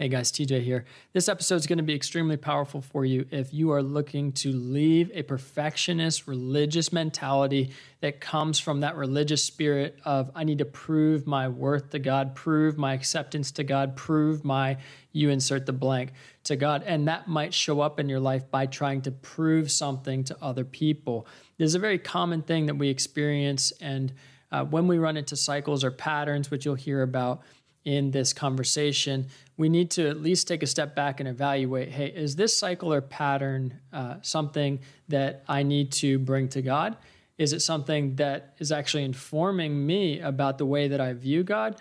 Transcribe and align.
Hey 0.00 0.08
guys, 0.08 0.32
TJ 0.32 0.62
here. 0.62 0.86
This 1.12 1.28
episode 1.28 1.56
is 1.56 1.66
going 1.66 1.76
to 1.76 1.84
be 1.84 1.94
extremely 1.94 2.38
powerful 2.38 2.80
for 2.80 3.04
you 3.04 3.26
if 3.30 3.52
you 3.52 3.70
are 3.72 3.82
looking 3.82 4.32
to 4.32 4.50
leave 4.50 5.10
a 5.12 5.22
perfectionist 5.22 6.26
religious 6.26 6.90
mentality 6.90 7.72
that 8.00 8.18
comes 8.18 8.58
from 8.58 8.80
that 8.80 8.96
religious 8.96 9.44
spirit 9.44 9.98
of 10.06 10.30
I 10.34 10.44
need 10.44 10.56
to 10.56 10.64
prove 10.64 11.26
my 11.26 11.48
worth 11.48 11.90
to 11.90 11.98
God, 11.98 12.34
prove 12.34 12.78
my 12.78 12.94
acceptance 12.94 13.50
to 13.50 13.62
God, 13.62 13.94
prove 13.94 14.42
my 14.42 14.78
you 15.12 15.28
insert 15.28 15.66
the 15.66 15.74
blank 15.74 16.12
to 16.44 16.56
God. 16.56 16.82
And 16.86 17.06
that 17.08 17.28
might 17.28 17.52
show 17.52 17.82
up 17.82 18.00
in 18.00 18.08
your 18.08 18.20
life 18.20 18.50
by 18.50 18.64
trying 18.64 19.02
to 19.02 19.10
prove 19.10 19.70
something 19.70 20.24
to 20.24 20.36
other 20.40 20.64
people. 20.64 21.26
This 21.58 21.66
is 21.66 21.74
a 21.74 21.78
very 21.78 21.98
common 21.98 22.40
thing 22.40 22.64
that 22.64 22.76
we 22.76 22.88
experience. 22.88 23.70
And 23.82 24.14
uh, 24.50 24.64
when 24.64 24.88
we 24.88 24.96
run 24.96 25.18
into 25.18 25.36
cycles 25.36 25.84
or 25.84 25.90
patterns, 25.90 26.50
which 26.50 26.64
you'll 26.64 26.74
hear 26.74 27.02
about, 27.02 27.42
in 27.84 28.10
this 28.10 28.32
conversation, 28.32 29.28
we 29.60 29.68
need 29.68 29.90
to 29.90 30.08
at 30.08 30.22
least 30.22 30.48
take 30.48 30.62
a 30.62 30.66
step 30.66 30.96
back 30.96 31.20
and 31.20 31.28
evaluate 31.28 31.90
hey, 31.90 32.06
is 32.06 32.34
this 32.34 32.58
cycle 32.58 32.94
or 32.94 33.02
pattern 33.02 33.78
uh, 33.92 34.14
something 34.22 34.80
that 35.08 35.44
I 35.46 35.64
need 35.64 35.92
to 35.92 36.18
bring 36.18 36.48
to 36.48 36.62
God? 36.62 36.96
Is 37.36 37.52
it 37.52 37.60
something 37.60 38.16
that 38.16 38.54
is 38.58 38.72
actually 38.72 39.04
informing 39.04 39.86
me 39.86 40.18
about 40.20 40.56
the 40.56 40.64
way 40.64 40.88
that 40.88 40.98
I 40.98 41.12
view 41.12 41.42
God? 41.42 41.78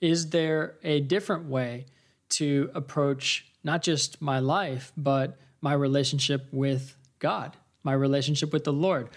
Is 0.00 0.30
there 0.30 0.76
a 0.82 1.00
different 1.00 1.44
way 1.50 1.84
to 2.30 2.70
approach 2.74 3.44
not 3.62 3.82
just 3.82 4.22
my 4.22 4.38
life, 4.38 4.90
but 4.96 5.36
my 5.60 5.74
relationship 5.74 6.46
with 6.50 6.96
God, 7.18 7.58
my 7.82 7.92
relationship 7.92 8.54
with 8.54 8.64
the 8.64 8.72
Lord? 8.72 9.10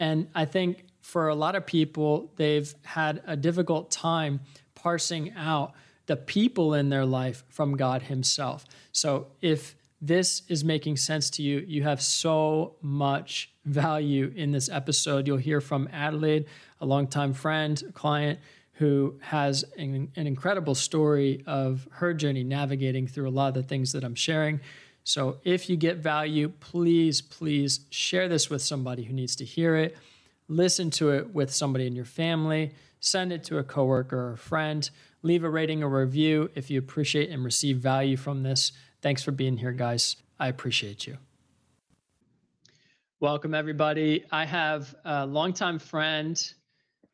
And 0.00 0.28
I 0.34 0.46
think 0.46 0.86
for 1.02 1.28
a 1.28 1.34
lot 1.34 1.54
of 1.54 1.66
people, 1.66 2.32
they've 2.36 2.74
had 2.84 3.22
a 3.26 3.36
difficult 3.36 3.90
time 3.90 4.40
parsing 4.74 5.32
out 5.36 5.74
the 6.08 6.16
people 6.16 6.74
in 6.74 6.88
their 6.88 7.06
life 7.06 7.44
from 7.48 7.76
God 7.76 8.02
Himself. 8.02 8.64
So 8.92 9.28
if 9.40 9.76
this 10.00 10.42
is 10.48 10.64
making 10.64 10.96
sense 10.96 11.28
to 11.30 11.42
you, 11.42 11.64
you 11.66 11.82
have 11.82 12.00
so 12.00 12.76
much 12.80 13.50
value 13.64 14.32
in 14.34 14.50
this 14.50 14.70
episode. 14.70 15.26
You'll 15.26 15.36
hear 15.36 15.60
from 15.60 15.88
Adelaide, 15.92 16.46
a 16.80 16.86
longtime 16.86 17.34
friend, 17.34 17.82
client 17.94 18.40
who 18.72 19.18
has 19.20 19.64
an, 19.76 20.10
an, 20.16 20.26
incredible 20.26 20.74
story 20.74 21.42
of 21.46 21.86
her 21.90 22.14
journey 22.14 22.44
navigating 22.44 23.08
through 23.08 23.28
a 23.28 23.30
lot 23.30 23.48
of 23.48 23.54
the 23.54 23.62
things 23.64 23.90
that 23.92 24.04
I'm 24.04 24.14
sharing. 24.14 24.60
So 25.02 25.38
if 25.42 25.68
you 25.68 25.76
get 25.76 25.96
value, 25.96 26.48
please, 26.48 27.20
please 27.20 27.80
share 27.90 28.28
this 28.28 28.48
with 28.48 28.62
somebody 28.62 29.02
who 29.02 29.12
needs 29.12 29.34
to 29.36 29.44
hear 29.44 29.74
it. 29.74 29.96
Listen 30.46 30.90
to 30.92 31.10
it 31.10 31.34
with 31.34 31.52
somebody 31.52 31.88
in 31.88 31.96
your 31.96 32.04
family 32.04 32.72
send 33.00 33.32
it 33.32 33.44
to 33.44 33.58
a 33.58 33.64
coworker 33.64 34.18
or 34.18 34.32
a 34.32 34.38
friend. 34.38 34.88
Leave 35.22 35.42
a 35.42 35.50
rating 35.50 35.82
or 35.82 35.88
review 35.88 36.50
if 36.54 36.70
you 36.70 36.78
appreciate 36.78 37.30
and 37.30 37.44
receive 37.44 37.78
value 37.78 38.16
from 38.16 38.42
this. 38.42 38.72
Thanks 39.02 39.22
for 39.22 39.32
being 39.32 39.56
here, 39.56 39.72
guys. 39.72 40.16
I 40.38 40.48
appreciate 40.48 41.06
you. 41.06 41.18
Welcome, 43.20 43.52
everybody. 43.52 44.24
I 44.30 44.44
have 44.44 44.94
a 45.04 45.26
longtime 45.26 45.80
friend. 45.80 46.40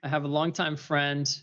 I 0.03 0.09
have 0.09 0.25
a 0.25 0.29
longtime 0.29 0.77
friend 0.77 1.35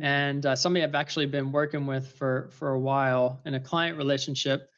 and 0.00 0.44
uh, 0.46 0.56
somebody 0.56 0.82
I've 0.82 0.96
actually 0.96 1.26
been 1.26 1.52
working 1.52 1.86
with 1.86 2.12
for, 2.16 2.50
for 2.52 2.70
a 2.70 2.78
while 2.78 3.40
in 3.44 3.54
a 3.54 3.60
client 3.60 3.96
relationship. 3.96 4.68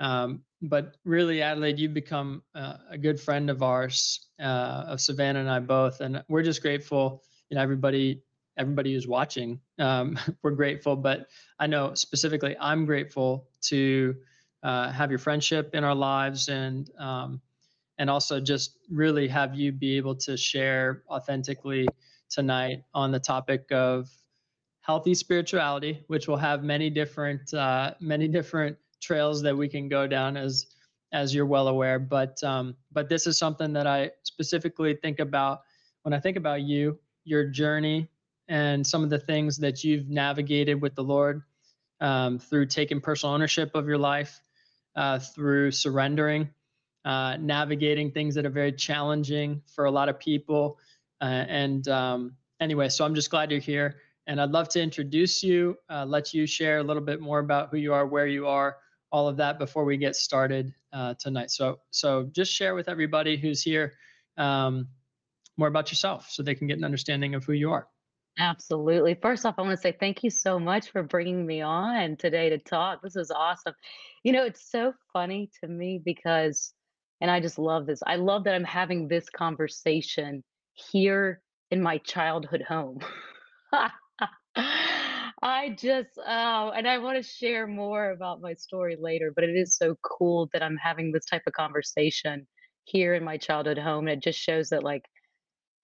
Um, 0.00 0.42
but 0.62 0.96
really, 1.04 1.40
Adelaide, 1.40 1.78
you've 1.78 1.94
become 1.94 2.42
uh, 2.54 2.78
a 2.90 2.98
good 2.98 3.20
friend 3.20 3.48
of 3.48 3.62
ours, 3.62 4.26
uh, 4.40 4.84
of 4.88 5.00
Savannah 5.00 5.40
and 5.40 5.50
I 5.50 5.60
both. 5.60 6.00
And 6.00 6.24
we're 6.28 6.42
just 6.42 6.62
grateful, 6.62 7.22
you 7.48 7.54
know, 7.54 7.62
everybody 7.62 8.22
everybody 8.60 8.92
who's 8.92 9.08
watching. 9.08 9.58
Um, 9.78 10.18
we're 10.42 10.52
grateful, 10.52 10.94
but 10.94 11.28
I 11.58 11.66
know 11.66 11.94
specifically 11.94 12.54
I'm 12.60 12.84
grateful 12.84 13.48
to 13.62 14.14
uh, 14.62 14.92
have 14.92 15.10
your 15.10 15.18
friendship 15.18 15.74
in 15.74 15.82
our 15.82 15.94
lives 15.94 16.48
and 16.48 16.90
um, 16.98 17.40
and 17.98 18.08
also 18.08 18.40
just 18.40 18.78
really 18.90 19.28
have 19.28 19.54
you 19.54 19.72
be 19.72 19.96
able 19.96 20.14
to 20.14 20.36
share 20.36 21.02
authentically 21.10 21.86
tonight 22.30 22.82
on 22.94 23.10
the 23.10 23.20
topic 23.20 23.70
of 23.72 24.08
healthy 24.80 25.14
spirituality, 25.14 26.02
which 26.06 26.26
will 26.28 26.36
have 26.36 26.62
many 26.62 26.90
different 26.90 27.52
uh, 27.54 27.94
many 28.00 28.28
different 28.28 28.76
trails 29.00 29.42
that 29.42 29.56
we 29.56 29.68
can 29.68 29.88
go 29.88 30.06
down 30.06 30.36
as 30.36 30.66
as 31.12 31.34
you're 31.34 31.46
well 31.46 31.68
aware. 31.68 31.98
But 31.98 32.42
um, 32.44 32.76
but 32.92 33.08
this 33.08 33.26
is 33.26 33.38
something 33.38 33.72
that 33.72 33.86
I 33.86 34.10
specifically 34.22 34.94
think 34.94 35.18
about 35.18 35.62
when 36.02 36.12
I 36.12 36.20
think 36.20 36.36
about 36.36 36.62
you, 36.62 36.98
your 37.24 37.44
journey, 37.44 38.08
and 38.50 38.84
some 38.84 39.04
of 39.04 39.10
the 39.10 39.18
things 39.18 39.56
that 39.58 39.84
you've 39.84 40.10
navigated 40.10 40.82
with 40.82 40.96
the 40.96 41.04
Lord 41.04 41.42
um, 42.00 42.38
through 42.40 42.66
taking 42.66 43.00
personal 43.00 43.32
ownership 43.32 43.70
of 43.74 43.86
your 43.86 43.96
life, 43.96 44.40
uh, 44.96 45.20
through 45.20 45.70
surrendering, 45.70 46.50
uh, 47.04 47.36
navigating 47.38 48.10
things 48.10 48.34
that 48.34 48.44
are 48.44 48.50
very 48.50 48.72
challenging 48.72 49.62
for 49.72 49.84
a 49.84 49.90
lot 49.90 50.08
of 50.08 50.18
people. 50.18 50.78
Uh, 51.20 51.44
and 51.46 51.86
um, 51.88 52.34
anyway, 52.60 52.88
so 52.88 53.04
I'm 53.04 53.14
just 53.14 53.30
glad 53.30 53.52
you're 53.52 53.60
here. 53.60 53.96
And 54.26 54.40
I'd 54.40 54.50
love 54.50 54.68
to 54.70 54.82
introduce 54.82 55.44
you, 55.44 55.76
uh, 55.88 56.04
let 56.04 56.34
you 56.34 56.44
share 56.44 56.78
a 56.78 56.82
little 56.82 57.02
bit 57.02 57.20
more 57.20 57.38
about 57.38 57.70
who 57.70 57.76
you 57.76 57.94
are, 57.94 58.06
where 58.06 58.26
you 58.26 58.48
are, 58.48 58.78
all 59.12 59.28
of 59.28 59.36
that 59.36 59.60
before 59.60 59.84
we 59.84 59.96
get 59.96 60.16
started 60.16 60.74
uh, 60.92 61.14
tonight. 61.20 61.52
So, 61.52 61.78
so 61.90 62.28
just 62.32 62.52
share 62.52 62.74
with 62.74 62.88
everybody 62.88 63.36
who's 63.36 63.62
here 63.62 63.92
um, 64.36 64.88
more 65.56 65.68
about 65.68 65.92
yourself 65.92 66.28
so 66.30 66.42
they 66.42 66.56
can 66.56 66.66
get 66.66 66.78
an 66.78 66.84
understanding 66.84 67.36
of 67.36 67.44
who 67.44 67.52
you 67.52 67.70
are. 67.70 67.86
Absolutely. 68.38 69.14
First 69.20 69.44
off, 69.44 69.56
I 69.58 69.62
want 69.62 69.72
to 69.72 69.76
say 69.80 69.92
thank 69.98 70.22
you 70.24 70.30
so 70.30 70.58
much 70.58 70.90
for 70.90 71.02
bringing 71.02 71.44
me 71.46 71.60
on 71.60 72.16
today 72.16 72.48
to 72.50 72.58
talk. 72.58 73.02
This 73.02 73.16
is 73.16 73.30
awesome. 73.30 73.74
You 74.24 74.32
know, 74.32 74.44
it's 74.44 74.70
so 74.70 74.94
funny 75.12 75.50
to 75.60 75.68
me 75.68 76.00
because, 76.02 76.72
and 77.20 77.30
I 77.30 77.40
just 77.40 77.58
love 77.58 77.86
this. 77.86 78.02
I 78.06 78.16
love 78.16 78.44
that 78.44 78.54
I'm 78.54 78.64
having 78.64 79.08
this 79.08 79.28
conversation 79.28 80.42
here 80.74 81.42
in 81.70 81.82
my 81.82 81.98
childhood 81.98 82.62
home. 82.66 83.00
I 85.42 85.70
just, 85.78 86.10
oh, 86.18 86.70
and 86.70 86.86
I 86.86 86.98
want 86.98 87.16
to 87.16 87.22
share 87.22 87.66
more 87.66 88.10
about 88.10 88.40
my 88.40 88.54
story 88.54 88.96
later, 89.00 89.32
but 89.34 89.44
it 89.44 89.56
is 89.56 89.76
so 89.76 89.96
cool 90.02 90.48
that 90.52 90.62
I'm 90.62 90.76
having 90.76 91.12
this 91.12 91.24
type 91.24 91.42
of 91.46 91.52
conversation 91.54 92.46
here 92.84 93.14
in 93.14 93.24
my 93.24 93.38
childhood 93.38 93.78
home. 93.78 94.08
And 94.08 94.18
it 94.18 94.22
just 94.22 94.38
shows 94.38 94.68
that, 94.70 94.82
like, 94.82 95.04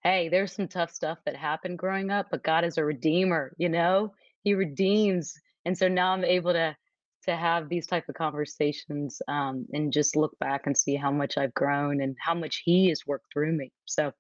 hey, 0.07 0.29
there's 0.29 0.53
some 0.53 0.69
tough 0.69 0.93
stuff 0.93 1.19
that 1.27 1.35
happened 1.35 1.77
growing 1.77 2.13
up, 2.13 2.29
but 2.31 2.45
God 2.45 2.65
is 2.65 2.79
a 2.79 2.85
redeemer, 2.85 3.53
you 3.59 3.69
know? 3.69 4.15
He 4.45 4.55
redeems. 4.55 5.35
And 5.65 5.77
so 5.77 5.89
now 5.89 6.13
I'm 6.13 6.25
able 6.25 6.53
to 6.53 6.77
to 7.25 7.35
have 7.35 7.69
these 7.69 7.89
type 7.89 8.09
of 8.09 8.15
conversations 8.15 9.21
um, 9.27 9.67
and 9.73 9.93
just 9.93 10.15
look 10.15 10.39
back 10.39 10.67
and 10.67 10.79
see 10.79 10.95
how 10.95 11.11
much 11.11 11.37
I've 11.37 11.53
grown 11.55 12.01
and 12.01 12.15
how 12.21 12.35
much 12.35 12.63
he 12.65 12.89
has 12.91 13.01
worked 13.05 13.33
through 13.33 13.51
me. 13.51 13.73
So, 13.85 14.13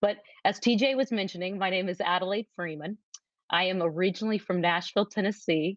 but 0.00 0.16
as 0.42 0.58
TJ 0.58 0.96
was 0.96 1.12
mentioning, 1.12 1.58
my 1.58 1.68
name 1.68 1.90
is 1.90 2.00
Adelaide 2.00 2.46
Freeman. 2.56 2.96
I 3.50 3.64
am 3.64 3.82
originally 3.82 4.38
from 4.38 4.62
Nashville, 4.62 5.04
Tennessee, 5.04 5.76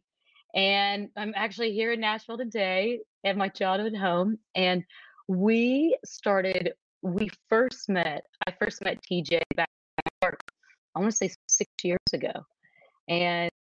and 0.55 1.09
I'm 1.17 1.33
actually 1.35 1.73
here 1.73 1.91
in 1.91 1.99
Nashville 1.99 2.37
today 2.37 2.99
at 3.25 3.35
my 3.35 3.49
childhood 3.49 3.97
home. 3.97 4.37
And 4.55 4.85
we 5.27 5.97
started 6.05 6.71
we 7.01 7.29
first 7.47 7.89
met, 7.89 8.23
I 8.47 8.53
first 8.59 8.83
met 8.83 8.97
TJ 9.09 9.41
back 9.55 9.69
in 9.97 10.11
New 10.21 10.27
York, 10.27 10.39
I 10.95 10.99
want 10.99 11.11
to 11.11 11.17
say 11.17 11.33
six 11.47 11.69
years 11.83 11.99
ago. 12.13 12.33
And 13.07 13.51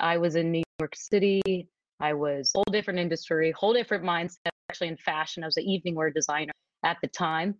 I 0.00 0.18
was 0.18 0.36
in 0.36 0.50
New 0.50 0.62
York 0.80 0.94
City. 0.96 1.68
I 2.00 2.12
was 2.12 2.50
whole 2.54 2.64
different 2.70 2.98
industry, 2.98 3.52
whole 3.52 3.72
different 3.72 4.04
mindset, 4.04 4.50
actually 4.68 4.88
in 4.88 4.96
fashion. 4.96 5.42
I 5.42 5.46
was 5.46 5.56
an 5.56 5.64
evening 5.64 5.94
wear 5.94 6.10
designer 6.10 6.52
at 6.84 6.98
the 7.02 7.08
time. 7.08 7.54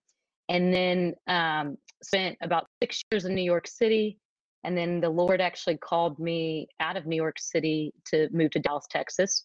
And 0.49 0.73
then 0.73 1.15
um, 1.27 1.77
spent 2.03 2.37
about 2.43 2.67
six 2.83 3.03
years 3.11 3.25
in 3.25 3.35
New 3.35 3.43
York 3.43 3.67
City. 3.67 4.19
And 4.65 4.77
then 4.77 5.01
the 5.01 5.09
Lord 5.09 5.41
actually 5.41 5.77
called 5.77 6.19
me 6.19 6.69
out 6.81 6.97
of 6.97 7.07
New 7.07 7.17
York 7.17 7.39
City 7.39 7.93
to 8.07 8.29
move 8.33 8.51
to 8.53 8.59
Dallas, 8.59 8.87
Texas. 8.91 9.45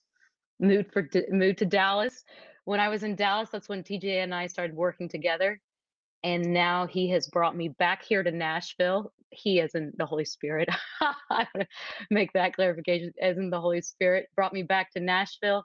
Moved 0.60 0.92
for 0.94 1.08
moved 1.30 1.58
to 1.60 1.66
Dallas 1.66 2.24
when 2.66 2.80
I 2.80 2.90
was 2.90 3.04
in 3.04 3.16
Dallas, 3.16 3.50
that's 3.52 3.70
when 3.70 3.84
TJ 3.84 4.24
and 4.24 4.34
I 4.34 4.48
started 4.48 4.76
working 4.76 5.10
together. 5.10 5.60
And 6.24 6.54
now 6.54 6.86
he 6.86 7.10
has 7.10 7.28
brought 7.28 7.56
me 7.56 7.70
back 7.70 8.04
here 8.04 8.22
to 8.22 8.32
Nashville. 8.32 9.12
He, 9.32 9.60
is 9.60 9.74
in 9.74 9.92
the 9.98 10.06
Holy 10.06 10.26
Spirit, 10.26 10.70
I 11.02 11.14
want 11.30 11.48
to 11.56 11.68
make 12.12 12.34
that 12.34 12.54
clarification, 12.54 13.12
as 13.20 13.38
in 13.38 13.50
the 13.50 13.60
Holy 13.60 13.82
Spirit, 13.82 14.28
brought 14.36 14.54
me 14.54 14.62
back 14.62 14.92
to 14.92 15.00
Nashville. 15.00 15.64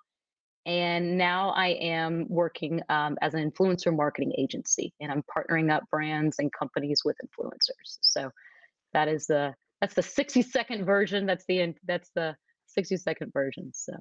And 0.64 1.16
now 1.16 1.50
I 1.50 1.68
am 1.68 2.26
working 2.28 2.80
um, 2.88 3.16
as 3.22 3.34
an 3.34 3.50
influencer 3.50 3.94
marketing 3.94 4.32
agency, 4.36 4.92
and 5.00 5.12
I'm 5.12 5.22
partnering 5.22 5.70
up 5.70 5.84
brands 5.90 6.36
and 6.40 6.50
companies 6.52 7.02
with 7.04 7.16
influencers. 7.24 7.98
So 8.00 8.30
that 8.92 9.06
is 9.06 9.26
the 9.26 9.54
that's 9.80 9.94
the 9.94 10.02
60 10.02 10.42
second 10.42 10.84
version. 10.84 11.26
That's 11.26 11.44
the 11.46 11.74
that's 11.86 12.10
the 12.16 12.34
60 12.66 12.96
second 12.96 13.32
version. 13.32 13.70
So 13.74 13.92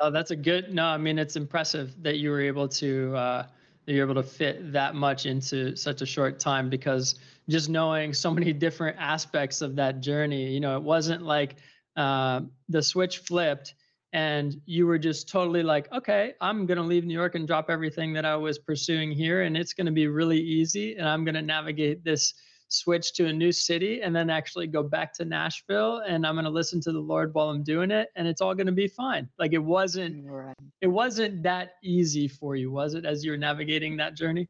Oh, 0.00 0.10
that's 0.10 0.30
a 0.30 0.36
good. 0.36 0.72
No, 0.72 0.86
I 0.86 0.96
mean 0.96 1.18
it's 1.18 1.36
impressive 1.36 1.94
that 2.02 2.16
you 2.18 2.30
were 2.30 2.40
able 2.40 2.68
to 2.68 3.14
uh, 3.14 3.46
that 3.86 3.92
you're 3.92 4.04
able 4.04 4.20
to 4.22 4.26
fit 4.28 4.72
that 4.72 4.94
much 4.94 5.26
into 5.26 5.76
such 5.76 6.00
a 6.00 6.06
short 6.06 6.38
time 6.40 6.70
because 6.70 7.16
just 7.48 7.68
knowing 7.68 8.12
so 8.14 8.30
many 8.30 8.52
different 8.66 8.96
aspects 8.98 9.60
of 9.60 9.76
that 9.76 10.00
journey, 10.00 10.50
you 10.52 10.60
know, 10.60 10.76
it 10.76 10.82
wasn't 10.82 11.22
like 11.22 11.56
uh, 11.96 12.40
the 12.68 12.82
switch 12.82 13.18
flipped 13.18 13.74
and 14.12 14.60
you 14.66 14.86
were 14.86 14.98
just 14.98 15.28
totally 15.28 15.62
like, 15.62 15.92
okay, 15.92 16.34
I'm 16.40 16.66
going 16.66 16.78
to 16.78 16.82
leave 16.84 17.04
New 17.04 17.14
York 17.14 17.36
and 17.36 17.46
drop 17.46 17.70
everything 17.70 18.12
that 18.14 18.24
I 18.24 18.34
was 18.36 18.58
pursuing 18.58 19.12
here, 19.12 19.42
and 19.42 19.56
it's 19.56 19.72
going 19.72 19.86
to 19.86 19.92
be 19.92 20.08
really 20.08 20.40
easy, 20.40 20.96
and 20.96 21.08
I'm 21.08 21.24
going 21.24 21.36
to 21.36 21.42
navigate 21.42 22.02
this 22.02 22.34
switch 22.72 23.12
to 23.14 23.26
a 23.26 23.32
new 23.32 23.52
city 23.52 24.02
and 24.02 24.14
then 24.14 24.30
actually 24.30 24.66
go 24.66 24.82
back 24.82 25.12
to 25.14 25.24
Nashville 25.24 26.02
and 26.06 26.26
I'm 26.26 26.34
going 26.34 26.44
to 26.44 26.50
listen 26.50 26.80
to 26.82 26.92
the 26.92 27.00
Lord 27.00 27.34
while 27.34 27.50
I'm 27.50 27.62
doing 27.62 27.90
it 27.90 28.08
and 28.16 28.26
it's 28.26 28.40
all 28.40 28.54
going 28.54 28.66
to 28.66 28.72
be 28.72 28.88
fine. 28.88 29.28
Like 29.38 29.52
it 29.52 29.62
wasn't 29.62 30.24
right. 30.26 30.54
it 30.80 30.86
wasn't 30.86 31.42
that 31.42 31.74
easy 31.82 32.28
for 32.28 32.56
you, 32.56 32.70
was 32.70 32.94
it 32.94 33.04
as 33.04 33.24
you 33.24 33.32
were 33.32 33.36
navigating 33.36 33.96
that 33.96 34.14
journey? 34.14 34.48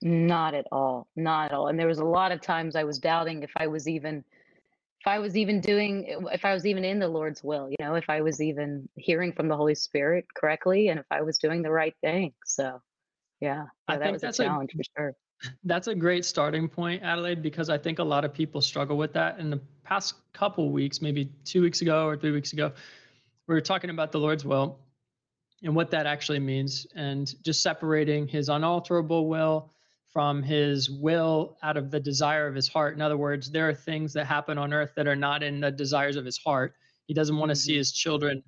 Not 0.00 0.54
at 0.54 0.66
all. 0.70 1.08
Not 1.16 1.46
at 1.46 1.52
all. 1.52 1.68
And 1.68 1.78
there 1.78 1.88
was 1.88 1.98
a 1.98 2.04
lot 2.04 2.30
of 2.30 2.40
times 2.40 2.76
I 2.76 2.84
was 2.84 2.98
doubting 2.98 3.42
if 3.42 3.50
I 3.56 3.66
was 3.66 3.88
even 3.88 4.24
if 5.00 5.06
I 5.06 5.18
was 5.18 5.36
even 5.36 5.60
doing 5.60 6.06
if 6.32 6.44
I 6.44 6.54
was 6.54 6.66
even 6.66 6.84
in 6.84 6.98
the 6.98 7.08
Lord's 7.08 7.42
will, 7.42 7.68
you 7.68 7.76
know, 7.80 7.94
if 7.94 8.08
I 8.08 8.20
was 8.20 8.40
even 8.40 8.88
hearing 8.96 9.32
from 9.32 9.48
the 9.48 9.56
Holy 9.56 9.74
Spirit 9.74 10.26
correctly 10.34 10.88
and 10.88 11.00
if 11.00 11.06
I 11.10 11.22
was 11.22 11.38
doing 11.38 11.62
the 11.62 11.70
right 11.70 11.94
thing. 12.00 12.32
So, 12.44 12.80
yeah, 13.40 13.64
yeah 13.88 13.98
that 13.98 14.12
was 14.12 14.22
a 14.22 14.32
challenge 14.32 14.70
a, 14.74 14.76
for 14.76 14.82
sure 14.96 15.14
that's 15.64 15.88
a 15.88 15.94
great 15.94 16.24
starting 16.24 16.68
point, 16.68 17.02
Adelaide, 17.02 17.42
because 17.42 17.68
I 17.70 17.78
think 17.78 17.98
a 17.98 18.04
lot 18.04 18.24
of 18.24 18.32
people 18.32 18.60
struggle 18.60 18.96
with 18.96 19.12
that. 19.14 19.38
In 19.38 19.50
the 19.50 19.60
past 19.82 20.14
couple 20.32 20.70
weeks, 20.70 21.02
maybe 21.02 21.30
two 21.44 21.62
weeks 21.62 21.80
ago 21.80 22.06
or 22.06 22.16
three 22.16 22.32
weeks 22.32 22.52
ago, 22.52 22.72
we 23.46 23.54
were 23.54 23.60
talking 23.60 23.90
about 23.90 24.12
the 24.12 24.18
Lord's 24.18 24.44
will 24.44 24.78
and 25.62 25.74
what 25.74 25.90
that 25.90 26.06
actually 26.06 26.40
means, 26.40 26.86
and 26.94 27.34
just 27.42 27.62
separating 27.62 28.28
his 28.28 28.48
unalterable 28.48 29.28
will 29.28 29.70
from 30.12 30.42
his 30.42 30.90
will 30.90 31.56
out 31.62 31.76
of 31.76 31.90
the 31.90 31.98
desire 31.98 32.46
of 32.46 32.54
his 32.54 32.68
heart. 32.68 32.94
In 32.94 33.02
other 33.02 33.16
words, 33.16 33.50
there 33.50 33.68
are 33.68 33.74
things 33.74 34.12
that 34.12 34.26
happen 34.26 34.58
on 34.58 34.72
earth 34.72 34.92
that 34.96 35.08
are 35.08 35.16
not 35.16 35.42
in 35.42 35.60
the 35.60 35.70
desires 35.70 36.16
of 36.16 36.24
his 36.24 36.38
heart. 36.38 36.74
He 37.06 37.14
doesn't 37.14 37.36
want 37.36 37.50
to 37.50 37.56
see 37.56 37.72
mm-hmm. 37.72 37.78
his 37.78 37.92
children 37.92 38.42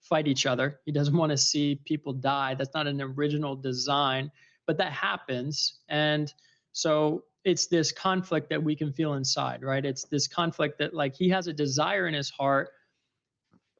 fight 0.00 0.26
each 0.26 0.46
other. 0.46 0.80
He 0.84 0.92
doesn't 0.92 1.16
want 1.16 1.30
to 1.30 1.36
see 1.36 1.80
people 1.84 2.12
die. 2.12 2.54
That's 2.54 2.74
not 2.74 2.86
an 2.86 3.00
original 3.00 3.54
design 3.54 4.32
but 4.66 4.78
that 4.78 4.92
happens. 4.92 5.80
And 5.88 6.32
so 6.72 7.24
it's 7.44 7.66
this 7.66 7.92
conflict 7.92 8.48
that 8.50 8.62
we 8.62 8.76
can 8.76 8.92
feel 8.92 9.14
inside, 9.14 9.62
right? 9.62 9.84
It's 9.84 10.04
this 10.04 10.26
conflict 10.28 10.78
that 10.78 10.94
like 10.94 11.14
he 11.14 11.28
has 11.30 11.46
a 11.46 11.52
desire 11.52 12.06
in 12.06 12.14
his 12.14 12.30
heart. 12.30 12.70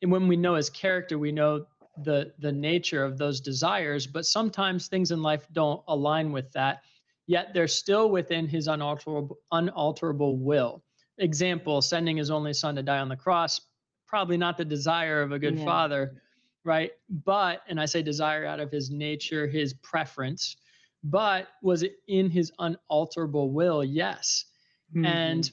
And 0.02 0.10
when 0.10 0.26
we 0.26 0.36
know 0.36 0.54
his 0.54 0.70
character, 0.70 1.18
we 1.18 1.32
know 1.32 1.66
the 2.04 2.32
the 2.38 2.52
nature 2.52 3.04
of 3.04 3.18
those 3.18 3.40
desires, 3.40 4.06
but 4.06 4.26
sometimes 4.26 4.88
things 4.88 5.10
in 5.10 5.22
life 5.22 5.46
don't 5.52 5.82
align 5.88 6.32
with 6.32 6.50
that. 6.52 6.82
Yet 7.26 7.54
they're 7.54 7.68
still 7.68 8.10
within 8.10 8.48
his 8.48 8.66
unalterable 8.66 9.38
unalterable 9.52 10.38
will. 10.38 10.82
Example, 11.18 11.82
sending 11.82 12.16
his 12.16 12.30
only 12.30 12.52
son 12.52 12.74
to 12.76 12.82
die 12.82 12.98
on 12.98 13.08
the 13.08 13.16
cross, 13.16 13.60
probably 14.06 14.36
not 14.36 14.56
the 14.56 14.64
desire 14.64 15.22
of 15.22 15.30
a 15.30 15.38
good 15.38 15.58
yeah. 15.58 15.64
father, 15.64 16.22
right? 16.64 16.90
But, 17.08 17.62
and 17.68 17.80
I 17.80 17.84
say 17.84 18.02
desire 18.02 18.44
out 18.44 18.60
of 18.60 18.70
his 18.70 18.90
nature, 18.90 19.46
his 19.46 19.74
preference, 19.74 20.56
but 21.04 21.48
was 21.62 21.82
it 21.82 21.96
in 22.08 22.30
his 22.30 22.52
unalterable 22.58 23.50
will? 23.50 23.82
Yes. 23.84 24.46
Mm-hmm. 24.94 25.06
And 25.06 25.50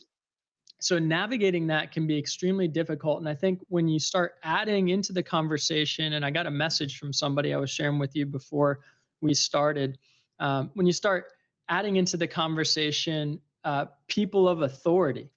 so 0.79 0.97
navigating 0.97 1.67
that 1.67 1.91
can 1.91 2.07
be 2.07 2.17
extremely 2.17 2.67
difficult. 2.67 3.19
And 3.19 3.27
I 3.27 3.35
think 3.35 3.59
when 3.67 3.87
you 3.87 3.99
start 3.99 4.35
adding 4.43 4.89
into 4.89 5.11
the 5.11 5.23
conversation, 5.23 6.13
and 6.13 6.25
I 6.25 6.31
got 6.31 6.47
a 6.47 6.51
message 6.51 6.97
from 6.97 7.11
somebody 7.11 7.53
I 7.53 7.57
was 7.57 7.69
sharing 7.69 7.99
with 7.99 8.15
you 8.15 8.25
before 8.25 8.79
we 9.21 9.33
started, 9.33 9.97
um, 10.39 10.71
when 10.75 10.85
you 10.85 10.93
start 10.93 11.25
adding 11.67 11.97
into 11.97 12.15
the 12.15 12.27
conversation 12.27 13.41
uh, 13.65 13.85
people 14.07 14.47
of 14.47 14.61
authority, 14.61 15.29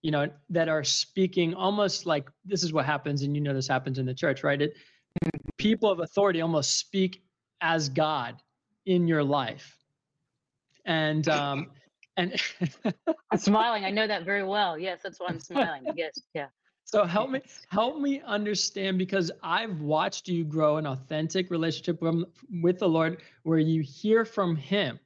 you 0.00 0.10
know, 0.10 0.30
that 0.48 0.68
are 0.68 0.84
speaking 0.84 1.52
almost 1.54 2.06
like 2.06 2.30
this 2.44 2.62
is 2.62 2.72
what 2.72 2.86
happens, 2.86 3.22
and 3.22 3.34
you 3.34 3.42
know 3.42 3.52
this 3.52 3.68
happens 3.68 3.98
in 3.98 4.06
the 4.06 4.14
church, 4.14 4.42
right? 4.42 4.62
It, 4.62 4.74
people 5.58 5.90
of 5.90 6.00
authority 6.00 6.40
almost 6.40 6.78
speak 6.78 7.22
as 7.60 7.88
God 7.88 8.40
in 8.86 9.06
your 9.06 9.22
life. 9.22 9.76
And 10.84 11.28
um 11.28 11.70
and 12.16 12.40
i'm 13.30 13.38
smiling. 13.38 13.84
I 13.84 13.90
know 13.90 14.06
that 14.06 14.24
very 14.24 14.44
well. 14.44 14.78
Yes 14.78 15.00
that's 15.02 15.20
why 15.20 15.26
i'm 15.28 15.40
smiling. 15.40 15.84
Yes 15.96 16.18
yeah. 16.34 16.46
So 16.84 17.04
help 17.04 17.30
me 17.30 17.40
help 17.68 17.98
me 18.00 18.22
understand 18.24 18.96
because 18.96 19.30
i've 19.42 19.80
watched 19.80 20.28
you 20.28 20.44
grow 20.44 20.76
an 20.76 20.86
authentic 20.86 21.50
relationship 21.50 22.00
with 22.00 22.24
with 22.62 22.78
the 22.78 22.88
lord 22.88 23.22
where 23.42 23.58
you 23.58 23.82
hear 23.82 24.24
from 24.24 24.56
him. 24.56 25.00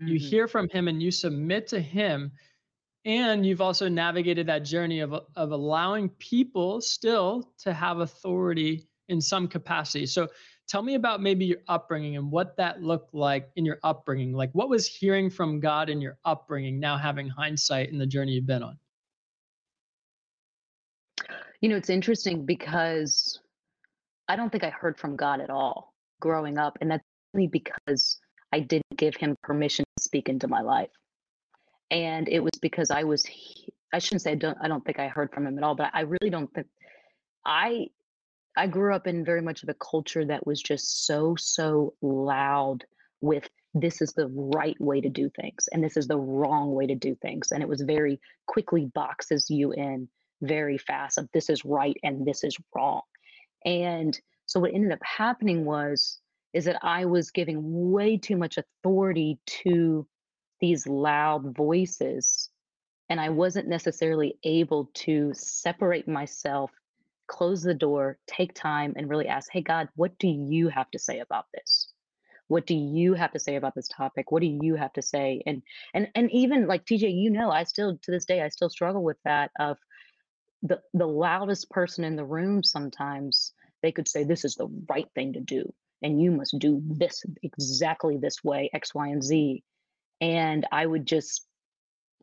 Mm-hmm. 0.00 0.12
you 0.12 0.18
hear 0.18 0.48
from 0.48 0.68
him 0.70 0.88
and 0.88 1.02
you 1.02 1.10
submit 1.10 1.66
to 1.68 1.80
him. 1.80 2.32
And 3.04 3.44
you've 3.44 3.60
also 3.60 3.88
navigated 3.88 4.46
that 4.46 4.60
journey 4.60 5.00
of, 5.00 5.14
of 5.36 5.52
allowing 5.52 6.08
people 6.10 6.80
still 6.80 7.52
to 7.58 7.72
have 7.72 7.98
authority 8.00 8.86
in 9.08 9.20
some 9.20 9.48
capacity. 9.48 10.06
So 10.06 10.28
tell 10.70 10.82
me 10.82 10.94
about 10.94 11.20
maybe 11.20 11.44
your 11.44 11.58
upbringing 11.66 12.16
and 12.16 12.30
what 12.30 12.56
that 12.56 12.80
looked 12.80 13.12
like 13.12 13.50
in 13.56 13.64
your 13.64 13.78
upbringing. 13.82 14.32
Like, 14.32 14.50
what 14.52 14.68
was 14.68 14.86
hearing 14.86 15.28
from 15.28 15.58
God 15.58 15.90
in 15.90 16.00
your 16.00 16.16
upbringing 16.24 16.78
now 16.78 16.96
having 16.96 17.28
hindsight 17.28 17.90
in 17.90 17.98
the 17.98 18.06
journey 18.06 18.32
you've 18.32 18.46
been 18.46 18.62
on? 18.62 18.78
You 21.60 21.68
know, 21.68 21.76
it's 21.76 21.90
interesting 21.90 22.46
because 22.46 23.40
I 24.28 24.36
don't 24.36 24.50
think 24.50 24.62
I 24.62 24.70
heard 24.70 24.96
from 24.96 25.16
God 25.16 25.40
at 25.40 25.50
all 25.50 25.92
growing 26.20 26.56
up. 26.56 26.78
And 26.80 26.88
that's 26.88 27.04
only 27.34 27.48
because 27.48 28.20
I 28.52 28.60
didn't 28.60 28.96
give 28.96 29.16
him 29.16 29.36
permission 29.42 29.84
to 29.96 30.02
speak 30.02 30.28
into 30.28 30.46
my 30.46 30.60
life. 30.60 30.90
And 31.90 32.28
it 32.28 32.38
was 32.38 32.52
because 32.62 32.92
I 32.92 33.02
was, 33.02 33.26
I 33.92 33.98
shouldn't 33.98 34.22
say 34.22 34.32
I 34.32 34.36
don't, 34.36 34.56
I 34.62 34.68
don't 34.68 34.84
think 34.84 35.00
I 35.00 35.08
heard 35.08 35.32
from 35.32 35.48
him 35.48 35.58
at 35.58 35.64
all, 35.64 35.74
but 35.74 35.90
I 35.92 36.02
really 36.02 36.30
don't 36.30 36.52
think 36.54 36.68
I 37.44 37.88
I 38.56 38.66
grew 38.66 38.94
up 38.94 39.06
in 39.06 39.24
very 39.24 39.42
much 39.42 39.62
of 39.62 39.68
a 39.68 39.74
culture 39.74 40.24
that 40.24 40.46
was 40.46 40.60
just 40.60 41.06
so, 41.06 41.36
so 41.38 41.94
loud 42.02 42.84
with 43.20 43.48
this 43.74 44.02
is 44.02 44.12
the 44.12 44.28
right 44.28 44.78
way 44.80 45.00
to 45.00 45.08
do 45.08 45.30
things 45.40 45.68
and 45.70 45.82
this 45.84 45.96
is 45.96 46.08
the 46.08 46.18
wrong 46.18 46.74
way 46.74 46.86
to 46.86 46.94
do 46.94 47.14
things. 47.14 47.52
And 47.52 47.62
it 47.62 47.68
was 47.68 47.82
very 47.82 48.20
quickly 48.46 48.90
boxes 48.92 49.48
you 49.48 49.72
in 49.72 50.08
very 50.42 50.78
fast 50.78 51.18
of 51.18 51.28
this 51.32 51.50
is 51.50 51.64
right 51.64 51.96
and 52.02 52.26
this 52.26 52.42
is 52.42 52.56
wrong. 52.74 53.02
And 53.64 54.18
so 54.46 54.58
what 54.58 54.74
ended 54.74 54.92
up 54.92 54.98
happening 55.04 55.64
was 55.64 56.20
is 56.52 56.64
that 56.64 56.80
I 56.82 57.04
was 57.04 57.30
giving 57.30 57.92
way 57.92 58.18
too 58.18 58.36
much 58.36 58.58
authority 58.58 59.38
to 59.62 60.06
these 60.60 60.86
loud 60.86 61.56
voices 61.56 62.50
and 63.08 63.20
I 63.20 63.28
wasn't 63.28 63.68
necessarily 63.68 64.38
able 64.44 64.90
to 64.94 65.32
separate 65.34 66.08
myself 66.08 66.70
close 67.30 67.62
the 67.62 67.74
door, 67.74 68.18
take 68.26 68.52
time, 68.54 68.92
and 68.96 69.08
really 69.08 69.28
ask, 69.28 69.48
hey, 69.52 69.62
God, 69.62 69.88
what 69.94 70.18
do 70.18 70.28
you 70.28 70.68
have 70.68 70.90
to 70.90 70.98
say 70.98 71.20
about 71.20 71.46
this? 71.54 71.92
What 72.48 72.66
do 72.66 72.74
you 72.74 73.14
have 73.14 73.30
to 73.32 73.38
say 73.38 73.54
about 73.54 73.76
this 73.76 73.88
topic? 73.88 74.32
What 74.32 74.42
do 74.42 74.58
you 74.60 74.74
have 74.74 74.92
to 74.94 75.02
say? 75.02 75.40
And 75.46 75.62
and 75.94 76.08
and 76.16 76.30
even 76.32 76.66
like 76.66 76.84
TJ, 76.84 77.14
you 77.14 77.30
know, 77.30 77.50
I 77.50 77.62
still 77.62 77.96
to 77.96 78.10
this 78.10 78.24
day 78.24 78.42
I 78.42 78.48
still 78.48 78.68
struggle 78.68 79.04
with 79.04 79.18
that 79.24 79.52
of 79.60 79.76
the 80.62 80.80
the 80.92 81.06
loudest 81.06 81.70
person 81.70 82.04
in 82.04 82.16
the 82.16 82.24
room 82.24 82.62
sometimes 82.62 83.52
they 83.82 83.92
could 83.92 84.08
say 84.08 84.24
this 84.24 84.44
is 84.44 84.56
the 84.56 84.68
right 84.88 85.08
thing 85.14 85.32
to 85.32 85.40
do 85.40 85.72
and 86.02 86.20
you 86.20 86.30
must 86.30 86.58
do 86.58 86.82
this 86.84 87.24
exactly 87.42 88.18
this 88.18 88.44
way 88.44 88.68
x 88.74 88.94
y 88.94 89.08
and 89.08 89.22
z 89.22 89.62
and 90.20 90.66
i 90.70 90.84
would 90.84 91.06
just 91.06 91.46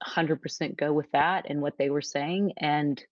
100% 0.08 0.78
go 0.78 0.94
with 0.94 1.10
that 1.12 1.48
and 1.50 1.60
what 1.60 1.78
they 1.80 1.90
were 1.90 2.02
saying 2.02 2.54
and 2.58 3.04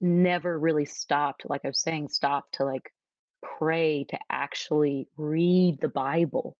never 0.00 0.58
really 0.58 0.84
stopped, 0.84 1.48
like 1.48 1.62
I 1.64 1.68
was 1.68 1.80
saying, 1.80 2.08
stopped 2.08 2.54
to 2.54 2.64
like 2.64 2.92
pray 3.58 4.04
to 4.10 4.18
actually 4.30 5.08
read 5.16 5.80
the 5.80 5.88
Bible 5.88 6.56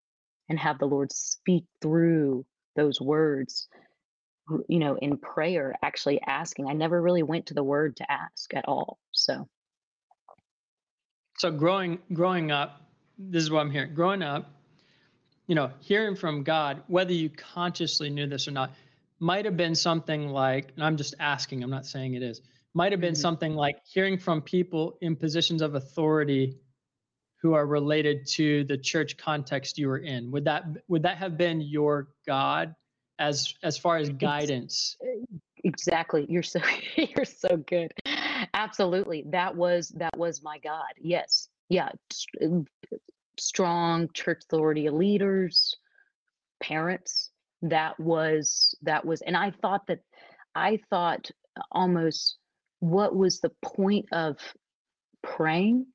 and 0.48 0.58
have 0.58 0.78
the 0.78 0.86
Lord 0.86 1.12
speak 1.12 1.64
through 1.80 2.44
those 2.76 3.00
words, 3.00 3.68
you 4.68 4.78
know, 4.78 4.96
in 4.96 5.18
prayer, 5.18 5.74
actually 5.82 6.20
asking. 6.22 6.68
I 6.68 6.72
never 6.72 7.00
really 7.00 7.22
went 7.22 7.46
to 7.46 7.54
the 7.54 7.64
word 7.64 7.96
to 7.96 8.10
ask 8.10 8.54
at 8.54 8.66
all. 8.66 8.98
So 9.12 9.48
so 11.38 11.50
growing 11.50 11.98
growing 12.12 12.50
up, 12.50 12.82
this 13.18 13.42
is 13.42 13.50
what 13.50 13.60
I'm 13.60 13.70
hearing. 13.70 13.94
Growing 13.94 14.22
up, 14.22 14.50
you 15.46 15.54
know, 15.54 15.70
hearing 15.80 16.16
from 16.16 16.42
God, 16.42 16.82
whether 16.88 17.12
you 17.12 17.30
consciously 17.30 18.10
knew 18.10 18.26
this 18.26 18.48
or 18.48 18.52
not, 18.52 18.72
might 19.20 19.44
have 19.44 19.56
been 19.56 19.74
something 19.74 20.28
like, 20.28 20.72
and 20.76 20.84
I'm 20.84 20.96
just 20.96 21.14
asking, 21.18 21.62
I'm 21.62 21.70
not 21.70 21.86
saying 21.86 22.14
it 22.14 22.22
is, 22.22 22.40
might 22.74 22.92
have 22.92 23.00
been 23.00 23.14
mm-hmm. 23.14 23.20
something 23.20 23.54
like 23.54 23.78
hearing 23.84 24.18
from 24.18 24.42
people 24.42 24.98
in 25.00 25.16
positions 25.16 25.62
of 25.62 25.74
authority 25.74 26.58
who 27.40 27.54
are 27.54 27.66
related 27.66 28.26
to 28.26 28.64
the 28.64 28.76
church 28.76 29.16
context 29.16 29.78
you 29.78 29.88
were 29.88 29.98
in. 29.98 30.30
Would 30.30 30.44
that 30.44 30.64
would 30.88 31.02
that 31.02 31.16
have 31.18 31.36
been 31.36 31.60
your 31.60 32.08
god 32.26 32.74
as 33.18 33.54
as 33.62 33.78
far 33.78 33.96
as 33.96 34.10
guidance? 34.10 34.96
exactly. 35.64 36.26
You're 36.28 36.42
so 36.42 36.60
you're 36.96 37.24
so 37.24 37.56
good. 37.56 37.92
Absolutely. 38.54 39.24
That 39.30 39.54
was 39.54 39.88
that 39.96 40.16
was 40.16 40.42
my 40.42 40.58
god. 40.58 40.92
Yes. 41.00 41.48
Yeah. 41.68 41.90
Strong 43.38 44.10
church 44.14 44.42
authority 44.44 44.90
leaders 44.90 45.76
parents. 46.60 47.30
That 47.62 47.98
was 47.98 48.76
that 48.82 49.04
was 49.04 49.20
and 49.22 49.36
i 49.36 49.50
thought 49.50 49.88
that 49.88 49.98
i 50.54 50.78
thought 50.90 51.28
almost 51.72 52.38
what 52.80 53.14
was 53.14 53.40
the 53.40 53.52
point 53.62 54.06
of 54.12 54.38
praying 55.22 55.86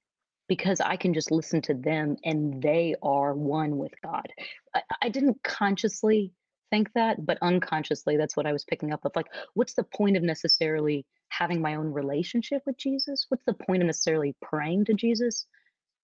because 0.48 0.82
I 0.82 0.98
can 0.98 1.14
just 1.14 1.32
listen 1.32 1.62
to 1.64 1.74
them 1.74 2.18
and 2.24 2.62
they 2.62 2.96
are 3.02 3.34
one 3.34 3.78
with 3.78 3.94
God. 4.04 4.28
I, 4.76 4.82
I 5.04 5.10
didn't 5.10 5.42
consciously 5.44 6.32
think 6.70 6.90
that, 6.96 7.26
but 7.26 7.38
unconsciously, 7.42 8.18
that's 8.18 8.36
what 8.36 8.46
I 8.46 8.52
was 8.52 8.66
picking 8.66 8.92
up 8.92 9.06
of 9.06 9.14
like, 9.16 9.28
what's 9.54 9.74
the 9.74 9.84
point 9.84 10.18
of 10.18 10.24
necessarily 10.24 11.06
having 11.30 11.62
my 11.62 11.76
own 11.76 11.92
relationship 11.92 12.64
with 12.66 12.78
Jesus? 12.78 13.26
What's 13.30 13.46
the 13.46 13.54
point 13.54 13.82
of 13.82 13.88
necessarily 13.88 14.36
praying 14.42 14.86
to 14.86 14.94
Jesus? 14.94 15.46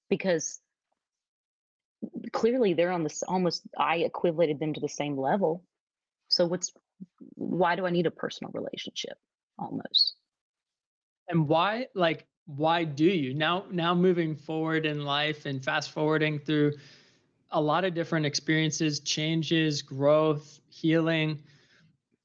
Because 0.09 0.59
clearly 2.31 2.73
they're 2.73 2.91
on 2.91 3.03
this 3.03 3.23
almost, 3.23 3.63
I 3.77 3.97
equated 3.97 4.59
them 4.59 4.73
to 4.73 4.79
the 4.79 4.87
same 4.87 5.17
level. 5.17 5.63
So 6.29 6.45
what's, 6.45 6.71
why 7.35 7.75
do 7.75 7.85
I 7.85 7.89
need 7.89 8.05
a 8.05 8.11
personal 8.11 8.51
relationship 8.53 9.17
almost? 9.57 10.15
And 11.29 11.47
why, 11.47 11.87
like, 11.95 12.25
why 12.45 12.83
do 12.83 13.05
you? 13.05 13.33
Now 13.33 13.65
now 13.71 13.93
moving 13.93 14.35
forward 14.35 14.85
in 14.85 15.05
life 15.05 15.45
and 15.45 15.63
fast 15.63 15.91
forwarding 15.91 16.39
through 16.39 16.73
a 17.51 17.61
lot 17.61 17.85
of 17.85 17.93
different 17.93 18.25
experiences 18.25 18.99
changes 18.99 19.81
growth 19.81 20.59
healing 20.69 21.41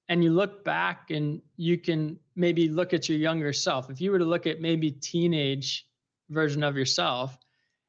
and 0.08 0.22
you 0.22 0.30
look 0.30 0.64
back 0.64 1.10
and 1.10 1.40
you 1.56 1.78
can 1.78 2.18
maybe 2.36 2.68
look 2.68 2.92
at 2.92 3.08
your 3.08 3.18
younger 3.18 3.52
self. 3.52 3.90
If 3.90 4.00
you 4.00 4.10
were 4.10 4.18
to 4.18 4.24
look 4.24 4.46
at 4.46 4.60
maybe 4.60 4.90
teenage 4.90 5.86
version 6.30 6.62
of 6.62 6.76
yourself 6.76 7.38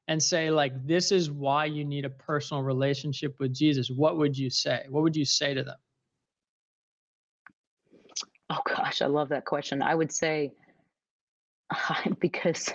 and 0.08 0.22
say 0.22 0.50
like 0.52 0.86
this 0.86 1.12
is 1.12 1.32
why 1.32 1.66
you 1.66 1.84
need 1.84 2.06
a 2.06 2.10
personal 2.10 2.62
relationship 2.62 3.40
with 3.40 3.54
jesus 3.54 3.90
what 3.90 4.18
would 4.18 4.38
you 4.38 4.50
say? 4.50 4.86
What 4.90 5.04
would 5.04 5.16
you 5.16 5.26
say 5.26 5.54
to 5.54 5.64
them? 5.64 5.78
Oh 8.50 8.60
gosh 8.68 9.02
i 9.02 9.06
love 9.06 9.30
that 9.30 9.46
question. 9.46 9.82
I 9.82 9.96
would 9.96 10.12
say 10.12 10.52
because 12.20 12.72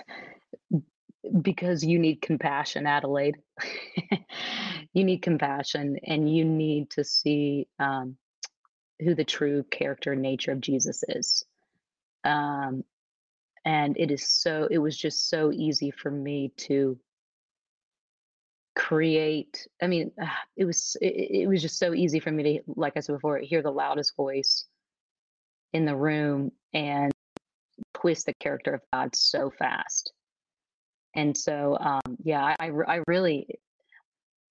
because 1.41 1.83
you 1.83 1.99
need 1.99 2.21
compassion, 2.21 2.87
Adelaide. 2.87 3.37
you 4.93 5.03
need 5.03 5.21
compassion, 5.21 5.97
and 6.05 6.33
you 6.33 6.43
need 6.45 6.89
to 6.91 7.03
see 7.03 7.67
um, 7.79 8.17
who 8.99 9.15
the 9.15 9.23
true 9.23 9.63
character 9.69 10.13
and 10.13 10.21
nature 10.21 10.51
of 10.51 10.61
Jesus 10.61 11.03
is. 11.07 11.45
Um, 12.23 12.83
and 13.65 13.95
it 13.97 14.11
is 14.11 14.27
so. 14.27 14.67
It 14.69 14.79
was 14.79 14.97
just 14.97 15.29
so 15.29 15.51
easy 15.51 15.91
for 15.91 16.09
me 16.09 16.51
to 16.57 16.97
create. 18.75 19.67
I 19.81 19.87
mean, 19.87 20.11
it 20.55 20.65
was 20.65 20.97
it, 21.01 21.41
it 21.41 21.47
was 21.47 21.61
just 21.61 21.77
so 21.77 21.93
easy 21.93 22.19
for 22.19 22.31
me 22.31 22.43
to, 22.43 22.59
like 22.75 22.93
I 22.95 23.01
said 23.01 23.13
before, 23.13 23.37
hear 23.39 23.61
the 23.61 23.71
loudest 23.71 24.15
voice 24.15 24.65
in 25.73 25.85
the 25.85 25.95
room 25.95 26.51
and 26.73 27.11
twist 28.01 28.25
the 28.25 28.33
character 28.33 28.73
of 28.73 28.81
God 28.91 29.15
so 29.15 29.51
fast. 29.57 30.11
And 31.15 31.37
so, 31.37 31.77
um, 31.79 32.17
yeah, 32.23 32.55
I, 32.59 32.71
I, 32.87 33.01
really, 33.07 33.47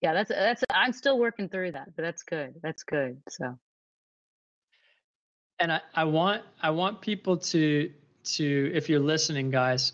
yeah, 0.03 0.13
that's, 0.13 0.29
that's, 0.29 0.63
I'm 0.73 0.93
still 0.93 1.19
working 1.19 1.49
through 1.49 1.73
that, 1.73 1.89
but 1.97 2.03
that's 2.03 2.23
good. 2.23 2.55
That's 2.63 2.83
good. 2.83 3.21
So. 3.29 3.59
And 5.59 5.73
I, 5.73 5.81
I 5.95 6.05
want, 6.05 6.43
I 6.63 6.71
want 6.71 7.01
people 7.01 7.37
to, 7.39 7.91
to, 8.25 8.73
if 8.75 8.89
you're 8.89 9.01
listening, 9.01 9.51
guys, 9.51 9.93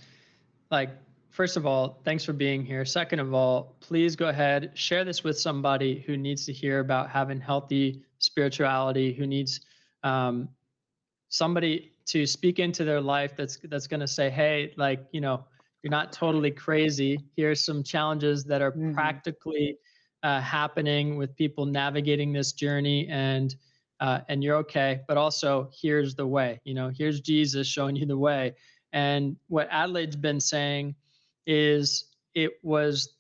like, 0.71 0.91
first 1.31 1.57
of 1.57 1.67
all, 1.67 2.01
thanks 2.05 2.25
for 2.25 2.33
being 2.33 2.65
here. 2.65 2.85
Second 2.85 3.21
of 3.21 3.33
all, 3.33 3.77
please 3.81 4.17
go 4.17 4.29
ahead, 4.29 4.73
share 4.75 5.05
this 5.05 5.23
with 5.23 5.39
somebody 5.39 6.03
who 6.07 6.17
needs 6.17 6.47
to 6.47 6.53
hear 6.53 6.81
about 6.81 7.11
having 7.11 7.41
healthy 7.41 8.03
spirituality, 8.19 9.13
who 9.13 9.27
needs 9.27 9.61
um, 10.03 10.49
somebody 11.29 11.93
to 12.07 12.25
speak 12.25 12.59
into 12.59 12.85
their 12.85 13.01
life 13.01 13.37
that's 13.37 13.59
that's 13.65 13.87
going 13.87 14.01
to 14.01 14.09
say 14.09 14.31
hey 14.31 14.73
like 14.77 15.05
you 15.13 15.21
know 15.21 15.45
you're 15.83 15.91
not 15.91 16.13
totally 16.13 16.51
crazy 16.51 17.19
here's 17.37 17.65
some 17.65 17.83
challenges 17.83 18.45
that 18.45 18.63
are 18.63 18.73
mm-hmm. 18.73 18.95
practically 18.95 19.77
uh, 20.23 20.41
happening 20.41 21.17
with 21.17 21.37
people 21.37 21.67
navigating 21.67 22.33
this 22.33 22.53
journey 22.53 23.07
and 23.09 23.57
uh, 24.01 24.21
and 24.29 24.43
you're 24.43 24.57
okay 24.57 25.01
but 25.09 25.17
also 25.17 25.71
here's 25.81 26.15
the 26.15 26.27
way 26.27 26.61
you 26.65 26.75
know 26.75 26.91
here's 26.97 27.21
jesus 27.21 27.67
showing 27.67 27.97
you 27.97 28.07
the 28.07 28.17
way 28.17 28.55
and 28.93 29.37
what 29.49 29.69
adelaide's 29.71 30.17
been 30.17 30.41
saying 30.41 30.95
is 31.47 32.07
it 32.35 32.53
was 32.63 33.15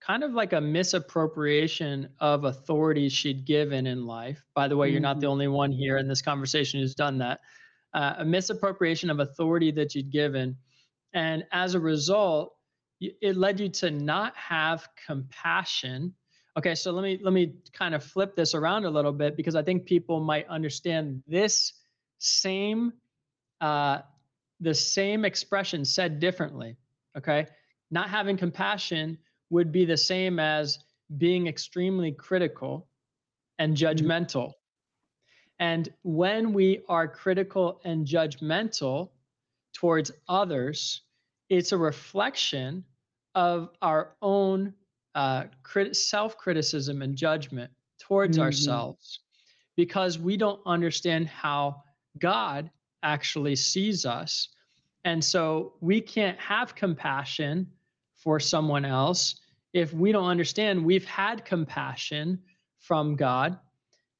kind 0.00 0.24
of 0.24 0.32
like 0.32 0.52
a 0.52 0.60
misappropriation 0.60 2.08
of 2.18 2.44
authority 2.44 3.08
she'd 3.08 3.44
given 3.44 3.86
in 3.86 4.06
life 4.06 4.42
by 4.54 4.68
the 4.68 4.76
way 4.76 4.86
mm-hmm. 4.86 4.94
you're 4.94 5.00
not 5.00 5.20
the 5.20 5.26
mm-hmm. 5.26 5.32
only 5.32 5.48
one 5.48 5.70
here 5.70 5.98
in 5.98 6.08
this 6.08 6.22
conversation 6.22 6.80
who's 6.80 6.94
done 6.94 7.18
that 7.18 7.40
uh, 7.94 8.14
a 8.18 8.24
misappropriation 8.24 9.10
of 9.10 9.20
authority 9.20 9.70
that 9.72 9.94
you'd 9.94 10.10
given. 10.10 10.56
And 11.14 11.44
as 11.52 11.74
a 11.74 11.80
result, 11.80 12.54
it 13.00 13.36
led 13.36 13.60
you 13.60 13.68
to 13.68 13.90
not 13.90 14.36
have 14.36 14.88
compassion. 15.06 16.14
Okay, 16.56 16.74
so 16.74 16.92
let 16.92 17.02
me 17.02 17.18
let 17.22 17.32
me 17.32 17.54
kind 17.72 17.94
of 17.94 18.04
flip 18.04 18.36
this 18.36 18.54
around 18.54 18.84
a 18.84 18.90
little 18.90 19.12
bit 19.12 19.36
because 19.36 19.56
I 19.56 19.62
think 19.62 19.86
people 19.86 20.20
might 20.20 20.46
understand 20.48 21.22
this 21.26 21.72
same 22.18 22.92
uh, 23.60 23.98
the 24.60 24.74
same 24.74 25.24
expression 25.24 25.84
said 25.84 26.20
differently. 26.20 26.76
Okay, 27.16 27.46
not 27.90 28.08
having 28.08 28.36
compassion 28.36 29.18
would 29.50 29.72
be 29.72 29.84
the 29.84 29.96
same 29.96 30.38
as 30.38 30.78
being 31.18 31.46
extremely 31.46 32.12
critical 32.12 32.88
and 33.58 33.76
mm-hmm. 33.76 33.86
judgmental. 33.86 34.52
And 35.62 35.88
when 36.02 36.52
we 36.52 36.80
are 36.88 37.06
critical 37.06 37.80
and 37.84 38.04
judgmental 38.04 39.10
towards 39.72 40.10
others, 40.28 41.02
it's 41.50 41.70
a 41.70 41.78
reflection 41.78 42.82
of 43.36 43.68
our 43.80 44.16
own 44.20 44.74
uh, 45.14 45.44
crit- 45.62 45.94
self 45.94 46.36
criticism 46.36 47.00
and 47.00 47.14
judgment 47.14 47.70
towards 48.00 48.38
mm-hmm. 48.38 48.46
ourselves 48.46 49.20
because 49.76 50.18
we 50.18 50.36
don't 50.36 50.60
understand 50.66 51.28
how 51.28 51.84
God 52.18 52.68
actually 53.04 53.54
sees 53.54 54.04
us. 54.04 54.48
And 55.04 55.24
so 55.24 55.74
we 55.80 56.00
can't 56.00 56.40
have 56.40 56.74
compassion 56.74 57.68
for 58.16 58.40
someone 58.40 58.84
else 58.84 59.36
if 59.72 59.94
we 59.94 60.10
don't 60.10 60.28
understand 60.28 60.84
we've 60.84 61.06
had 61.06 61.44
compassion 61.44 62.40
from 62.80 63.14
God 63.14 63.60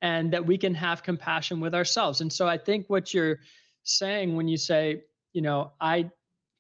and 0.02 0.32
that 0.32 0.44
we 0.44 0.58
can 0.58 0.74
have 0.74 1.02
compassion 1.02 1.60
with 1.60 1.74
ourselves. 1.74 2.20
And 2.20 2.30
so 2.30 2.46
I 2.46 2.58
think 2.58 2.90
what 2.90 3.14
you're 3.14 3.38
saying 3.84 4.36
when 4.36 4.48
you 4.48 4.56
say, 4.56 5.02
you 5.32 5.40
know, 5.40 5.72
I 5.80 6.10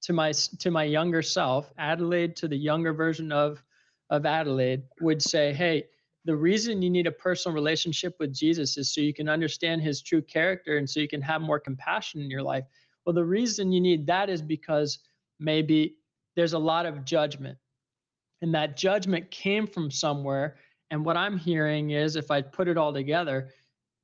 to 0.02 0.12
my 0.12 0.32
to 0.32 0.70
my 0.70 0.84
younger 0.84 1.20
self, 1.20 1.70
Adelaide 1.76 2.36
to 2.36 2.48
the 2.48 2.56
younger 2.56 2.92
version 2.92 3.30
of 3.32 3.62
of 4.10 4.24
Adelaide 4.24 4.84
would 5.00 5.20
say, 5.20 5.52
hey, 5.52 5.84
the 6.24 6.36
reason 6.36 6.82
you 6.82 6.90
need 6.90 7.06
a 7.06 7.12
personal 7.12 7.54
relationship 7.54 8.14
with 8.20 8.32
Jesus 8.32 8.76
is 8.78 8.94
so 8.94 9.00
you 9.00 9.12
can 9.12 9.28
understand 9.28 9.82
his 9.82 10.02
true 10.02 10.22
character 10.22 10.76
and 10.76 10.88
so 10.88 11.00
you 11.00 11.08
can 11.08 11.22
have 11.22 11.42
more 11.42 11.58
compassion 11.58 12.20
in 12.20 12.30
your 12.30 12.42
life. 12.42 12.64
Well, 13.04 13.14
the 13.14 13.24
reason 13.24 13.72
you 13.72 13.80
need 13.80 14.06
that 14.06 14.30
is 14.30 14.40
because 14.40 15.00
maybe 15.40 15.96
there's 16.36 16.52
a 16.52 16.58
lot 16.58 16.86
of 16.86 17.04
judgment. 17.04 17.58
And 18.40 18.54
that 18.54 18.76
judgment 18.76 19.30
came 19.30 19.66
from 19.66 19.90
somewhere 19.90 20.56
and 20.92 21.06
what 21.06 21.16
I'm 21.16 21.38
hearing 21.38 21.92
is 21.92 22.16
if 22.16 22.30
I 22.30 22.42
put 22.42 22.68
it 22.68 22.76
all 22.76 22.92
together, 22.92 23.48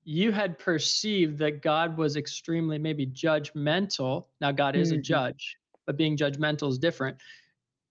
you 0.05 0.33
had 0.33 0.59
perceived 0.59 1.37
that 1.39 1.61
God 1.61 1.99
was 1.99 2.17
extremely 2.17 2.79
maybe 2.79 3.07
judgmental. 3.07 4.25
Now, 4.41 4.53
God 4.53 4.75
is 4.75 4.89
mm-hmm. 4.89 5.01
a 5.01 5.03
judge, 5.03 5.59
but 5.85 5.99
being 5.99 6.17
judgmental 6.17 6.71
is 6.71 6.79
different. 6.79 7.19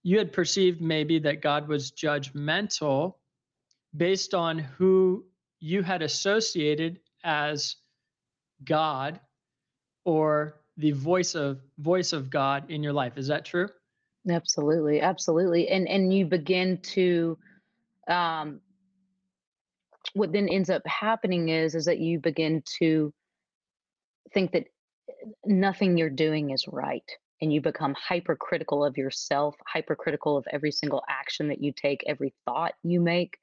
You 0.02 0.18
had 0.18 0.34
perceived 0.34 0.82
maybe 0.82 1.20
that 1.20 1.44
God 1.44 1.68
was 1.68 1.92
judgmental 1.92 3.14
based 3.96 4.34
on 4.34 4.58
who 4.58 5.24
you 5.60 5.84
had 5.84 6.02
associated 6.02 7.00
as 7.24 7.76
God 8.66 9.20
or 10.06 10.56
the 10.78 10.92
voice 10.92 11.36
of 11.36 11.62
voice 11.78 12.14
of 12.14 12.32
God 12.32 12.72
in 12.72 12.82
your 12.82 12.94
life. 12.94 13.16
Is 13.16 13.28
that 13.28 13.46
true? 13.46 13.70
Absolutely, 14.28 15.02
absolutely. 15.02 15.68
And 15.70 15.88
and 15.88 16.12
you 16.12 16.26
begin 16.26 16.80
to 16.80 17.38
um 18.08 18.60
what 20.18 20.32
then 20.32 20.50
ends 20.50 20.70
up 20.70 20.86
happening 20.86 21.50
is 21.50 21.76
is 21.76 21.86
that 21.86 22.00
you 22.00 22.20
begin 22.20 22.64
to 22.80 23.14
think 24.34 24.52
that 24.52 24.66
nothing 25.46 25.98
you're 25.98 26.10
doing 26.10 26.52
is 26.52 26.68
right 26.68 27.10
and 27.42 27.54
you 27.54 27.62
become 27.62 27.96
hypercritical 27.96 28.84
of 28.84 28.98
yourself 28.98 29.56
hypercritical 29.66 30.38
of 30.38 30.46
every 30.52 30.72
single 30.72 31.04
action 31.08 31.50
that 31.50 31.62
you 31.62 31.72
take 31.72 32.04
every 32.08 32.34
thought 32.46 32.74
you 32.84 33.00
make. 33.00 33.38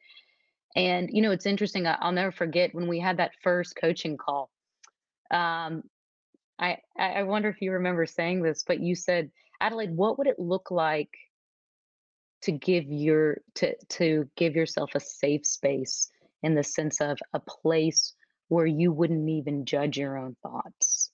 And 0.76 1.08
you 1.12 1.22
know 1.22 1.30
it's 1.30 1.46
interesting 1.46 1.86
i'll 1.86 2.12
never 2.12 2.32
forget 2.32 2.74
when 2.74 2.88
we 2.88 2.98
had 2.98 3.18
that 3.18 3.32
first 3.42 3.76
coaching 3.80 4.16
call. 4.16 4.50
Um, 5.30 5.84
I, 6.58 6.78
I 6.98 7.24
wonder 7.24 7.48
if 7.48 7.60
you 7.60 7.72
remember 7.72 8.06
saying 8.06 8.42
this, 8.42 8.64
but 8.64 8.78
you 8.78 8.94
said, 8.94 9.30
Adelaide, 9.60 9.96
what 9.96 10.18
would 10.18 10.28
it 10.28 10.38
look 10.38 10.70
like 10.70 11.10
to 12.42 12.52
give 12.52 12.84
your 12.86 13.38
to 13.56 13.74
to 13.88 14.28
give 14.36 14.54
yourself 14.54 14.90
a 14.94 15.00
safe 15.00 15.46
space 15.46 16.10
in 16.44 16.54
the 16.54 16.64
sense 16.64 17.00
of 17.00 17.18
a 17.32 17.40
place 17.40 18.14
where 18.48 18.66
you 18.66 18.92
wouldn't 18.92 19.28
even 19.28 19.64
judge 19.64 19.96
your 19.96 20.18
own 20.18 20.36
thoughts. 20.42 21.10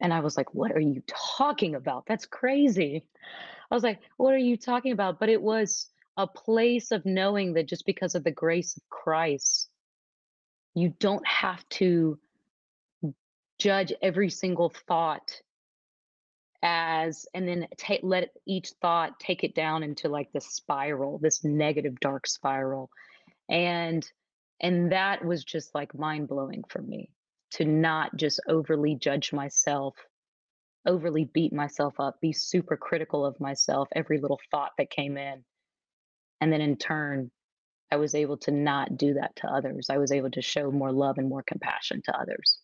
And 0.00 0.12
I 0.12 0.20
was 0.20 0.36
like, 0.36 0.54
what 0.54 0.72
are 0.72 0.80
you 0.80 1.02
talking 1.36 1.74
about? 1.74 2.04
That's 2.06 2.26
crazy. 2.26 3.04
I 3.70 3.74
was 3.74 3.84
like, 3.84 4.00
"What 4.16 4.34
are 4.34 4.38
you 4.38 4.56
talking 4.56 4.92
about?" 4.92 5.18
But 5.18 5.28
it 5.28 5.42
was 5.42 5.88
a 6.16 6.26
place 6.26 6.90
of 6.90 7.04
knowing 7.04 7.52
that 7.54 7.68
just 7.68 7.86
because 7.86 8.14
of 8.14 8.24
the 8.24 8.30
grace 8.30 8.76
of 8.76 8.88
Christ, 8.88 9.68
you 10.74 10.94
don't 10.98 11.26
have 11.26 11.68
to 11.70 12.18
judge 13.58 13.92
every 14.00 14.30
single 14.30 14.70
thought 14.70 15.42
as 16.62 17.26
and 17.34 17.46
then 17.46 17.68
take 17.76 18.00
let 18.02 18.30
each 18.46 18.70
thought 18.80 19.20
take 19.20 19.44
it 19.44 19.54
down 19.54 19.84
into 19.84 20.08
like 20.08 20.30
this 20.32 20.46
spiral 20.46 21.18
this 21.18 21.44
negative 21.44 22.00
dark 22.00 22.26
spiral 22.26 22.90
and 23.48 24.10
and 24.60 24.92
that 24.92 25.24
was 25.24 25.44
just 25.44 25.74
like 25.74 25.94
mind 25.94 26.28
blowing 26.28 26.64
for 26.68 26.82
me 26.82 27.10
to 27.52 27.64
not 27.64 28.16
just 28.16 28.40
overly 28.48 28.94
judge 28.94 29.32
myself 29.32 29.94
overly 30.86 31.24
beat 31.24 31.52
myself 31.52 31.94
up 31.98 32.20
be 32.20 32.32
super 32.32 32.76
critical 32.76 33.24
of 33.24 33.38
myself 33.40 33.88
every 33.94 34.20
little 34.20 34.40
thought 34.50 34.72
that 34.78 34.90
came 34.90 35.16
in 35.16 35.44
and 36.40 36.52
then 36.52 36.60
in 36.60 36.76
turn 36.76 37.30
i 37.90 37.96
was 37.96 38.14
able 38.14 38.36
to 38.36 38.50
not 38.50 38.96
do 38.96 39.14
that 39.14 39.34
to 39.36 39.46
others. 39.46 39.88
I 39.90 39.98
was 39.98 40.12
able 40.12 40.30
to 40.32 40.42
show 40.42 40.70
more 40.70 40.92
love 40.92 41.18
and 41.18 41.28
more 41.28 41.42
compassion 41.42 42.02
to 42.04 42.16
others. 42.16 42.58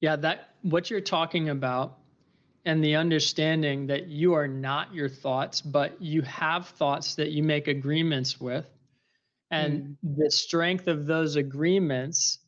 Yeah, 0.00 0.16
that 0.16 0.50
what 0.62 0.90
you're 0.90 1.00
talking 1.00 1.48
about 1.48 1.98
and 2.68 2.84
the 2.84 2.96
understanding 2.96 3.86
that 3.86 4.08
you 4.08 4.34
are 4.34 4.46
not 4.46 4.92
your 4.92 5.08
thoughts, 5.08 5.62
but 5.62 6.00
you 6.02 6.20
have 6.20 6.68
thoughts 6.68 7.14
that 7.14 7.30
you 7.30 7.42
make 7.42 7.66
agreements 7.66 8.38
with. 8.38 8.68
And 9.50 9.96
mm. 10.04 10.16
the 10.18 10.30
strength 10.30 10.86
of 10.86 11.06
those 11.06 11.36
agreements 11.36 12.40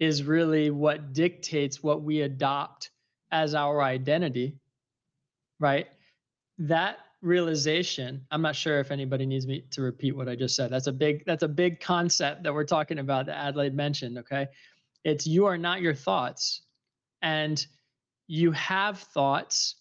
is 0.00 0.22
really 0.22 0.70
what 0.70 1.12
dictates 1.12 1.82
what 1.82 2.00
we 2.00 2.22
adopt 2.22 2.88
as 3.30 3.54
our 3.54 3.82
identity, 3.82 4.56
right? 5.60 5.86
That 6.56 6.96
realization, 7.20 8.24
I'm 8.30 8.40
not 8.40 8.56
sure 8.56 8.80
if 8.80 8.90
anybody 8.90 9.26
needs 9.26 9.46
me 9.46 9.66
to 9.72 9.82
repeat 9.82 10.16
what 10.16 10.30
I 10.30 10.34
just 10.34 10.56
said. 10.56 10.70
That's 10.70 10.86
a 10.86 10.92
big 10.92 11.26
that's 11.26 11.42
a 11.42 11.48
big 11.48 11.78
concept 11.78 12.42
that 12.44 12.54
we're 12.54 12.64
talking 12.64 13.00
about 13.00 13.26
that 13.26 13.36
Adelaide 13.36 13.74
mentioned, 13.74 14.16
okay? 14.16 14.48
It's 15.04 15.26
you 15.26 15.44
are 15.44 15.58
not 15.58 15.82
your 15.82 15.94
thoughts 15.94 16.62
and 17.20 17.66
you 18.28 18.52
have 18.52 18.98
thoughts 18.98 19.76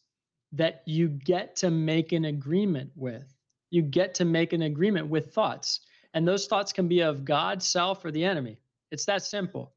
that 0.53 0.81
you 0.85 1.09
get 1.09 1.57
to 1.57 1.69
make 1.69 2.13
an 2.13 2.25
agreement 2.25 2.91
with. 2.95 3.31
You 3.69 3.81
get 3.81 4.15
to 4.15 4.25
make 4.25 4.53
an 4.53 4.61
agreement 4.61 5.07
with 5.07 5.33
thoughts. 5.33 5.81
And 6.13 6.27
those 6.27 6.47
thoughts 6.47 6.71
can 6.71 6.87
be 6.87 7.01
of 7.01 7.25
God, 7.25 7.61
self, 7.61 8.03
or 8.05 8.11
the 8.11 8.23
enemy. 8.23 8.57
It's 8.89 9.05
that 9.05 9.23
simple. 9.23 9.73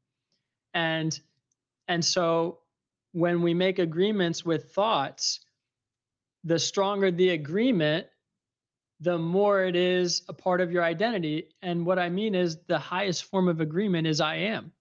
And 0.73 1.19
and 1.89 2.03
so 2.03 2.59
when 3.11 3.41
we 3.41 3.53
make 3.53 3.79
agreements 3.79 4.45
with 4.45 4.71
thoughts, 4.71 5.41
the 6.45 6.57
stronger 6.57 7.11
the 7.11 7.31
agreement, 7.31 8.07
the 9.01 9.17
more 9.17 9.63
it 9.65 9.75
is 9.75 10.23
a 10.29 10.33
part 10.33 10.61
of 10.61 10.71
your 10.71 10.83
identity. 10.83 11.49
And 11.61 11.85
what 11.85 11.99
I 11.99 12.07
mean 12.07 12.33
is 12.33 12.57
the 12.67 12.79
highest 12.79 13.25
form 13.25 13.49
of 13.49 13.59
agreement 13.59 14.07
is 14.07 14.21
I 14.21 14.35
am. 14.35 14.71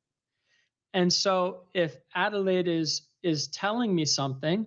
And 0.93 1.13
so 1.13 1.63
if 1.75 1.97
Adelaide 2.15 2.69
is 2.69 3.03
is 3.23 3.49
telling 3.49 3.95
me 3.95 4.05
something 4.05 4.67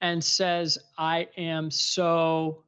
and 0.00 0.22
says 0.22 0.78
I 0.98 1.28
am 1.36 1.70
so 1.70 2.64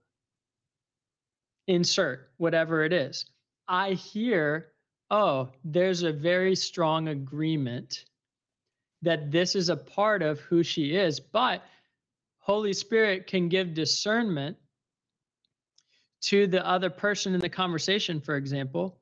insert 1.67 2.31
whatever 2.37 2.85
it 2.85 2.93
is, 2.93 3.27
I 3.67 3.93
hear, 3.93 4.69
oh, 5.11 5.49
there's 5.65 6.03
a 6.05 6.13
very 6.13 6.55
strong 6.55 7.09
agreement 7.09 8.05
that 9.03 9.31
this 9.31 9.55
is 9.55 9.69
a 9.69 9.77
part 9.77 10.23
of 10.23 10.41
who 10.41 10.63
she 10.63 10.97
is, 10.97 11.21
but 11.21 11.63
Holy 12.39 12.73
Spirit 12.73 13.27
can 13.27 13.49
give 13.49 13.75
discernment 13.75 14.57
to 16.23 16.47
the 16.47 16.67
other 16.67 16.91
person 16.91 17.35
in 17.35 17.41
the 17.41 17.49
conversation, 17.49 18.21
for 18.21 18.37
example, 18.37 18.99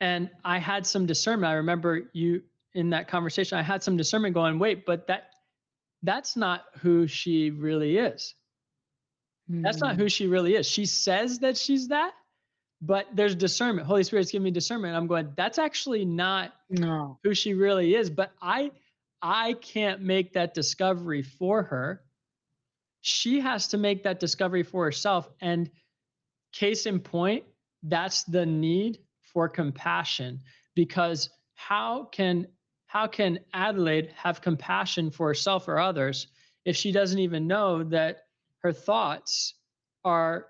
and 0.00 0.30
I 0.44 0.58
had 0.58 0.86
some 0.86 1.06
discernment. 1.06 1.50
I 1.50 1.54
remember 1.54 2.02
you 2.12 2.42
in 2.74 2.90
that 2.90 3.08
conversation, 3.08 3.58
I 3.58 3.62
had 3.62 3.82
some 3.82 3.96
discernment 3.96 4.34
going, 4.34 4.58
wait, 4.58 4.84
but 4.84 5.06
that 5.06 5.30
that's 6.02 6.36
not 6.36 6.64
who 6.80 7.06
she 7.06 7.50
really 7.50 7.96
is. 7.96 8.34
Mm. 9.50 9.62
That's 9.62 9.78
not 9.78 9.96
who 9.96 10.04
hmm. 10.04 10.08
she 10.08 10.26
really 10.26 10.54
is. 10.54 10.66
She 10.66 10.84
says 10.84 11.38
that 11.38 11.56
she's 11.56 11.88
that, 11.88 12.12
but 12.82 13.06
there's 13.14 13.34
discernment. 13.34 13.86
Holy 13.86 14.04
Spirit's 14.04 14.30
giving 14.30 14.44
me 14.44 14.50
discernment. 14.50 14.94
I'm 14.94 15.06
going, 15.06 15.32
that's 15.36 15.58
actually 15.58 16.04
not 16.04 16.52
no. 16.68 17.18
who 17.24 17.32
she 17.32 17.54
really 17.54 17.94
is. 17.94 18.10
But 18.10 18.32
I 18.42 18.72
I 19.22 19.54
can't 19.54 20.02
make 20.02 20.34
that 20.34 20.52
discovery 20.52 21.22
for 21.22 21.62
her. 21.62 22.02
She 23.00 23.40
has 23.40 23.68
to 23.68 23.78
make 23.78 24.02
that 24.02 24.20
discovery 24.20 24.62
for 24.62 24.84
herself. 24.84 25.28
And 25.40 25.70
case 26.52 26.86
in 26.86 27.00
point, 27.00 27.44
that's 27.82 28.24
the 28.24 28.44
need 28.44 28.98
for 29.36 29.50
compassion 29.50 30.40
because 30.74 31.28
how 31.56 32.04
can 32.04 32.46
how 32.86 33.06
can 33.06 33.38
Adelaide 33.52 34.10
have 34.16 34.40
compassion 34.40 35.10
for 35.10 35.28
herself 35.28 35.68
or 35.68 35.78
others 35.78 36.28
if 36.64 36.74
she 36.74 36.90
doesn't 36.90 37.18
even 37.18 37.46
know 37.46 37.84
that 37.84 38.20
her 38.62 38.72
thoughts 38.72 39.56
are 40.06 40.46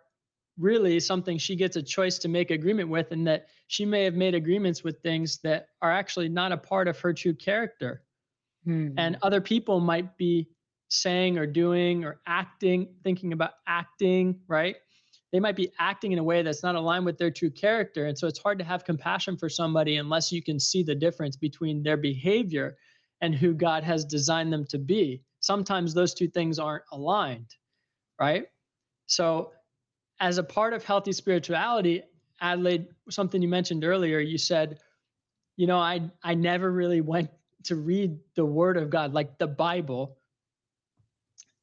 really 0.56 1.00
something 1.00 1.36
she 1.36 1.56
gets 1.56 1.74
a 1.74 1.82
choice 1.82 2.16
to 2.18 2.28
make 2.28 2.52
agreement 2.52 2.88
with 2.88 3.10
and 3.10 3.26
that 3.26 3.48
she 3.66 3.84
may 3.84 4.04
have 4.04 4.14
made 4.14 4.36
agreements 4.36 4.84
with 4.84 5.00
things 5.00 5.40
that 5.42 5.66
are 5.82 5.90
actually 5.90 6.28
not 6.28 6.52
a 6.52 6.56
part 6.56 6.86
of 6.86 6.96
her 7.00 7.12
true 7.12 7.34
character 7.34 8.04
mm-hmm. 8.64 8.96
and 8.96 9.18
other 9.20 9.40
people 9.40 9.80
might 9.80 10.16
be 10.16 10.48
saying 10.90 11.38
or 11.38 11.46
doing 11.46 12.04
or 12.04 12.20
acting 12.24 12.86
thinking 13.02 13.32
about 13.32 13.54
acting 13.66 14.38
right 14.46 14.76
they 15.32 15.40
might 15.40 15.56
be 15.56 15.72
acting 15.78 16.12
in 16.12 16.18
a 16.18 16.24
way 16.24 16.42
that's 16.42 16.62
not 16.62 16.76
aligned 16.76 17.04
with 17.04 17.18
their 17.18 17.30
true 17.30 17.50
character. 17.50 18.06
And 18.06 18.16
so 18.16 18.26
it's 18.26 18.38
hard 18.38 18.58
to 18.58 18.64
have 18.64 18.84
compassion 18.84 19.36
for 19.36 19.48
somebody 19.48 19.96
unless 19.96 20.30
you 20.30 20.42
can 20.42 20.58
see 20.60 20.82
the 20.82 20.94
difference 20.94 21.36
between 21.36 21.82
their 21.82 21.96
behavior 21.96 22.76
and 23.20 23.34
who 23.34 23.54
God 23.54 23.82
has 23.82 24.04
designed 24.04 24.52
them 24.52 24.64
to 24.66 24.78
be. 24.78 25.22
Sometimes 25.40 25.94
those 25.94 26.14
two 26.14 26.28
things 26.28 26.58
aren't 26.58 26.84
aligned, 26.92 27.54
right? 28.20 28.46
So, 29.06 29.52
as 30.20 30.38
a 30.38 30.42
part 30.42 30.72
of 30.72 30.82
healthy 30.82 31.12
spirituality, 31.12 32.02
Adelaide, 32.40 32.88
something 33.10 33.42
you 33.42 33.48
mentioned 33.48 33.84
earlier, 33.84 34.18
you 34.18 34.38
said, 34.38 34.78
you 35.56 35.66
know, 35.66 35.78
I 35.78 36.10
I 36.22 36.34
never 36.34 36.70
really 36.70 37.00
went 37.00 37.30
to 37.64 37.76
read 37.76 38.18
the 38.34 38.44
word 38.44 38.76
of 38.76 38.90
God, 38.90 39.12
like 39.12 39.38
the 39.38 39.46
Bible, 39.46 40.18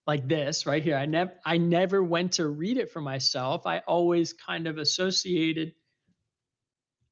like 0.06 0.28
this 0.28 0.66
right 0.66 0.84
here. 0.84 0.98
I 0.98 1.06
never 1.06 1.34
I 1.46 1.58
never 1.58 2.04
went 2.04 2.34
to 2.34 2.48
read 2.48 2.78
it 2.78 2.92
for 2.92 3.02
myself. 3.02 3.66
I 3.66 3.80
always 3.80 4.34
kind 4.34 4.68
of 4.68 4.78
associated 4.78 5.74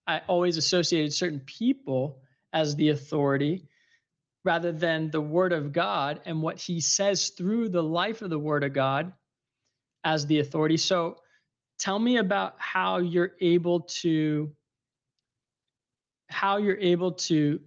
I 0.07 0.21
always 0.27 0.57
associated 0.57 1.13
certain 1.13 1.41
people 1.41 2.21
as 2.53 2.75
the 2.75 2.89
authority 2.89 3.67
rather 4.43 4.71
than 4.71 5.11
the 5.11 5.21
word 5.21 5.53
of 5.53 5.71
God 5.71 6.21
and 6.25 6.41
what 6.41 6.59
he 6.59 6.81
says 6.81 7.29
through 7.29 7.69
the 7.69 7.83
life 7.83 8.21
of 8.21 8.29
the 8.29 8.39
word 8.39 8.63
of 8.63 8.73
God 8.73 9.13
as 10.03 10.25
the 10.25 10.39
authority. 10.39 10.77
So 10.77 11.17
tell 11.77 11.99
me 11.99 12.17
about 12.17 12.55
how 12.57 12.97
you're 12.97 13.33
able 13.39 13.81
to 13.81 14.51
how 16.27 16.57
you're 16.57 16.77
able 16.77 17.11
to 17.11 17.59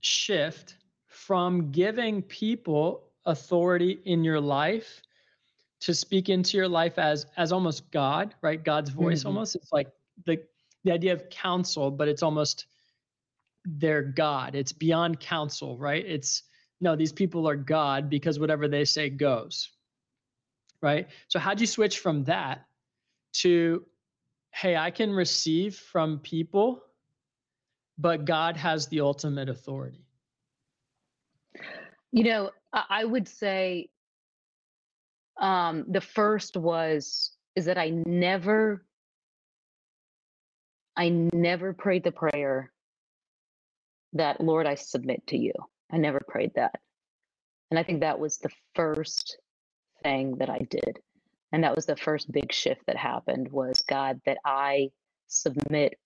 shift 0.00 0.76
from 1.08 1.70
giving 1.70 2.22
people 2.22 3.11
authority 3.24 4.00
in 4.04 4.24
your 4.24 4.40
life 4.40 5.02
to 5.80 5.94
speak 5.94 6.28
into 6.28 6.56
your 6.56 6.68
life 6.68 6.98
as 6.98 7.26
as 7.36 7.52
almost 7.52 7.90
God, 7.90 8.34
right? 8.40 8.62
God's 8.62 8.90
voice 8.90 9.20
mm-hmm. 9.20 9.28
almost. 9.28 9.56
It's 9.56 9.72
like 9.72 9.88
the 10.24 10.40
the 10.84 10.92
idea 10.92 11.12
of 11.12 11.28
counsel, 11.28 11.90
but 11.90 12.08
it's 12.08 12.22
almost 12.22 12.66
their 13.64 14.02
God. 14.02 14.54
It's 14.54 14.72
beyond 14.72 15.20
counsel, 15.20 15.76
right? 15.78 16.04
It's 16.04 16.42
no, 16.80 16.96
these 16.96 17.12
people 17.12 17.48
are 17.48 17.56
God 17.56 18.10
because 18.10 18.40
whatever 18.40 18.68
they 18.68 18.84
say 18.84 19.08
goes. 19.08 19.70
Right? 20.80 21.06
So 21.28 21.38
how'd 21.38 21.60
you 21.60 21.66
switch 21.66 22.00
from 22.00 22.24
that 22.24 22.66
to 23.34 23.84
hey, 24.50 24.76
I 24.76 24.90
can 24.90 25.12
receive 25.12 25.76
from 25.76 26.18
people, 26.18 26.82
but 27.98 28.24
God 28.24 28.56
has 28.56 28.86
the 28.88 29.00
ultimate 29.00 29.48
authority? 29.48 30.04
You 32.12 32.24
know, 32.24 32.50
I 32.72 33.04
would 33.04 33.26
say 33.26 33.88
um, 35.40 35.84
the 35.88 36.00
first 36.00 36.56
was 36.56 37.32
is 37.56 37.66
that 37.66 37.78
I 37.78 37.90
never 37.90 38.84
I 40.96 41.08
never 41.08 41.72
prayed 41.72 42.04
the 42.04 42.12
prayer 42.12 42.70
that 44.12 44.40
Lord 44.40 44.66
I 44.66 44.74
submit 44.74 45.26
to 45.28 45.38
you. 45.38 45.52
I 45.90 45.96
never 45.96 46.20
prayed 46.26 46.52
that. 46.56 46.74
And 47.70 47.78
I 47.78 47.82
think 47.82 48.00
that 48.00 48.18
was 48.18 48.38
the 48.38 48.50
first 48.74 49.38
thing 50.02 50.36
that 50.38 50.50
I 50.50 50.58
did. 50.58 50.98
And 51.50 51.64
that 51.64 51.74
was 51.74 51.86
the 51.86 51.96
first 51.96 52.30
big 52.30 52.52
shift 52.52 52.82
that 52.86 52.96
happened 52.96 53.50
was 53.50 53.82
God 53.88 54.20
that 54.26 54.38
I 54.44 54.90
submit 55.28 55.98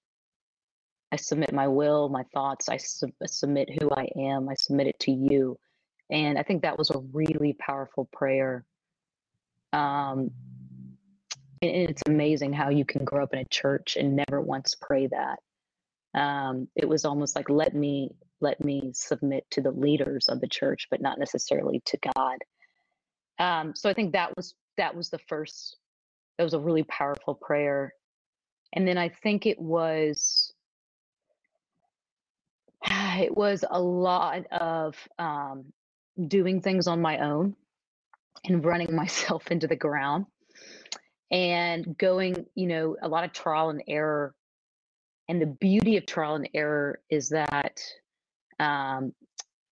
I 1.13 1.17
submit 1.17 1.53
my 1.53 1.69
will, 1.69 2.09
my 2.09 2.25
thoughts, 2.35 2.69
I 2.69 2.79
sub- 2.79 3.13
submit 3.27 3.71
who 3.81 3.89
I 3.91 4.09
am, 4.17 4.49
I 4.49 4.55
submit 4.55 4.89
it 4.89 4.99
to 5.01 5.13
you 5.13 5.57
And 6.11 6.39
I 6.39 6.43
think 6.43 6.63
that 6.63 6.79
was 6.79 6.91
a 6.91 6.99
really 7.13 7.53
powerful 7.55 8.09
prayer. 8.13 8.65
Um, 9.73 10.31
and 11.63 11.71
it's 11.91 12.03
amazing 12.07 12.53
how 12.53 12.69
you 12.69 12.85
can 12.85 13.05
grow 13.05 13.25
up 13.25 13.33
in 13.33 13.41
a 13.41 13.45
church 13.47 13.97
and 13.97 14.17
never 14.17 14.41
once 14.41 14.75
pray 14.81 15.09
that. 15.09 15.39
Um, 16.19 16.69
it 16.77 16.89
was 16.89 17.05
almost 17.05 17.37
like 17.37 17.51
let 17.51 17.75
me 17.75 18.11
let 18.41 18.63
me 18.63 18.91
submit 18.95 19.47
to 19.51 19.61
the 19.61 19.71
leaders 19.71 20.29
of 20.29 20.41
the 20.41 20.49
church, 20.49 20.89
but 20.91 21.01
not 21.01 21.19
necessarily 21.19 21.83
to 21.87 21.99
God. 22.15 22.39
Um, 23.39 23.75
so 23.75 23.89
I 23.91 23.95
think 23.95 24.13
that 24.13 24.35
was 24.37 24.55
that 24.77 24.95
was 24.95 25.11
the 25.11 25.19
first. 25.19 25.77
That 26.39 26.45
was 26.45 26.55
a 26.55 26.61
really 26.61 26.83
powerful 26.85 27.35
prayer, 27.35 27.95
and 28.75 28.87
then 28.87 28.99
I 28.99 29.09
think 29.09 29.47
it 29.47 29.59
was 29.59 30.53
it 32.91 33.37
was 33.37 33.65
a 33.69 33.81
lot 33.81 34.47
of 34.53 34.97
um, 35.19 35.73
doing 36.29 36.61
things 36.61 36.87
on 36.87 37.01
my 37.01 37.19
own 37.19 37.55
and 38.45 38.65
running 38.65 38.95
myself 38.95 39.51
into 39.51 39.67
the 39.67 39.77
ground 39.77 40.27
and 41.31 41.97
going, 41.99 42.47
you 42.55 42.67
know, 42.67 42.97
a 43.03 43.09
lot 43.09 43.25
of 43.25 43.33
trial 43.33 43.71
and 43.71 43.83
error. 43.89 44.35
And 45.29 45.43
the 45.43 45.47
beauty 45.47 45.97
of 45.97 46.07
trial 46.07 46.37
and 46.37 46.49
error 46.55 47.01
is 47.11 47.31
that 47.31 47.81
um, 48.61 49.13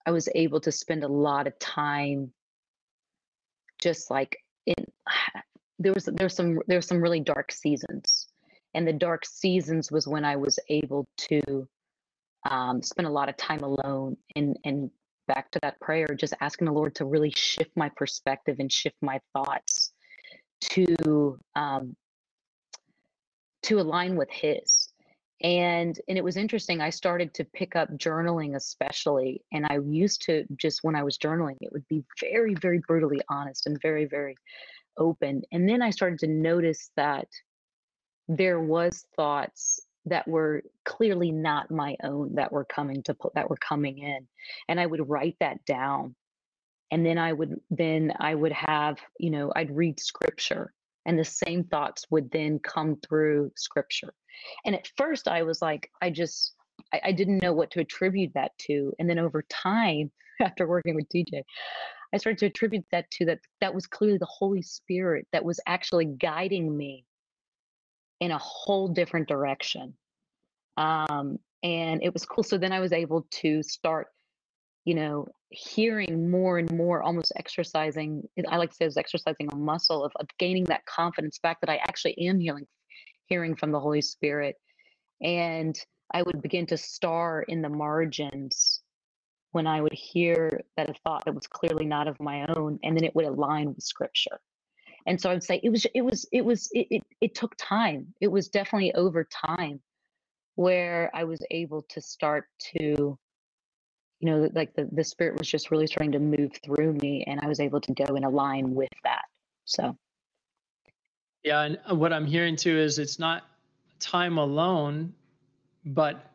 I 0.05 0.11
was 0.11 0.29
able 0.35 0.61
to 0.61 0.73
spend 0.73 1.05
a 1.05 1.09
lot 1.09 1.47
of 1.47 1.59
time 1.59 2.33
just 3.81 4.11
like 4.11 4.39
in 4.67 4.75
there 5.79 5.93
was 5.93 6.09
there's 6.13 6.35
some 6.35 6.61
there's 6.67 6.87
some 6.87 7.03
really 7.03 7.21
dark 7.21 7.53
seasons 7.53 8.27
and 8.75 8.87
the 8.87 8.93
dark 8.93 9.27
seasons 9.27 9.91
was 9.91 10.07
when 10.07 10.25
i 10.25 10.37
was 10.37 10.59
able 10.69 11.09
to 11.17 11.69
um, 12.49 12.83
spend 12.83 13.09
a 13.09 13.11
lot 13.11 13.29
of 13.29 13.37
time 13.37 13.63
alone 13.63 14.17
and 14.37 14.57
and 14.65 14.91
back 15.27 15.51
to 15.51 15.59
that 15.63 15.81
prayer 15.81 16.07
just 16.19 16.35
asking 16.41 16.67
the 16.67 16.73
lord 16.73 16.95
to 16.95 17.05
really 17.05 17.33
shift 17.37 17.71
my 17.77 17.89
perspective 17.97 18.57
and 18.59 18.71
shift 18.71 18.97
my 19.01 19.21
thoughts 19.33 19.93
to 20.61 21.39
um, 21.57 21.97
to 23.63 23.81
align 23.81 24.17
with 24.17 24.31
his. 24.31 24.89
And 25.43 25.99
and 26.09 26.17
it 26.17 26.25
was 26.25 26.37
interesting 26.37 26.81
i 26.81 26.91
started 26.91 27.35
to 27.35 27.45
pick 27.45 27.75
up 27.75 27.91
journaling 27.99 28.55
especially 28.55 29.43
and 29.53 29.67
i 29.67 29.79
used 29.85 30.23
to 30.23 30.45
just 30.57 30.79
when 30.83 30.95
i 30.95 31.03
was 31.03 31.19
journaling 31.19 31.57
it 31.61 31.73
would 31.73 31.87
be 31.89 32.05
very 32.21 32.55
very 32.55 32.81
brutally 32.87 33.21
honest 33.29 33.67
and 33.67 33.81
very 33.83 34.05
very 34.05 34.37
open. 34.97 35.43
And 35.51 35.69
then 35.69 35.83
i 35.83 35.91
started 35.91 36.21
to 36.21 36.29
notice 36.29 36.91
that 36.97 37.27
there 38.29 38.61
was 38.61 39.05
thoughts 39.17 39.81
that 40.07 40.27
were 40.29 40.63
clearly 40.85 41.33
not 41.33 41.71
my 41.71 41.97
own 42.03 42.35
that 42.35 42.53
were 42.53 42.65
coming 42.65 43.03
to 43.03 43.17
that 43.35 43.49
were 43.49 43.57
coming 43.57 43.99
in 43.99 44.27
and 44.69 44.79
i 44.79 44.87
would 44.87 45.09
write 45.09 45.37
that 45.41 45.65
down 45.65 46.15
and 46.91 47.05
then 47.05 47.19
i 47.19 47.33
would 47.33 47.61
then 47.71 48.13
i 48.21 48.35
would 48.35 48.53
have 48.53 48.99
you 49.19 49.31
know 49.31 49.53
i'd 49.57 49.75
read 49.75 49.99
scripture 49.99 50.73
and 51.07 51.19
the 51.19 51.25
same 51.25 51.65
thoughts 51.65 52.07
would 52.11 52.31
then 52.31 52.59
come 52.59 52.97
through 53.07 53.51
scripture 53.57 54.13
and 54.65 54.75
at 54.75 54.89
first 54.97 55.29
i 55.29 55.43
was 55.43 55.63
like 55.63 55.91
i 56.03 56.11
just 56.11 56.55
I, 56.93 57.01
I 57.07 57.13
didn't 57.13 57.43
know 57.43 57.53
what 57.53 57.71
to 57.73 57.81
attribute 57.81 58.33
that 58.35 58.53
to 58.67 58.93
and 58.99 59.09
then 59.09 59.19
over 59.19 59.43
time 59.49 60.11
after 60.41 60.67
working 60.67 60.95
with 60.95 61.09
TJ 61.09 61.43
i 62.13 62.17
started 62.17 62.39
to 62.39 62.47
attribute 62.47 62.85
that 62.93 63.11
to 63.13 63.25
that 63.27 63.39
that 63.61 63.75
was 63.75 63.87
clearly 63.87 64.19
the 64.19 64.27
holy 64.27 64.63
spirit 64.63 65.27
that 65.33 65.45
was 65.45 65.61
actually 65.67 66.07
guiding 66.07 66.77
me 66.77 67.05
in 68.25 68.31
a 68.31 68.39
whole 68.39 68.89
different 68.89 69.29
direction. 69.29 69.93
Um, 70.79 71.39
and 71.63 72.03
it 72.03 72.11
was 72.11 72.25
cool. 72.25 72.43
So 72.43 72.57
then 72.57 72.73
I 72.73 72.81
was 72.81 72.93
able 72.93 73.27
to 73.43 73.63
start, 73.63 74.07
you 74.87 74.95
know, 74.95 75.27
hearing 75.51 76.31
more 76.31 76.59
and 76.59 76.71
more, 76.73 77.03
almost 77.03 77.33
exercising. 77.37 78.23
I 78.49 78.57
like 78.57 78.71
to 78.71 78.77
say 78.77 78.87
it 78.87 78.89
was 78.89 78.97
exercising 78.97 79.51
a 79.53 79.57
muscle 79.57 80.03
of, 80.03 80.13
of 80.17 80.27
gaining 80.39 80.65
that 80.65 80.87
confidence 80.87 81.39
back 81.39 81.61
that 81.61 81.69
I 81.69 81.77
actually 81.77 82.17
am 82.27 82.41
hearing, 82.41 82.67
hearing 83.27 83.57
from 83.57 83.73
the 83.73 83.81
Holy 83.81 84.01
Spirit. 84.01 84.57
And 85.21 85.79
I 86.15 86.23
would 86.23 86.41
begin 86.41 86.65
to 86.69 86.79
star 86.79 87.43
in 87.43 87.61
the 87.61 87.69
margins 87.69 88.81
when 89.53 89.67
I 89.67 89.83
would 89.83 89.93
hear 89.93 90.63
that 90.79 90.89
a 90.89 90.95
thought 91.05 91.27
that 91.27 91.35
was 91.35 91.47
clearly 91.47 91.85
not 91.85 92.09
of 92.09 92.19
my 92.21 92.47
own, 92.57 92.79
and 92.83 92.97
then 92.97 93.05
it 93.05 93.15
would 93.15 93.27
align 93.27 93.75
with 93.75 93.85
scripture 93.85 94.41
and 95.07 95.21
so 95.21 95.31
i 95.31 95.33
would 95.33 95.43
say 95.43 95.61
it 95.63 95.71
was 95.71 95.87
it 95.95 96.03
was 96.03 96.27
it 96.33 96.45
was 96.45 96.69
it, 96.73 96.87
it, 96.91 97.03
it 97.21 97.35
took 97.35 97.55
time. 97.57 98.15
It 98.21 98.29
was 98.29 98.49
definitely 98.49 98.95
over 98.95 99.25
time 99.25 99.81
where 100.57 101.11
i 101.15 101.25
was 101.25 101.41
able 101.51 101.83
to 101.91 102.01
start 102.01 102.47
to 102.77 103.19
you 104.21 104.31
know 104.31 104.49
like 104.55 104.75
the, 104.75 104.89
the 104.93 105.05
spirit 105.05 105.39
was 105.39 105.49
just 105.49 105.71
really 105.71 105.87
starting 105.87 106.13
to 106.13 106.19
move 106.19 106.53
through 106.65 106.93
me 106.95 107.25
and 107.27 107.41
i 107.41 107.47
was 107.47 107.61
able 107.61 107.81
to 107.81 107.93
go 107.93 108.15
and 108.17 108.25
align 108.25 108.75
with 108.75 108.93
that. 109.03 109.25
So. 109.65 109.97
Yeah 111.43 111.63
and 111.63 111.79
uh, 111.91 111.95
what 111.95 112.13
i'm 112.13 112.27
hearing 112.27 112.57
too 112.57 112.79
is 112.79 112.99
it's 112.99 113.19
not 113.19 113.45
time 113.99 114.39
alone 114.39 115.13
but 115.85 116.31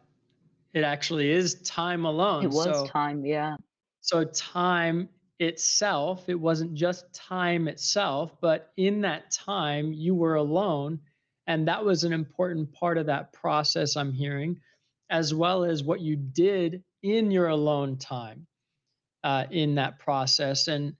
it 0.73 0.83
actually 0.83 1.31
is 1.31 1.55
time 1.61 2.05
alone. 2.05 2.43
it 2.43 2.51
was 2.51 2.65
so, 2.65 2.85
time 2.85 3.25
yeah. 3.25 3.55
so 4.01 4.23
time 4.25 5.09
itself. 5.39 6.27
It 6.27 6.39
wasn't 6.39 6.73
just 6.73 7.11
time 7.13 7.67
itself, 7.67 8.35
but 8.41 8.71
in 8.77 9.01
that 9.01 9.31
time, 9.31 9.93
you 9.93 10.13
were 10.13 10.35
alone. 10.35 10.99
And 11.47 11.67
that 11.67 11.83
was 11.83 12.03
an 12.03 12.13
important 12.13 12.71
part 12.73 12.97
of 12.97 13.07
that 13.07 13.33
process, 13.33 13.95
I'm 13.95 14.13
hearing, 14.13 14.59
as 15.09 15.33
well 15.33 15.63
as 15.63 15.83
what 15.83 16.01
you 16.01 16.15
did 16.15 16.83
in 17.01 17.31
your 17.31 17.47
alone 17.47 17.97
time 17.97 18.45
uh, 19.23 19.45
in 19.49 19.75
that 19.75 19.99
process. 19.99 20.67
And 20.67 20.95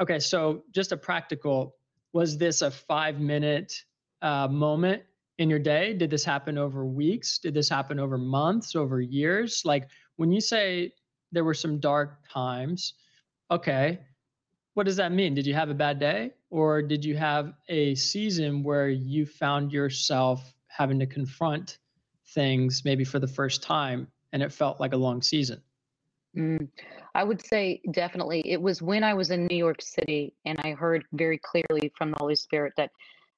okay, 0.00 0.18
so 0.18 0.64
just 0.72 0.92
a 0.92 0.96
practical 0.96 1.74
was 2.12 2.38
this 2.38 2.62
a 2.62 2.70
five 2.70 3.20
minute 3.20 3.84
uh, 4.22 4.48
moment 4.48 5.02
in 5.38 5.48
your 5.48 5.58
day? 5.58 5.94
Did 5.94 6.10
this 6.10 6.24
happen 6.24 6.58
over 6.58 6.84
weeks? 6.84 7.38
Did 7.38 7.54
this 7.54 7.68
happen 7.68 7.98
over 7.98 8.18
months, 8.18 8.76
over 8.76 9.00
years? 9.00 9.62
Like 9.64 9.88
when 10.16 10.32
you 10.32 10.40
say 10.40 10.92
there 11.32 11.44
were 11.44 11.54
some 11.54 11.78
dark 11.78 12.18
times, 12.30 12.94
okay, 13.50 14.00
what 14.74 14.86
does 14.86 14.96
that 14.96 15.12
mean? 15.12 15.34
Did 15.34 15.46
you 15.46 15.54
have 15.54 15.70
a 15.70 15.74
bad 15.74 15.98
day? 15.98 16.32
Or 16.50 16.82
did 16.82 17.04
you 17.04 17.16
have 17.16 17.52
a 17.68 17.94
season 17.94 18.62
where 18.62 18.88
you 18.88 19.26
found 19.26 19.72
yourself 19.72 20.54
having 20.68 20.98
to 21.00 21.06
confront 21.06 21.78
things 22.34 22.82
maybe 22.84 23.04
for 23.04 23.18
the 23.18 23.26
first 23.26 23.62
time 23.62 24.08
and 24.32 24.42
it 24.42 24.52
felt 24.52 24.80
like 24.80 24.92
a 24.92 24.96
long 24.96 25.22
season? 25.22 25.60
Mm, 26.36 26.68
I 27.14 27.24
would 27.24 27.44
say 27.44 27.80
definitely. 27.90 28.42
It 28.44 28.60
was 28.60 28.80
when 28.80 29.02
I 29.02 29.14
was 29.14 29.30
in 29.30 29.46
New 29.46 29.56
York 29.56 29.82
City 29.82 30.32
and 30.44 30.58
I 30.62 30.72
heard 30.72 31.04
very 31.12 31.38
clearly 31.38 31.92
from 31.96 32.10
the 32.10 32.16
Holy 32.20 32.36
Spirit 32.36 32.72
that 32.76 32.90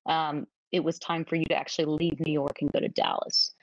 um, 0.07 0.47
it 0.73 0.85
was 0.85 0.99
time 0.99 1.25
for 1.25 1.37
you 1.37 1.47
to 1.47 1.55
actually 1.55 1.87
leave 1.87 2.21
New 2.21 2.33
York 2.33 2.59
and 2.61 2.71
go 2.73 2.81
to 2.81 2.89
Dallas. 2.89 3.55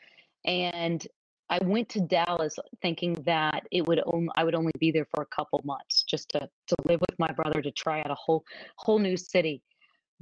And 0.46 1.06
I 1.50 1.60
went 1.64 1.90
to 1.90 2.02
Dallas 2.02 2.58
thinking 2.82 3.14
that 3.26 3.68
it 3.72 3.88
would 3.88 4.02
only, 4.06 4.30
I 4.36 4.44
would 4.44 4.56
only 4.56 4.72
be 4.80 4.92
there 4.92 5.08
for 5.14 5.24
a 5.24 5.36
couple 5.36 5.62
months 5.64 6.04
just 6.04 6.30
to 6.30 6.40
to 6.40 6.76
live 6.86 7.02
with 7.02 7.18
my 7.18 7.32
brother 7.32 7.62
to 7.62 7.72
try 7.72 8.00
out 8.02 8.12
a 8.12 8.16
whole 8.16 8.44
whole 8.78 9.00
new 9.00 9.18
city. 9.18 9.64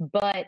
But 0.00 0.46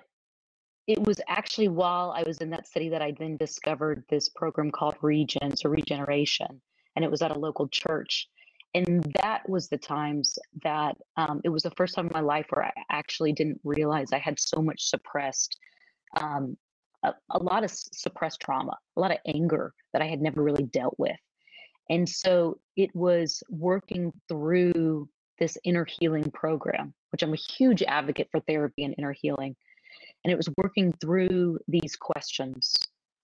it 0.86 0.98
was 0.98 1.20
actually 1.28 1.68
while 1.68 2.12
I 2.16 2.24
was 2.26 2.38
in 2.38 2.50
that 2.50 2.66
city 2.66 2.88
that 2.88 3.02
I 3.02 3.12
then 3.18 3.36
discovered 3.36 4.04
this 4.08 4.28
program 4.28 4.70
called 4.70 4.96
Regen 5.02 5.52
or 5.64 5.70
Regeneration, 5.70 6.60
and 6.96 7.04
it 7.04 7.10
was 7.10 7.22
at 7.22 7.30
a 7.30 7.38
local 7.38 7.68
church. 7.68 8.28
And 8.74 9.04
that 9.20 9.48
was 9.48 9.68
the 9.68 9.78
times 9.78 10.38
that 10.62 10.96
um, 11.16 11.40
it 11.44 11.48
was 11.48 11.64
the 11.64 11.72
first 11.72 11.94
time 11.94 12.06
in 12.06 12.12
my 12.12 12.20
life 12.20 12.46
where 12.50 12.66
I 12.66 12.72
actually 12.90 13.32
didn't 13.32 13.60
realize 13.64 14.12
I 14.12 14.18
had 14.18 14.38
so 14.38 14.62
much 14.62 14.84
suppressed 14.84 15.58
um, 16.20 16.56
a, 17.02 17.14
a 17.30 17.38
lot 17.38 17.64
of 17.64 17.70
suppressed 17.70 18.40
trauma, 18.40 18.76
a 18.96 19.00
lot 19.00 19.12
of 19.12 19.18
anger 19.26 19.72
that 19.92 20.02
I 20.02 20.06
had 20.06 20.20
never 20.20 20.42
really 20.42 20.64
dealt 20.64 20.94
with. 20.98 21.16
And 21.88 22.08
so 22.08 22.58
it 22.76 22.94
was 22.94 23.42
working 23.50 24.12
through 24.28 25.08
this 25.38 25.56
inner 25.64 25.84
healing 25.84 26.30
program, 26.30 26.94
which 27.10 27.22
I'm 27.22 27.32
a 27.32 27.36
huge 27.36 27.82
advocate 27.82 28.28
for 28.30 28.40
therapy 28.40 28.84
and 28.84 28.94
inner 28.96 29.12
healing. 29.12 29.56
And 30.24 30.32
it 30.32 30.36
was 30.36 30.48
working 30.56 30.92
through 31.00 31.58
these 31.66 31.96
questions, 31.96 32.76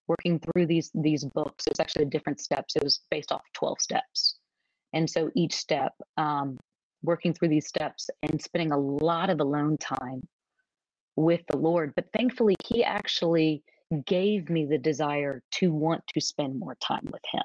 working 0.07 0.39
through 0.39 0.65
these 0.65 0.91
these 0.93 1.23
books. 1.23 1.65
It 1.67 1.71
was 1.71 1.79
actually 1.79 2.05
different 2.05 2.41
steps. 2.41 2.75
It 2.75 2.83
was 2.83 3.01
based 3.09 3.31
off 3.31 3.43
12 3.53 3.79
steps. 3.79 4.39
And 4.93 5.09
so 5.09 5.29
each 5.35 5.53
step, 5.53 5.93
um, 6.17 6.57
working 7.03 7.33
through 7.33 7.49
these 7.49 7.67
steps 7.67 8.09
and 8.23 8.41
spending 8.41 8.71
a 8.71 8.77
lot 8.77 9.29
of 9.29 9.39
alone 9.39 9.77
time 9.77 10.27
with 11.17 11.41
the 11.49 11.57
Lord. 11.57 11.93
But 11.95 12.05
thankfully, 12.15 12.55
He 12.65 12.83
actually 12.83 13.63
gave 14.05 14.49
me 14.49 14.65
the 14.65 14.77
desire 14.77 15.43
to 15.51 15.73
want 15.73 16.03
to 16.13 16.21
spend 16.21 16.57
more 16.57 16.75
time 16.75 17.09
with 17.11 17.23
Him. 17.31 17.43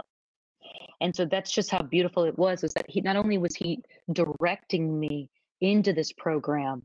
And 1.02 1.14
so 1.14 1.24
that's 1.24 1.50
just 1.50 1.70
how 1.70 1.82
beautiful 1.82 2.24
it 2.24 2.38
was 2.38 2.62
is 2.62 2.72
that 2.74 2.88
he 2.88 3.00
not 3.00 3.16
only 3.16 3.36
was 3.36 3.56
he 3.56 3.82
directing 4.12 5.00
me 5.00 5.28
into 5.60 5.92
this 5.92 6.12
program, 6.12 6.82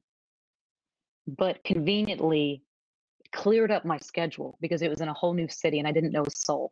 but 1.28 1.64
conveniently 1.64 2.64
cleared 3.32 3.72
up 3.72 3.86
my 3.86 4.00
schedule 4.00 4.58
because 4.60 4.82
it 4.82 4.90
was 4.90 5.02
in 5.02 5.08
a 5.08 5.14
whole 5.14 5.36
new 5.36 5.48
city 5.48 5.78
and 5.78 5.88
I 5.88 5.92
didn't 5.92 6.14
know 6.14 6.24
a 6.24 6.32
soul. 6.32 6.72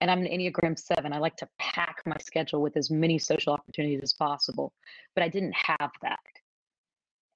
and 0.00 0.10
I'm 0.10 0.20
an 0.20 0.26
Enneagram 0.26 0.78
7. 0.78 1.12
I 1.12 1.18
like 1.18 1.36
to 1.36 1.48
pack 1.58 2.02
my 2.06 2.16
schedule 2.20 2.62
with 2.62 2.76
as 2.76 2.90
many 2.90 3.18
social 3.18 3.52
opportunities 3.52 4.00
as 4.02 4.12
possible, 4.12 4.72
but 5.14 5.22
I 5.22 5.28
didn't 5.28 5.54
have 5.54 5.92
that. 6.02 6.18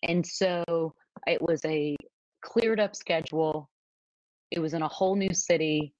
And 0.02 0.26
so 0.26 0.94
it 1.26 1.40
was 1.40 1.64
a 1.64 1.96
cleared 2.42 2.80
up 2.80 2.94
schedule. 2.94 3.68
It 4.50 4.60
was 4.60 4.74
in 4.74 4.82
a 4.82 4.88
whole 4.88 5.16
new 5.16 5.34
city. 5.34 5.94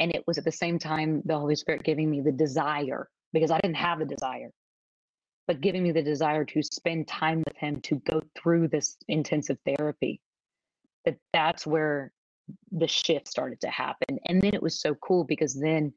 And 0.00 0.14
it 0.14 0.24
was 0.26 0.38
at 0.38 0.44
the 0.44 0.52
same 0.52 0.78
time 0.78 1.22
the 1.24 1.38
Holy 1.38 1.56
Spirit 1.56 1.82
giving 1.82 2.10
me 2.10 2.20
the 2.20 2.32
desire 2.32 3.08
because 3.32 3.50
I 3.50 3.58
didn't 3.60 3.76
have 3.76 3.98
the 3.98 4.04
desire, 4.04 4.50
but 5.46 5.60
giving 5.60 5.82
me 5.82 5.90
the 5.90 6.02
desire 6.02 6.44
to 6.44 6.62
spend 6.62 7.08
time 7.08 7.42
with 7.46 7.56
Him 7.56 7.80
to 7.82 7.96
go 8.08 8.22
through 8.36 8.68
this 8.68 8.96
intensive 9.08 9.58
therapy. 9.66 10.20
That 11.04 11.16
that's 11.32 11.66
where 11.66 12.12
the 12.70 12.86
shift 12.86 13.28
started 13.28 13.60
to 13.62 13.68
happen. 13.68 14.18
And 14.26 14.40
then 14.40 14.54
it 14.54 14.62
was 14.62 14.80
so 14.80 14.94
cool 14.94 15.24
because 15.24 15.58
then 15.58 15.92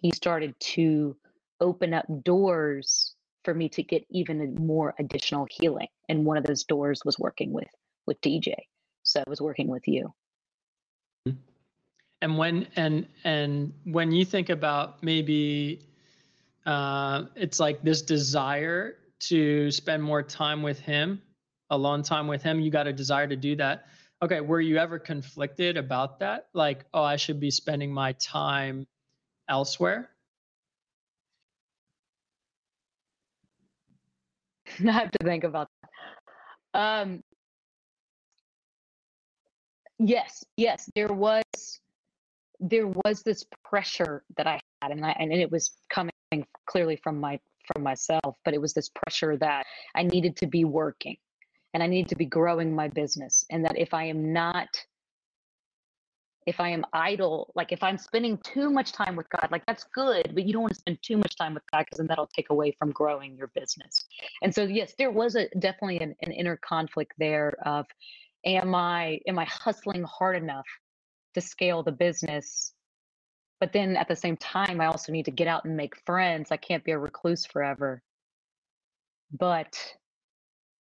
he 0.00 0.10
started 0.10 0.54
to 0.60 1.16
open 1.60 1.92
up 1.92 2.06
doors 2.22 3.14
for 3.44 3.54
me 3.54 3.68
to 3.70 3.82
get 3.82 4.04
even 4.10 4.54
more 4.54 4.94
additional 4.98 5.46
healing. 5.50 5.88
And 6.08 6.24
one 6.24 6.36
of 6.36 6.44
those 6.44 6.64
doors 6.64 7.02
was 7.04 7.18
working 7.18 7.52
with 7.52 7.68
with 8.06 8.20
TJ. 8.20 8.54
So 9.02 9.20
I 9.20 9.24
was 9.28 9.40
working 9.40 9.68
with 9.68 9.86
you. 9.86 10.12
And 12.20 12.36
when 12.36 12.66
and 12.76 13.06
and 13.24 13.72
when 13.84 14.12
you 14.12 14.24
think 14.24 14.48
about 14.48 15.02
maybe 15.02 15.88
uh, 16.66 17.24
it's 17.36 17.60
like 17.60 17.82
this 17.82 18.02
desire 18.02 18.96
to 19.20 19.70
spend 19.70 20.02
more 20.02 20.22
time 20.22 20.62
with 20.62 20.78
him, 20.80 21.22
alone 21.70 22.02
time 22.02 22.26
with 22.26 22.42
him, 22.42 22.60
you 22.60 22.70
got 22.70 22.86
a 22.86 22.92
desire 22.92 23.26
to 23.26 23.36
do 23.36 23.56
that 23.56 23.86
Okay, 24.20 24.40
were 24.40 24.60
you 24.60 24.78
ever 24.78 24.98
conflicted 24.98 25.76
about 25.76 26.18
that? 26.20 26.48
Like, 26.52 26.84
oh, 26.92 27.04
I 27.04 27.16
should 27.16 27.38
be 27.38 27.52
spending 27.52 27.92
my 27.92 28.12
time 28.14 28.86
elsewhere? 29.48 30.10
I 34.88 34.92
have 34.92 35.10
to 35.10 35.24
think 35.24 35.44
about 35.44 35.68
that. 35.82 36.80
Um, 36.80 37.22
yes, 39.98 40.44
yes, 40.56 40.90
there 40.94 41.12
was 41.12 41.42
there 42.60 42.88
was 42.88 43.22
this 43.22 43.44
pressure 43.64 44.24
that 44.36 44.46
I 44.46 44.60
had, 44.82 44.90
and 44.90 45.04
I 45.04 45.16
and 45.18 45.32
it 45.32 45.50
was 45.50 45.72
coming 45.90 46.12
clearly 46.66 46.96
from 46.96 47.18
my 47.20 47.38
from 47.72 47.82
myself, 47.82 48.36
but 48.44 48.54
it 48.54 48.60
was 48.60 48.74
this 48.74 48.90
pressure 48.90 49.36
that 49.36 49.66
I 49.94 50.02
needed 50.02 50.36
to 50.38 50.46
be 50.46 50.64
working 50.64 51.16
and 51.74 51.82
I 51.82 51.86
need 51.86 52.08
to 52.08 52.16
be 52.16 52.24
growing 52.24 52.74
my 52.74 52.88
business. 52.88 53.44
And 53.50 53.64
that 53.64 53.78
if 53.78 53.92
I 53.92 54.04
am 54.04 54.32
not, 54.32 54.68
if 56.48 56.60
I 56.60 56.70
am 56.70 56.82
idle, 56.94 57.52
like 57.54 57.72
if 57.72 57.82
I'm 57.82 57.98
spending 57.98 58.38
too 58.38 58.70
much 58.70 58.92
time 58.92 59.16
with 59.16 59.28
God, 59.28 59.48
like 59.52 59.66
that's 59.66 59.84
good, 59.94 60.30
but 60.34 60.46
you 60.46 60.54
don't 60.54 60.62
want 60.62 60.72
to 60.72 60.80
spend 60.80 60.98
too 61.02 61.18
much 61.18 61.36
time 61.36 61.52
with 61.52 61.62
God 61.70 61.80
because 61.84 61.98
then 61.98 62.06
that'll 62.06 62.30
take 62.34 62.48
away 62.48 62.74
from 62.78 62.90
growing 62.90 63.36
your 63.36 63.48
business. 63.48 64.06
And 64.42 64.54
so, 64.54 64.62
yes, 64.62 64.94
there 64.96 65.10
was 65.10 65.34
a 65.34 65.46
definitely 65.58 66.00
an, 66.00 66.16
an 66.22 66.32
inner 66.32 66.56
conflict 66.56 67.12
there 67.18 67.52
of, 67.66 67.84
am 68.46 68.74
I 68.74 69.20
am 69.26 69.38
I 69.38 69.44
hustling 69.44 70.04
hard 70.04 70.36
enough 70.36 70.64
to 71.34 71.42
scale 71.42 71.82
the 71.82 71.92
business? 71.92 72.72
But 73.60 73.74
then 73.74 73.94
at 73.94 74.08
the 74.08 74.16
same 74.16 74.38
time, 74.38 74.80
I 74.80 74.86
also 74.86 75.12
need 75.12 75.26
to 75.26 75.30
get 75.30 75.48
out 75.48 75.66
and 75.66 75.76
make 75.76 75.94
friends. 76.06 76.50
I 76.50 76.56
can't 76.56 76.82
be 76.82 76.92
a 76.92 76.98
recluse 76.98 77.44
forever. 77.44 78.00
But 79.38 79.78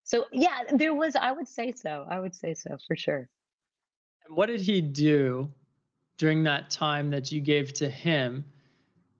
so 0.05 0.27
yeah, 0.31 0.61
there 0.71 0.93
was. 0.93 1.17
I 1.17 1.33
would 1.33 1.49
say 1.49 1.73
so. 1.73 2.07
I 2.09 2.21
would 2.21 2.33
say 2.33 2.53
so 2.53 2.77
for 2.87 2.95
sure. 2.95 3.27
And 4.25 4.37
what 4.37 4.45
did 4.45 4.61
he 4.61 4.79
do 4.79 5.51
during 6.17 6.43
that 6.43 6.69
time 6.69 7.09
that 7.11 7.31
you 7.31 7.41
gave 7.41 7.73
to 7.73 7.89
him 7.89 8.43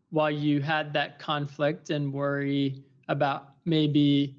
while 0.09 0.31
you 0.31 0.61
had 0.61 0.93
that 0.93 1.19
conflict 1.19 1.89
and 1.89 2.11
worry 2.13 2.83
about 3.07 3.49
maybe 3.65 4.37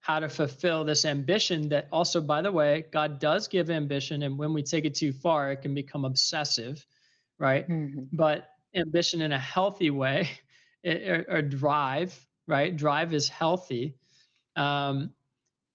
how 0.00 0.18
to 0.20 0.28
fulfill 0.28 0.84
this 0.84 1.04
ambition 1.04 1.68
that 1.68 1.86
also 1.92 2.20
by 2.20 2.40
the 2.40 2.50
way 2.50 2.84
god 2.92 3.18
does 3.18 3.48
give 3.48 3.70
ambition. 3.70 4.22
And 4.22 4.38
when 4.38 4.52
we 4.52 4.62
take 4.62 4.84
it 4.84 4.94
too 4.94 5.12
far 5.12 5.52
it 5.52 5.62
can 5.62 5.74
become 5.74 6.04
obsessive 6.04 6.84
right? 7.38 7.68
Mm-hmm. 7.68 8.04
but 8.12 8.50
ambition 8.74 9.22
in 9.22 9.32
a 9.32 9.38
healthy 9.38 9.90
way 9.90 10.28
or, 10.84 11.24
or, 11.28 11.42
drive 11.42 12.26
right? 12.48 12.76
Drive 12.76 13.14
is 13.14 13.28
healthy. 13.28 13.94
Um, 14.56 15.12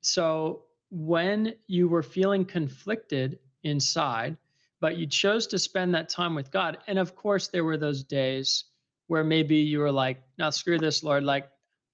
so 0.02 0.64
when 0.90 1.54
you 1.68 1.88
were 1.88 2.04
feeling 2.04 2.44
conflicted 2.44 3.40
inside, 3.64 4.36
but 4.84 4.98
you 4.98 5.08
chose 5.08 5.48
to 5.48 5.58
spend 5.58 5.96
that 5.96 6.10
time 6.10 6.36
with 6.36 6.52
God, 6.52 6.78
and 6.88 7.00
of 7.00 7.16
course, 7.16 7.48
there 7.48 7.64
were 7.64 7.78
those 7.78 8.04
days 8.04 8.66
where 9.08 9.24
maybe 9.24 9.56
you 9.56 9.80
were 9.80 9.94
like, 9.94 10.22
now 10.38 10.50
screw 10.50 10.78
this, 10.78 11.04
Lord, 11.04 11.24
like 11.24 11.48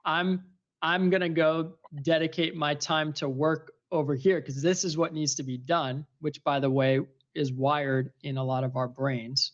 I'm 0.05 0.43
I'm 0.81 1.11
to 1.11 1.29
go 1.29 1.73
dedicate 2.01 2.55
my 2.55 2.73
time 2.73 3.13
to 3.13 3.29
work 3.29 3.73
over 3.91 4.15
here 4.15 4.41
because 4.41 4.59
this 4.63 4.83
is 4.83 4.97
what 4.97 5.13
needs 5.13 5.35
to 5.35 5.43
be 5.43 5.55
done, 5.55 6.03
which 6.21 6.43
by 6.43 6.59
the 6.59 6.71
way 6.71 7.01
is 7.35 7.53
wired 7.53 8.11
in 8.23 8.37
a 8.37 8.43
lot 8.43 8.63
of 8.63 8.75
our 8.75 8.87
brains, 8.87 9.51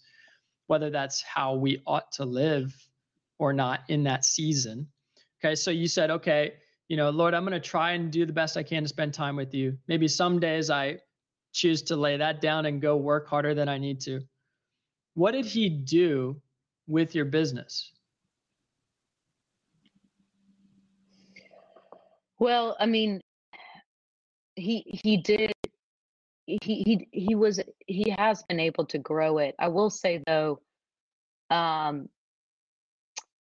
whether 0.67 0.89
that's 0.89 1.21
how 1.21 1.55
we 1.55 1.81
ought 1.85 2.13
to 2.13 2.23
live 2.23 2.73
or 3.37 3.51
not 3.51 3.81
in 3.89 4.05
that 4.05 4.23
season. 4.23 4.87
Okay, 5.43 5.55
so 5.55 5.71
you 5.71 5.89
said, 5.89 6.09
okay, 6.09 6.53
you 6.87 6.95
know, 6.95 7.09
Lord, 7.09 7.33
I'm 7.33 7.43
going 7.43 7.51
to 7.51 7.59
try 7.59 7.91
and 7.91 8.09
do 8.13 8.25
the 8.25 8.31
best 8.31 8.55
I 8.55 8.63
can 8.63 8.83
to 8.83 8.87
spend 8.87 9.13
time 9.13 9.35
with 9.35 9.53
you. 9.53 9.77
Maybe 9.89 10.07
some 10.07 10.39
days 10.39 10.69
I 10.69 10.99
choose 11.55 11.81
to 11.83 11.95
lay 11.95 12.17
that 12.17 12.41
down 12.41 12.65
and 12.65 12.81
go 12.81 12.97
work 12.97 13.27
harder 13.27 13.55
than 13.55 13.69
I 13.69 13.77
need 13.77 14.01
to. 14.01 14.21
What 15.13 15.31
did 15.31 15.45
he 15.45 15.69
do 15.69 16.41
with 16.85 17.15
your 17.15 17.25
business? 17.25 17.91
Well, 22.37 22.75
I 22.79 22.85
mean, 22.85 23.21
he 24.55 24.83
he 24.85 25.17
did 25.17 25.53
he 26.45 26.59
he 26.61 27.07
he 27.11 27.35
was 27.35 27.61
he 27.87 28.09
has 28.17 28.43
been 28.43 28.59
able 28.59 28.85
to 28.87 28.97
grow 28.97 29.37
it. 29.37 29.55
I 29.57 29.69
will 29.69 29.89
say 29.89 30.21
though, 30.27 30.59
um, 31.49 32.09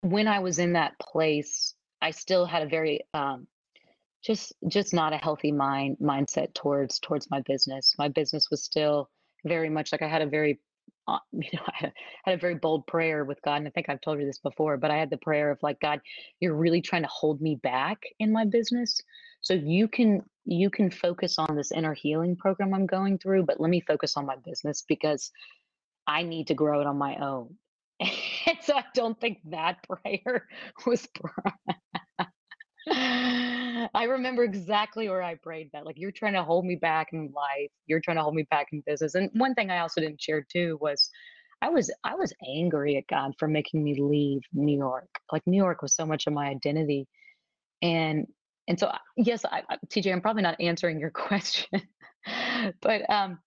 when 0.02 0.28
I 0.28 0.38
was 0.38 0.60
in 0.60 0.74
that 0.74 0.96
place, 1.00 1.74
I 2.00 2.12
still 2.12 2.46
had 2.46 2.62
a 2.62 2.68
very 2.68 3.00
um, 3.12 3.48
just 4.24 4.52
just 4.68 4.94
not 4.94 5.12
a 5.12 5.18
healthy 5.18 5.52
mind 5.52 5.96
mindset 6.00 6.54
towards 6.54 6.98
towards 7.00 7.30
my 7.30 7.40
business. 7.42 7.94
My 7.98 8.08
business 8.08 8.50
was 8.50 8.64
still 8.64 9.10
very 9.44 9.68
much 9.68 9.92
like 9.92 10.02
I 10.02 10.08
had 10.08 10.22
a 10.22 10.26
very 10.26 10.60
uh, 11.06 11.18
you 11.32 11.50
know 11.54 11.62
I 11.68 11.92
had 12.24 12.34
a 12.34 12.40
very 12.40 12.54
bold 12.54 12.86
prayer 12.86 13.24
with 13.24 13.40
God, 13.42 13.56
and 13.56 13.68
I 13.68 13.70
think 13.70 13.88
I've 13.88 14.00
told 14.00 14.20
you 14.20 14.26
this 14.26 14.38
before, 14.38 14.76
but 14.78 14.90
I 14.90 14.96
had 14.96 15.10
the 15.10 15.18
prayer 15.18 15.50
of 15.50 15.58
like 15.62 15.80
God, 15.80 16.00
you're 16.40 16.54
really 16.54 16.80
trying 16.80 17.02
to 17.02 17.08
hold 17.12 17.40
me 17.40 17.56
back 17.62 17.98
in 18.18 18.32
my 18.32 18.44
business, 18.44 19.00
so 19.40 19.54
you 19.54 19.88
can 19.88 20.22
you 20.46 20.70
can 20.70 20.90
focus 20.90 21.36
on 21.38 21.56
this 21.56 21.72
inner 21.72 21.94
healing 21.94 22.36
program 22.36 22.74
I'm 22.74 22.86
going 22.86 23.18
through, 23.18 23.44
but 23.44 23.60
let 23.60 23.70
me 23.70 23.82
focus 23.82 24.16
on 24.16 24.26
my 24.26 24.36
business 24.44 24.84
because 24.88 25.30
I 26.06 26.22
need 26.22 26.48
to 26.48 26.54
grow 26.54 26.80
it 26.80 26.86
on 26.86 26.98
my 26.98 27.16
own. 27.16 27.56
So 28.62 28.74
I 28.76 28.84
don't 28.94 29.18
think 29.20 29.38
that 29.50 29.78
prayer 29.88 30.48
was 30.86 31.06
I 33.94 34.04
remember 34.04 34.44
exactly 34.44 35.08
where 35.08 35.22
I 35.22 35.34
prayed 35.34 35.70
that. 35.72 35.84
Like, 35.84 35.98
you're 35.98 36.12
trying 36.12 36.34
to 36.34 36.42
hold 36.44 36.64
me 36.64 36.76
back 36.76 37.12
in 37.12 37.32
life. 37.34 37.70
You're 37.86 38.00
trying 38.00 38.16
to 38.16 38.22
hold 38.22 38.34
me 38.34 38.46
back 38.50 38.68
in 38.72 38.82
business. 38.86 39.14
And 39.14 39.30
one 39.34 39.54
thing 39.54 39.70
I 39.70 39.80
also 39.80 40.00
didn't 40.00 40.20
share 40.20 40.42
too 40.42 40.78
was 40.80 41.10
I 41.62 41.70
was 41.70 41.90
I 42.04 42.14
was 42.14 42.32
angry 42.46 42.96
at 42.98 43.06
God 43.06 43.32
for 43.38 43.48
making 43.48 43.82
me 43.82 44.00
leave 44.00 44.42
New 44.52 44.76
York. 44.76 45.08
Like 45.32 45.46
New 45.46 45.56
York 45.56 45.80
was 45.82 45.94
so 45.94 46.04
much 46.04 46.26
of 46.26 46.32
my 46.32 46.48
identity. 46.48 47.08
And 47.82 48.26
and 48.68 48.78
so 48.78 48.92
yes, 49.16 49.44
I, 49.44 49.62
TJ, 49.88 50.12
I'm 50.12 50.20
probably 50.20 50.42
not 50.42 50.60
answering 50.60 51.00
your 51.00 51.10
question. 51.28 51.80
but 52.80 53.08
um 53.10 53.38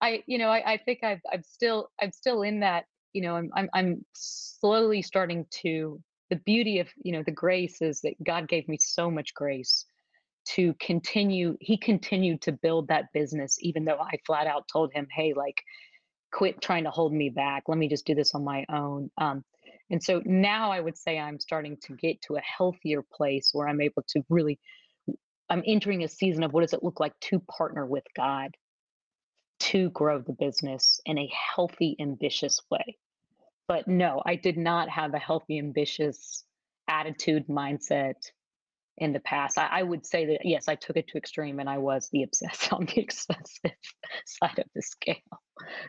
I 0.00 0.22
you 0.26 0.38
know, 0.38 0.48
I, 0.48 0.74
I 0.74 0.76
think 0.78 1.00
I've 1.02 1.20
I'm 1.32 1.42
still 1.42 1.90
I'm 2.00 2.12
still 2.12 2.42
in 2.42 2.60
that, 2.60 2.84
you 3.12 3.22
know, 3.22 3.36
I'm 3.36 3.50
I'm 3.56 3.68
I'm 3.74 4.04
slowly 4.14 5.02
starting 5.02 5.46
to 5.62 6.00
the 6.34 6.40
beauty 6.44 6.80
of 6.80 6.88
you 7.02 7.12
know 7.12 7.22
the 7.24 7.32
grace 7.32 7.80
is 7.80 8.00
that 8.00 8.14
god 8.24 8.48
gave 8.48 8.68
me 8.68 8.76
so 8.78 9.10
much 9.10 9.34
grace 9.34 9.86
to 10.46 10.74
continue 10.80 11.56
he 11.60 11.76
continued 11.76 12.42
to 12.42 12.52
build 12.52 12.88
that 12.88 13.12
business 13.12 13.56
even 13.60 13.84
though 13.84 13.98
i 14.00 14.12
flat 14.26 14.46
out 14.46 14.64
told 14.72 14.92
him 14.92 15.06
hey 15.14 15.32
like 15.34 15.62
quit 16.34 16.60
trying 16.60 16.82
to 16.82 16.90
hold 16.90 17.12
me 17.12 17.30
back. 17.30 17.62
Let 17.68 17.78
me 17.78 17.88
just 17.88 18.04
do 18.06 18.14
this 18.16 18.34
on 18.34 18.42
my 18.42 18.64
own. 18.68 19.08
Um, 19.18 19.44
and 19.90 20.02
so 20.02 20.22
now 20.24 20.72
i 20.72 20.80
would 20.80 20.96
say 20.96 21.18
i'm 21.18 21.38
starting 21.38 21.76
to 21.82 21.94
get 21.94 22.20
to 22.22 22.36
a 22.36 22.40
healthier 22.40 23.02
place 23.02 23.50
where 23.52 23.68
i'm 23.68 23.80
able 23.80 24.02
to 24.08 24.22
really 24.30 24.58
i'm 25.50 25.62
entering 25.66 26.02
a 26.02 26.08
season 26.08 26.42
of 26.42 26.52
what 26.52 26.62
does 26.62 26.72
it 26.72 26.82
look 26.82 27.00
like 27.00 27.12
to 27.20 27.38
partner 27.40 27.84
with 27.84 28.04
god 28.16 28.50
to 29.60 29.90
grow 29.90 30.18
the 30.20 30.32
business 30.32 31.00
in 31.04 31.18
a 31.18 31.30
healthy 31.54 31.96
ambitious 32.00 32.60
way 32.70 32.96
but 33.66 33.88
no, 33.88 34.22
I 34.24 34.36
did 34.36 34.56
not 34.56 34.88
have 34.88 35.14
a 35.14 35.18
healthy, 35.18 35.58
ambitious 35.58 36.44
attitude, 36.88 37.46
mindset 37.48 38.14
in 38.98 39.12
the 39.12 39.20
past. 39.20 39.58
I, 39.58 39.68
I, 39.70 39.82
would 39.82 40.06
say 40.06 40.26
that 40.26 40.40
yes, 40.44 40.68
I 40.68 40.74
took 40.74 40.96
it 40.96 41.08
to 41.08 41.18
extreme, 41.18 41.58
and 41.60 41.68
I 41.68 41.78
was 41.78 42.08
the 42.12 42.22
obsessed 42.22 42.72
on 42.72 42.86
the 42.86 43.00
excessive 43.00 43.72
side 44.26 44.58
of 44.58 44.66
the 44.74 44.82
scale. 44.82 45.16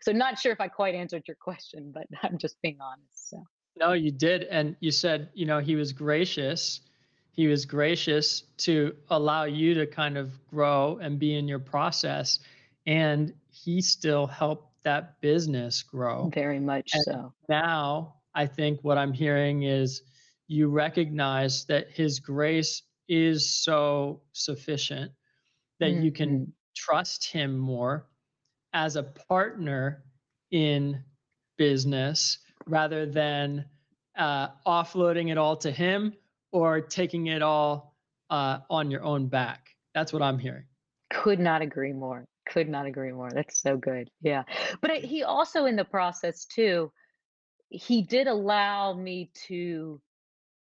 So, 0.02 0.12
not 0.12 0.40
sure 0.40 0.52
if 0.52 0.62
I 0.62 0.68
quite 0.68 0.96
answered 0.96 1.24
your 1.28 1.38
question, 1.40 1.92
but 1.94 2.08
I'm 2.24 2.38
just 2.38 2.56
being 2.62 2.78
honest. 2.82 3.30
So. 3.30 3.44
No, 3.78 3.92
you 3.92 4.12
did. 4.12 4.44
And 4.44 4.76
you 4.80 4.92
said, 4.92 5.30
you 5.34 5.46
know, 5.46 5.60
he 5.60 5.76
was 5.76 5.92
gracious. 5.92 6.82
He 7.32 7.48
was 7.48 7.66
gracious 7.66 8.44
to 8.60 8.96
allow 9.10 9.44
you 9.44 9.74
to 9.74 9.86
kind 9.86 10.18
of 10.18 10.32
grow 10.48 10.98
and 11.02 11.20
be 11.20 11.36
in 11.36 11.50
your 11.50 11.60
process. 11.60 12.40
And 12.88 13.34
he 13.52 13.82
still 13.82 14.28
helped 14.28 14.70
that 14.86 15.20
business 15.20 15.84
grow. 15.84 16.32
Very 16.34 16.60
much 16.60 16.92
and 16.94 17.04
so. 17.04 17.34
Now, 17.50 18.16
I 18.34 18.46
think 18.46 18.80
what 18.84 18.98
I'm 18.98 19.12
hearing 19.12 19.64
is 19.64 20.04
you 20.48 20.70
recognize 20.70 21.66
that 21.66 21.90
his 21.92 22.20
grace 22.20 22.84
is 23.10 23.50
so 23.50 24.22
sufficient 24.32 25.12
that 25.80 25.92
mm-hmm. 25.92 26.04
you 26.04 26.12
can 26.12 26.30
mm-hmm. 26.30 26.52
trust 26.76 27.26
him 27.26 27.58
more 27.58 28.08
as 28.74 28.96
a 28.96 29.04
partner 29.04 30.04
in 30.52 31.04
business 31.58 32.40
rather 32.68 33.06
than 33.06 33.66
uh, 34.18 34.50
offloading 34.66 35.32
it 35.32 35.38
all 35.38 35.56
to 35.58 35.72
him 35.72 36.14
or 36.52 36.82
taking 36.82 37.28
it 37.28 37.42
all 37.42 37.96
uh, 38.30 38.60
on 38.70 38.90
your 38.92 39.04
own 39.04 39.28
back. 39.28 39.70
That's 39.94 40.14
what 40.14 40.22
I'm 40.22 40.40
hearing. 40.40 40.66
Could 41.12 41.40
not 41.40 41.62
agree 41.62 41.94
more. 41.94 42.26
Could 42.48 42.70
not 42.70 42.86
agree 42.86 43.12
more. 43.12 43.30
That's 43.32 43.62
so 43.62 43.78
good. 43.78 44.10
Yeah. 44.22 44.44
But 44.82 44.92
he 44.98 45.24
also, 45.24 45.66
in 45.66 45.76
the 45.76 45.86
process, 45.86 46.46
too, 46.46 46.92
he 47.70 48.04
did 48.04 48.28
allow 48.28 48.94
me 48.94 49.32
to 49.48 50.02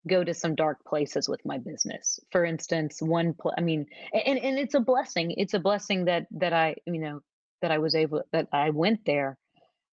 go 0.07 0.25
to 0.25 0.35
some 0.35 0.55
dark 0.55 0.79
places 0.87 1.29
with 1.29 1.41
my 1.45 1.59
business. 1.59 2.19
For 2.33 2.45
instance, 2.45 3.01
one 3.01 3.35
pl- 3.35 3.55
I 3.57 3.61
mean, 3.61 3.87
and 4.13 4.39
and 4.39 4.59
it's 4.59 4.75
a 4.75 4.81
blessing. 4.81 5.33
It's 5.37 5.55
a 5.55 5.59
blessing 5.59 6.07
that 6.07 6.27
that 6.33 6.53
I, 6.53 6.77
you 6.87 7.01
know, 7.01 7.21
that 7.63 7.71
I 7.71 7.79
was 7.79 7.95
able 7.95 8.23
that 8.33 8.49
I 8.53 8.71
went 8.71 9.05
there 9.05 9.39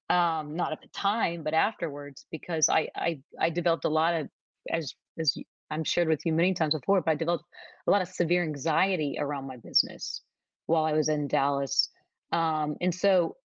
um 0.09 0.55
not 0.55 0.71
at 0.71 0.79
the 0.81 0.87
time 0.89 1.41
but 1.41 1.55
afterwards 1.55 2.27
because 2.31 2.69
I 2.69 2.89
I 2.95 3.21
I 3.39 3.49
developed 3.49 3.85
a 3.85 3.89
lot 3.89 4.13
of 4.13 4.29
as 4.71 4.93
as 5.17 5.35
I'm 5.71 5.83
shared 5.83 6.07
with 6.07 6.25
you 6.25 6.33
many 6.33 6.53
times 6.53 6.75
before, 6.75 7.01
but 7.01 7.11
I 7.11 7.15
developed 7.15 7.45
a 7.87 7.91
lot 7.91 8.03
of 8.03 8.07
severe 8.07 8.43
anxiety 8.43 9.17
around 9.19 9.47
my 9.47 9.57
business 9.57 10.21
while 10.65 10.85
I 10.85 10.93
was 10.93 11.09
in 11.09 11.27
Dallas. 11.27 11.89
Um, 12.31 12.77
and 12.81 12.93
so, 12.93 13.37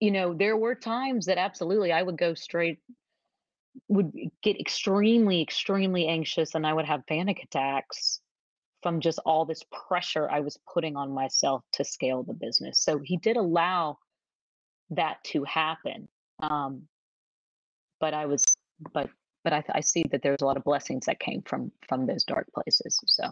you 0.00 0.10
know, 0.10 0.34
there 0.34 0.56
were 0.56 0.74
times 0.74 1.26
that 1.26 1.38
absolutely 1.38 1.92
I 1.92 2.02
would 2.02 2.18
go 2.18 2.34
straight 2.34 2.78
would 3.88 4.12
get 4.42 4.58
extremely, 4.58 5.42
extremely 5.42 6.06
anxious 6.06 6.54
and 6.54 6.66
I 6.66 6.72
would 6.72 6.86
have 6.86 7.06
panic 7.06 7.42
attacks 7.42 8.20
from 8.82 9.00
just 9.00 9.18
all 9.24 9.44
this 9.44 9.62
pressure 9.88 10.30
I 10.30 10.40
was 10.40 10.58
putting 10.72 10.96
on 10.96 11.12
myself 11.12 11.62
to 11.72 11.84
scale 11.84 12.22
the 12.22 12.34
business. 12.34 12.78
So 12.80 13.00
he 13.02 13.16
did 13.16 13.36
allow 13.36 13.98
that 14.90 15.22
to 15.24 15.44
happen. 15.44 16.08
Um, 16.40 16.82
but 18.00 18.14
I 18.14 18.26
was, 18.26 18.44
but, 18.92 19.10
but 19.42 19.52
I, 19.52 19.64
I 19.72 19.80
see 19.80 20.04
that 20.10 20.22
there's 20.22 20.42
a 20.42 20.46
lot 20.46 20.56
of 20.56 20.64
blessings 20.64 21.06
that 21.06 21.18
came 21.18 21.42
from, 21.42 21.72
from 21.88 22.06
those 22.06 22.24
dark 22.24 22.46
places. 22.54 23.00
So. 23.06 23.30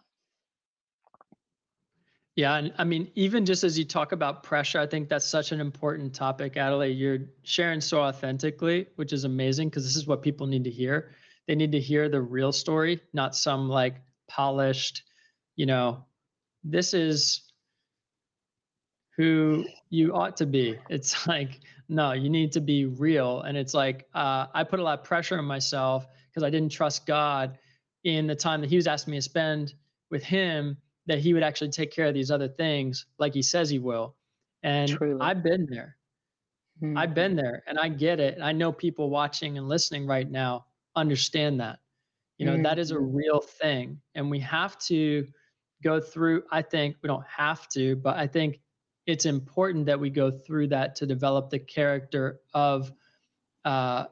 Yeah, 2.37 2.57
and 2.57 2.73
I 2.79 2.85
mean, 2.85 3.13
even 3.15 3.47
just 3.47 3.63
as 3.63 3.79
you 3.79 3.85
talk 3.85 4.11
about 4.11 4.43
pressure, 4.43 4.81
I 4.81 4.87
think 4.87 5.09
that's 5.09 5.27
such 5.27 5.53
an 5.53 5.61
important 5.61 6.15
topic, 6.15 6.57
Adelaide. 6.57 6.93
You're 6.99 7.21
sharing 7.45 7.81
so 7.81 8.01
authentically, 8.01 8.89
which 8.97 9.13
is 9.13 9.25
amazing 9.25 9.69
because 9.69 9.85
this 9.85 9.95
is 9.95 10.07
what 10.09 10.21
people 10.21 10.47
need 10.49 10.65
to 10.65 10.71
hear. 10.71 11.13
They 11.47 11.55
need 11.55 11.71
to 11.73 11.81
hear 11.81 12.09
the 12.09 12.21
real 12.21 12.51
story, 12.51 13.01
not 13.13 13.37
some 13.37 13.69
like 13.69 13.97
polished, 14.27 15.05
you 15.55 15.67
know, 15.67 16.05
this 16.65 16.93
is 16.93 17.43
who 19.17 19.65
you 19.91 20.15
ought 20.15 20.37
to 20.39 20.47
be. 20.47 20.77
It's 20.89 21.27
like, 21.29 21.61
no, 21.89 22.13
you 22.13 22.29
need 22.29 22.51
to 22.53 22.61
be 22.61 22.87
real. 22.87 23.43
And 23.43 23.57
it's 23.57 23.75
like, 23.75 24.09
uh, 24.15 24.47
I 24.53 24.65
put 24.65 24.81
a 24.81 24.83
lot 24.83 24.99
of 24.99 25.05
pressure 25.05 25.39
on 25.39 25.45
myself 25.45 26.07
because 26.31 26.43
I 26.43 26.51
didn't 26.51 26.73
trust 26.73 27.07
God 27.07 27.59
in 28.03 28.27
the 28.27 28.35
time 28.35 28.61
that 28.63 28.71
He 28.71 28.77
was 28.77 28.89
asking 28.89 29.13
me 29.13 29.19
to 29.19 29.23
spend 29.23 29.75
with 30.11 30.25
Him 30.25 30.77
that 31.07 31.19
he 31.19 31.35
would 31.35 31.43
actually 31.43 31.71
take 31.71 31.93
care 31.93 32.07
of 32.07 32.15
these 32.15 32.31
other 32.31 32.49
things 32.49 33.07
like 33.19 33.35
he 33.35 33.43
says 33.43 33.69
he 33.69 33.79
will. 33.79 34.15
And 34.63 34.91
Truly. 34.91 35.21
I've 35.21 35.43
been 35.43 35.67
there. 35.69 35.97
Mm-hmm. 36.83 36.99
I've 36.99 37.15
been 37.15 37.37
there 37.37 37.63
and 37.67 37.79
I 37.79 37.89
get 37.89 38.21
it. 38.21 38.39
I 38.43 38.53
know 38.53 38.73
people 38.73 39.11
watching 39.11 39.59
and 39.59 39.69
listening 39.69 40.07
right 40.07 40.31
now 40.31 40.67
understand 40.97 41.61
that. 41.61 41.79
You 42.39 42.47
know, 42.47 42.55
mm-hmm. 42.55 42.63
that 42.63 42.79
is 42.79 42.91
a 42.91 42.97
mm-hmm. 42.97 43.15
real 43.15 43.41
thing. 43.41 44.01
And 44.15 44.31
we 44.31 44.41
have 44.41 44.79
to 44.87 45.27
go 45.83 46.01
through, 46.01 46.43
I 46.51 46.63
think 46.63 46.97
we 47.03 47.07
don't 47.07 47.27
have 47.27 47.69
to, 47.71 47.97
but 47.97 48.17
I 48.17 48.27
think 48.27 48.61
it's 49.07 49.27
important 49.27 49.87
that 49.87 50.01
we 50.01 50.11
go 50.11 50.31
through 50.31 50.69
that 50.69 50.97
to 50.97 51.07
develop 51.07 51.51
the 51.51 51.59
character 51.59 52.41
of 52.55 52.91
uh, 53.65 54.07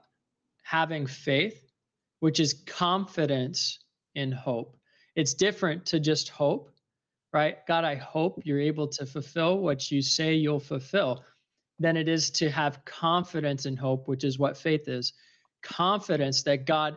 having 0.62 1.06
faith, 1.06 1.72
which 2.20 2.38
is 2.38 2.62
confidence 2.66 3.80
in 4.14 4.30
hope. 4.30 4.76
It's 5.16 5.34
different 5.34 5.86
to 5.86 5.98
just 5.98 6.28
hope 6.28 6.70
right? 7.32 7.66
God, 7.66 7.84
I 7.84 7.94
hope 7.94 8.42
you're 8.44 8.60
able 8.60 8.88
to 8.88 9.06
fulfill 9.06 9.58
what 9.58 9.90
you 9.90 10.02
say 10.02 10.34
you'll 10.34 10.60
fulfill. 10.60 11.24
Than 11.78 11.96
it 11.96 12.08
is 12.08 12.30
to 12.32 12.50
have 12.50 12.84
confidence 12.84 13.66
and 13.66 13.78
hope, 13.78 14.06
which 14.06 14.22
is 14.22 14.38
what 14.38 14.56
faith 14.56 14.86
is. 14.86 15.14
Confidence 15.62 16.42
that 16.44 16.66
God, 16.66 16.96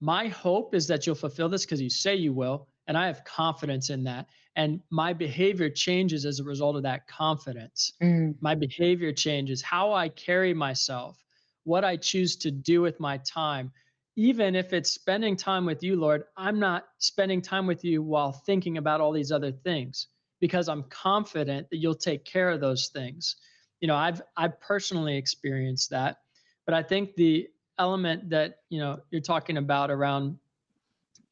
my 0.00 0.28
hope 0.28 0.74
is 0.74 0.86
that 0.88 1.06
you'll 1.06 1.14
fulfill 1.14 1.48
this 1.48 1.64
because 1.64 1.80
you 1.80 1.88
say 1.88 2.16
you 2.16 2.32
will. 2.32 2.68
And 2.86 2.98
I 2.98 3.06
have 3.06 3.24
confidence 3.24 3.88
in 3.88 4.04
that. 4.04 4.26
And 4.56 4.80
my 4.90 5.12
behavior 5.12 5.70
changes 5.70 6.26
as 6.26 6.40
a 6.40 6.44
result 6.44 6.76
of 6.76 6.82
that 6.82 7.06
confidence. 7.06 7.92
Mm. 8.02 8.34
My 8.40 8.54
behavior 8.54 9.12
changes, 9.12 9.62
how 9.62 9.92
I 9.92 10.08
carry 10.08 10.52
myself, 10.52 11.16
what 11.64 11.84
I 11.84 11.96
choose 11.96 12.36
to 12.36 12.50
do 12.50 12.80
with 12.80 13.00
my 13.00 13.18
time, 13.18 13.72
even 14.16 14.56
if 14.56 14.72
it's 14.72 14.92
spending 14.92 15.36
time 15.36 15.66
with 15.66 15.82
you, 15.82 15.94
Lord, 15.96 16.24
I'm 16.36 16.58
not 16.58 16.86
spending 16.98 17.42
time 17.42 17.66
with 17.66 17.84
you 17.84 18.02
while 18.02 18.32
thinking 18.32 18.78
about 18.78 19.00
all 19.00 19.12
these 19.12 19.30
other 19.30 19.52
things 19.52 20.08
because 20.40 20.68
I'm 20.68 20.84
confident 20.84 21.68
that 21.70 21.76
you'll 21.76 21.94
take 21.94 22.24
care 22.24 22.50
of 22.50 22.60
those 22.60 22.88
things. 22.88 23.36
You 23.80 23.88
know, 23.88 23.96
I've 23.96 24.22
I've 24.36 24.58
personally 24.60 25.16
experienced 25.16 25.90
that, 25.90 26.18
but 26.64 26.74
I 26.74 26.82
think 26.82 27.14
the 27.14 27.48
element 27.78 28.30
that 28.30 28.60
you 28.70 28.80
know 28.80 29.00
you're 29.10 29.20
talking 29.20 29.58
about 29.58 29.90
around 29.90 30.38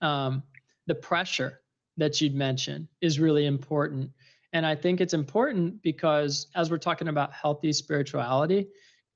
um, 0.03 0.43
the 0.87 0.95
pressure 0.95 1.61
that 1.97 2.21
you'd 2.21 2.35
mentioned 2.35 2.89
is 3.01 3.19
really 3.19 3.47
important. 3.47 4.11
And 4.53 4.67
I 4.67 4.75
think 4.75 5.01
it's 5.01 5.15
important 5.15 5.83
because 5.83 6.49
as 6.55 6.71
we're 6.71 6.79
talking 6.79 7.09
about 7.09 7.33
healthy 7.33 7.73
spirituality 7.73 8.69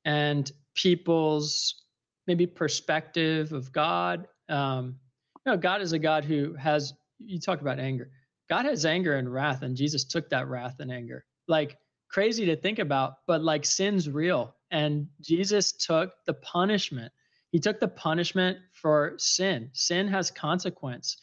and 0.05 0.51
people's 0.75 1.83
maybe 2.29 2.47
perspective 2.47 3.53
of 3.53 3.73
God. 3.73 4.29
Um, 4.49 4.97
you 5.45 5.53
know, 5.53 5.59
God 5.59 5.83
is 5.83 5.93
a 5.93 5.99
God 5.99 6.25
who 6.25 6.55
has. 6.55 6.93
You 7.19 7.41
talk 7.41 7.61
about 7.61 7.81
anger. 7.81 8.11
God 8.49 8.67
has 8.67 8.87
anger 8.87 9.17
and 9.17 9.33
wrath, 9.33 9.63
and 9.63 9.77
Jesus 9.77 10.05
took 10.05 10.31
that 10.31 10.47
wrath 10.47 10.77
and 10.79 10.93
anger. 10.93 11.25
Like 11.49 11.77
crazy 12.09 12.47
to 12.47 12.57
think 12.57 12.79
about, 12.79 13.15
but 13.27 13.43
like 13.43 13.65
sin's 13.65 14.09
real, 14.09 14.55
and 14.71 15.09
Jesus 15.21 15.73
took 15.73 16.13
the 16.27 16.35
punishment. 16.35 17.13
He 17.51 17.59
took 17.59 17.81
the 17.81 17.89
punishment 17.89 18.59
for 18.73 19.15
sin. 19.17 19.71
Sin 19.73 20.07
has 20.09 20.31
consequence. 20.31 21.17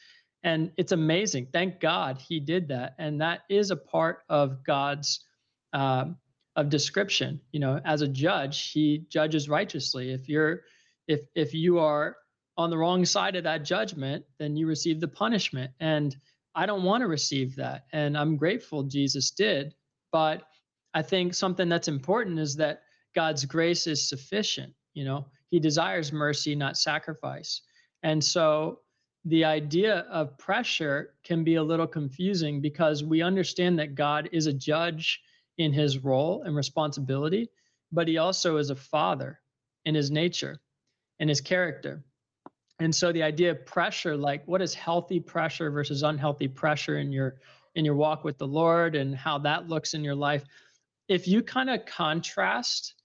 And 0.43 0.71
it's 0.77 0.91
amazing. 0.91 1.47
Thank 1.51 1.79
God 1.79 2.19
he 2.19 2.39
did 2.39 2.67
that. 2.67 2.95
And 2.99 3.21
that 3.21 3.41
is 3.49 3.71
a 3.71 3.75
part 3.75 4.19
of 4.29 4.63
God's 4.63 5.21
uh, 5.73 6.05
of 6.55 6.69
description. 6.69 7.41
You 7.51 7.59
know, 7.59 7.81
as 7.83 8.01
a 8.01 8.07
judge, 8.07 8.71
he 8.71 9.05
judges 9.09 9.49
righteously. 9.49 10.11
If 10.11 10.29
you're 10.29 10.61
if 11.07 11.21
if 11.35 11.53
you 11.53 11.79
are 11.79 12.15
on 12.57 12.69
the 12.69 12.77
wrong 12.77 13.05
side 13.05 13.35
of 13.35 13.43
that 13.43 13.65
judgment, 13.65 14.23
then 14.39 14.55
you 14.55 14.67
receive 14.67 14.99
the 14.99 15.07
punishment. 15.07 15.71
And 15.79 16.15
I 16.55 16.65
don't 16.65 16.83
want 16.83 17.01
to 17.01 17.07
receive 17.07 17.55
that. 17.57 17.85
And 17.91 18.17
I'm 18.17 18.37
grateful 18.37 18.83
Jesus 18.83 19.31
did. 19.31 19.73
But 20.11 20.43
I 20.93 21.01
think 21.01 21.33
something 21.33 21.67
that's 21.67 21.89
important 21.89 22.39
is 22.39 22.55
that 22.55 22.83
God's 23.13 23.43
grace 23.43 23.87
is 23.87 24.07
sufficient. 24.07 24.73
You 24.93 25.03
know, 25.03 25.25
He 25.49 25.59
desires 25.59 26.13
mercy, 26.13 26.55
not 26.55 26.77
sacrifice. 26.77 27.61
And 28.03 28.23
so 28.23 28.79
the 29.25 29.43
idea 29.43 30.05
of 30.11 30.37
pressure 30.37 31.15
can 31.23 31.43
be 31.43 31.55
a 31.55 31.63
little 31.63 31.87
confusing 31.87 32.61
because 32.61 33.03
we 33.03 33.21
understand 33.23 33.79
that 33.79 33.95
God 33.95 34.29
is 34.31 34.45
a 34.45 34.53
judge 34.53 35.19
in 35.57 35.73
his 35.73 36.03
role 36.03 36.43
and 36.43 36.55
responsibility, 36.55 37.49
but 37.91 38.07
he 38.07 38.17
also 38.17 38.57
is 38.57 38.69
a 38.69 38.75
father 38.75 39.39
in 39.85 39.95
his 39.95 40.11
nature 40.11 40.59
and 41.19 41.29
his 41.29 41.41
character. 41.41 42.03
And 42.79 42.93
so 42.93 43.11
the 43.11 43.23
idea 43.23 43.51
of 43.51 43.65
pressure, 43.65 44.17
like 44.17 44.45
what 44.47 44.61
is 44.61 44.73
healthy 44.73 45.19
pressure 45.19 45.71
versus 45.71 46.03
unhealthy 46.03 46.47
pressure 46.47 46.97
in 46.97 47.11
your 47.11 47.37
in 47.75 47.83
your 47.83 47.95
walk 47.95 48.23
with 48.23 48.37
the 48.37 48.47
Lord 48.47 48.95
and 48.95 49.15
how 49.15 49.37
that 49.39 49.67
looks 49.67 49.93
in 49.93 50.03
your 50.03 50.15
life. 50.15 50.45
If 51.09 51.27
you 51.27 51.43
kind 51.43 51.69
of 51.69 51.85
contrast 51.85 52.95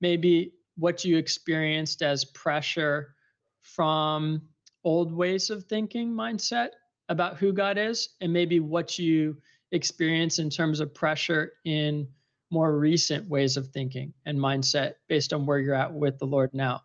maybe 0.00 0.52
what 0.76 1.04
you 1.04 1.18
experienced 1.18 2.02
as 2.02 2.24
pressure 2.24 3.14
from 3.62 4.42
old 4.84 5.12
ways 5.12 5.50
of 5.50 5.64
thinking 5.64 6.12
mindset 6.12 6.70
about 7.08 7.36
who 7.36 7.52
God 7.52 7.78
is 7.78 8.10
and 8.20 8.32
maybe 8.32 8.60
what 8.60 8.98
you 8.98 9.36
experience 9.72 10.38
in 10.38 10.48
terms 10.48 10.80
of 10.80 10.94
pressure 10.94 11.52
in 11.64 12.06
more 12.50 12.78
recent 12.78 13.28
ways 13.28 13.56
of 13.56 13.68
thinking 13.68 14.12
and 14.24 14.38
mindset 14.38 14.94
based 15.08 15.32
on 15.32 15.44
where 15.44 15.58
you're 15.58 15.74
at 15.74 15.92
with 15.92 16.18
the 16.18 16.26
Lord 16.26 16.54
now 16.54 16.82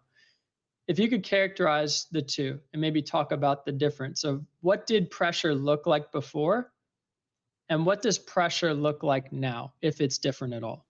if 0.92 1.00
you 1.00 1.08
could 1.08 1.24
characterize 1.24 2.08
the 2.12 2.22
two 2.22 2.60
and 2.74 2.82
maybe 2.82 3.02
talk 3.02 3.32
about 3.32 3.66
the 3.66 3.72
difference 3.72 4.26
of 4.26 4.44
what 4.60 4.86
did 4.86 5.10
pressure 5.10 5.56
look 5.56 5.88
like 5.88 6.12
before 6.12 6.74
and 7.70 7.86
what 7.86 8.02
does 8.02 8.20
pressure 8.20 8.74
look 8.74 9.02
like 9.02 9.32
now 9.32 9.72
if 9.82 10.02
it's 10.02 10.18
different 10.18 10.54
at 10.54 10.64
all 10.64 10.86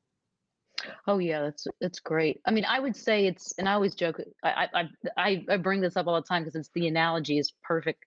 Oh 1.06 1.20
yeah, 1.20 1.42
that's 1.42 1.68
that's 1.80 2.00
great. 2.00 2.42
I 2.48 2.50
mean, 2.50 2.66
I 2.66 2.80
would 2.80 2.96
say 2.96 3.28
it's, 3.28 3.54
and 3.60 3.70
I 3.70 3.74
always 3.74 3.94
joke. 3.94 4.20
I 4.44 4.68
I 4.74 5.44
I, 5.48 5.58
bring 5.58 5.80
this 5.80 5.96
up 5.96 6.08
all 6.08 6.16
the 6.16 6.28
time 6.28 6.42
because 6.42 6.56
it's 6.56 6.72
the 6.74 6.88
analogy 6.88 7.38
is 7.38 7.54
perfect. 7.64 8.04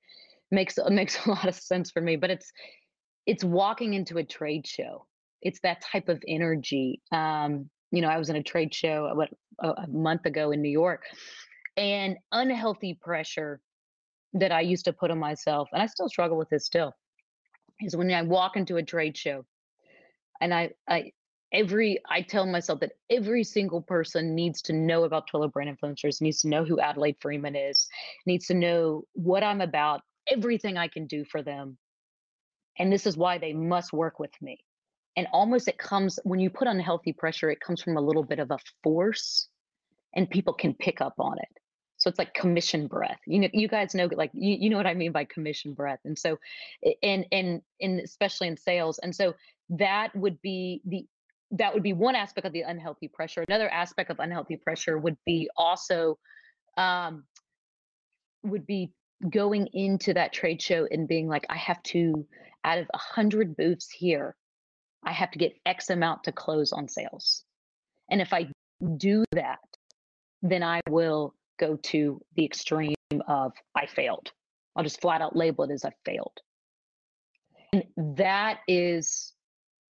Makes 0.50 0.80
makes 0.88 1.24
a 1.24 1.30
lot 1.30 1.46
of 1.46 1.54
sense 1.54 1.92
for 1.92 2.00
me. 2.00 2.16
But 2.16 2.30
it's 2.30 2.50
it's 3.26 3.44
walking 3.44 3.94
into 3.94 4.18
a 4.18 4.24
trade 4.24 4.66
show. 4.66 5.06
It's 5.40 5.60
that 5.60 5.82
type 5.82 6.08
of 6.08 6.20
energy. 6.26 7.00
Um, 7.12 7.70
you 7.92 8.00
know, 8.00 8.08
I 8.08 8.18
was 8.18 8.28
in 8.28 8.34
a 8.34 8.42
trade 8.42 8.74
show 8.74 9.08
what 9.14 9.30
a, 9.60 9.68
a 9.84 9.86
month 9.88 10.26
ago 10.26 10.50
in 10.50 10.60
New 10.60 10.70
York, 10.70 11.04
and 11.76 12.16
unhealthy 12.32 12.98
pressure 13.00 13.60
that 14.34 14.52
I 14.52 14.60
used 14.60 14.84
to 14.86 14.92
put 14.92 15.10
on 15.10 15.18
myself, 15.18 15.68
and 15.72 15.82
I 15.82 15.86
still 15.86 16.08
struggle 16.08 16.36
with 16.36 16.50
this 16.50 16.66
still, 16.66 16.92
is 17.80 17.96
when 17.96 18.10
I 18.10 18.22
walk 18.22 18.56
into 18.56 18.76
a 18.76 18.82
trade 18.82 19.16
show 19.16 19.44
and 20.40 20.52
I, 20.52 20.70
I 20.88 21.12
every 21.52 22.00
I 22.08 22.22
tell 22.22 22.46
myself 22.46 22.80
that 22.80 22.92
every 23.10 23.44
single 23.44 23.80
person 23.80 24.34
needs 24.34 24.60
to 24.62 24.72
know 24.72 25.04
about 25.04 25.28
Twilio 25.30 25.52
brand 25.52 25.76
influencers, 25.78 26.20
needs 26.20 26.40
to 26.42 26.48
know 26.48 26.64
who 26.64 26.80
Adelaide 26.80 27.16
Freeman 27.20 27.56
is, 27.56 27.88
needs 28.26 28.46
to 28.46 28.54
know 28.54 29.04
what 29.12 29.42
I'm 29.42 29.60
about, 29.60 30.02
everything 30.30 30.76
I 30.76 30.88
can 30.88 31.06
do 31.06 31.24
for 31.24 31.42
them. 31.42 31.78
And 32.78 32.92
this 32.92 33.06
is 33.06 33.16
why 33.16 33.38
they 33.38 33.52
must 33.52 33.92
work 33.92 34.18
with 34.18 34.32
me. 34.42 34.58
And 35.16 35.28
almost 35.32 35.68
it 35.68 35.78
comes 35.78 36.18
when 36.24 36.40
you 36.40 36.50
put 36.50 36.66
unhealthy 36.66 37.12
pressure, 37.12 37.50
it 37.50 37.60
comes 37.60 37.80
from 37.80 37.96
a 37.96 38.00
little 38.00 38.24
bit 38.24 38.40
of 38.40 38.50
a 38.50 38.58
force 38.82 39.48
and 40.14 40.28
people 40.28 40.54
can 40.54 40.74
pick 40.74 41.00
up 41.00 41.14
on 41.18 41.38
it. 41.38 41.60
So 42.04 42.10
it's 42.10 42.18
like 42.18 42.34
commission 42.34 42.86
breath. 42.86 43.20
You 43.26 43.38
know, 43.38 43.48
you 43.54 43.66
guys 43.66 43.94
know 43.94 44.10
like 44.12 44.30
you, 44.34 44.58
you 44.60 44.68
know 44.68 44.76
what 44.76 44.86
I 44.86 44.92
mean 44.92 45.10
by 45.10 45.24
commission 45.24 45.72
breath. 45.72 46.00
And 46.04 46.18
so 46.18 46.38
and 47.02 47.24
and 47.32 47.62
and 47.80 47.98
especially 47.98 48.48
in 48.48 48.58
sales. 48.58 48.98
And 48.98 49.16
so 49.16 49.32
that 49.70 50.14
would 50.14 50.42
be 50.42 50.82
the 50.84 51.06
that 51.52 51.72
would 51.72 51.82
be 51.82 51.94
one 51.94 52.14
aspect 52.14 52.46
of 52.46 52.52
the 52.52 52.60
unhealthy 52.60 53.08
pressure. 53.08 53.42
Another 53.48 53.70
aspect 53.70 54.10
of 54.10 54.18
unhealthy 54.18 54.56
pressure 54.56 54.98
would 54.98 55.16
be 55.24 55.48
also 55.56 56.18
um, 56.76 57.24
would 58.42 58.66
be 58.66 58.92
going 59.30 59.68
into 59.72 60.12
that 60.12 60.34
trade 60.34 60.60
show 60.60 60.86
and 60.90 61.08
being 61.08 61.26
like, 61.26 61.46
I 61.48 61.56
have 61.56 61.82
to, 61.84 62.26
out 62.64 62.76
of 62.80 62.86
a 62.92 62.98
hundred 62.98 63.56
booths 63.56 63.88
here, 63.88 64.36
I 65.02 65.12
have 65.12 65.30
to 65.30 65.38
get 65.38 65.56
X 65.64 65.88
amount 65.88 66.24
to 66.24 66.32
close 66.32 66.70
on 66.70 66.86
sales. 66.86 67.44
And 68.10 68.20
if 68.20 68.34
I 68.34 68.48
do 68.98 69.24
that, 69.32 69.60
then 70.42 70.62
I 70.62 70.80
will 70.90 71.34
go 71.58 71.76
to 71.76 72.20
the 72.36 72.44
extreme 72.44 72.94
of 73.26 73.52
I 73.74 73.86
failed. 73.86 74.30
I'll 74.76 74.84
just 74.84 75.00
flat 75.00 75.20
out 75.20 75.36
label 75.36 75.64
it 75.64 75.70
as 75.70 75.84
I 75.84 75.92
failed. 76.04 76.40
And 77.72 77.84
that 78.16 78.60
is 78.68 79.34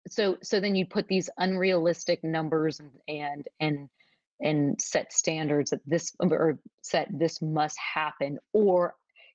so 0.09 0.37
so 0.43 0.61
then 0.61 0.75
you 0.75 0.87
put 0.87 1.09
these 1.09 1.31
unrealistic 1.39 2.23
numbers 2.25 2.81
and 2.81 2.91
and 3.09 3.49
and 3.61 3.89
and 4.41 4.81
set 4.81 5.13
standards 5.13 5.71
that 5.71 5.81
this 5.87 6.13
or 6.19 6.59
set 6.83 7.09
this 7.11 7.41
must 7.41 7.79
happen 7.79 8.39
or 8.53 8.95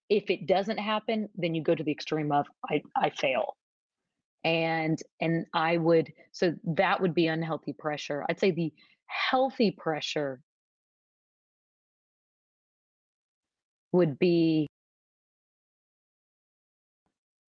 if 0.09 0.29
it 0.29 0.47
doesn't 0.47 0.77
happen 0.77 1.29
then 1.35 1.55
you 1.55 1.61
go 1.61 1.73
to 1.73 1.83
the 1.83 1.91
extreme 1.91 2.31
of 2.31 2.45
i 2.69 2.81
i 2.95 3.09
fail 3.09 3.55
and 4.43 4.99
and 5.21 5.45
i 5.53 5.77
would 5.77 6.11
so 6.31 6.53
that 6.65 6.99
would 6.99 7.13
be 7.13 7.27
unhealthy 7.27 7.73
pressure 7.73 8.25
i'd 8.29 8.39
say 8.39 8.51
the 8.51 8.73
healthy 9.05 9.71
pressure 9.71 10.41
would 13.91 14.17
be 14.19 14.67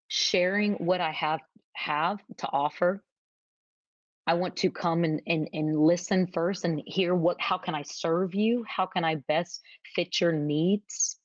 sharing 0.08 0.74
what 0.74 1.02
i 1.02 1.12
have 1.12 1.42
have 1.74 2.20
to 2.38 2.48
offer 2.48 3.02
I 4.28 4.34
want 4.34 4.58
to 4.58 4.70
come 4.70 5.06
and, 5.06 5.22
and, 5.26 5.48
and 5.54 5.80
listen 5.80 6.28
first 6.28 6.66
and 6.66 6.82
hear 6.86 7.16
what 7.16 7.40
how 7.40 7.58
can 7.58 7.74
I 7.74 7.84
serve 7.84 8.36
you? 8.36 8.66
How 8.68 8.86
can 8.86 9.06
I 9.06 9.16
best 9.16 9.62
fit 9.96 10.20
your 10.20 10.34
needs? 10.34 11.18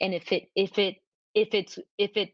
And 0.00 0.14
if 0.14 0.32
it 0.32 0.44
if 0.56 0.78
it 0.78 0.96
if 1.34 1.48
it's 1.52 1.78
if 1.98 2.16
it 2.16 2.30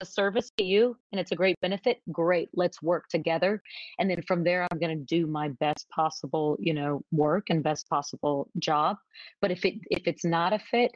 a 0.00 0.06
service 0.06 0.52
to 0.58 0.64
you 0.64 0.96
and 1.10 1.20
it's 1.20 1.32
a 1.32 1.34
great 1.34 1.58
benefit, 1.60 2.00
great, 2.12 2.50
let's 2.54 2.80
work 2.80 3.08
together. 3.08 3.60
And 3.98 4.08
then 4.08 4.22
from 4.22 4.44
there 4.44 4.64
I'm 4.70 4.78
gonna 4.78 4.94
do 4.94 5.26
my 5.26 5.48
best 5.48 5.88
possible, 5.90 6.56
you 6.60 6.72
know, 6.72 7.02
work 7.10 7.50
and 7.50 7.60
best 7.60 7.88
possible 7.88 8.48
job. 8.60 8.96
But 9.40 9.50
if 9.50 9.64
it 9.64 9.74
if 9.90 10.06
it's 10.06 10.24
not 10.24 10.52
a 10.52 10.60
fit, 10.60 10.92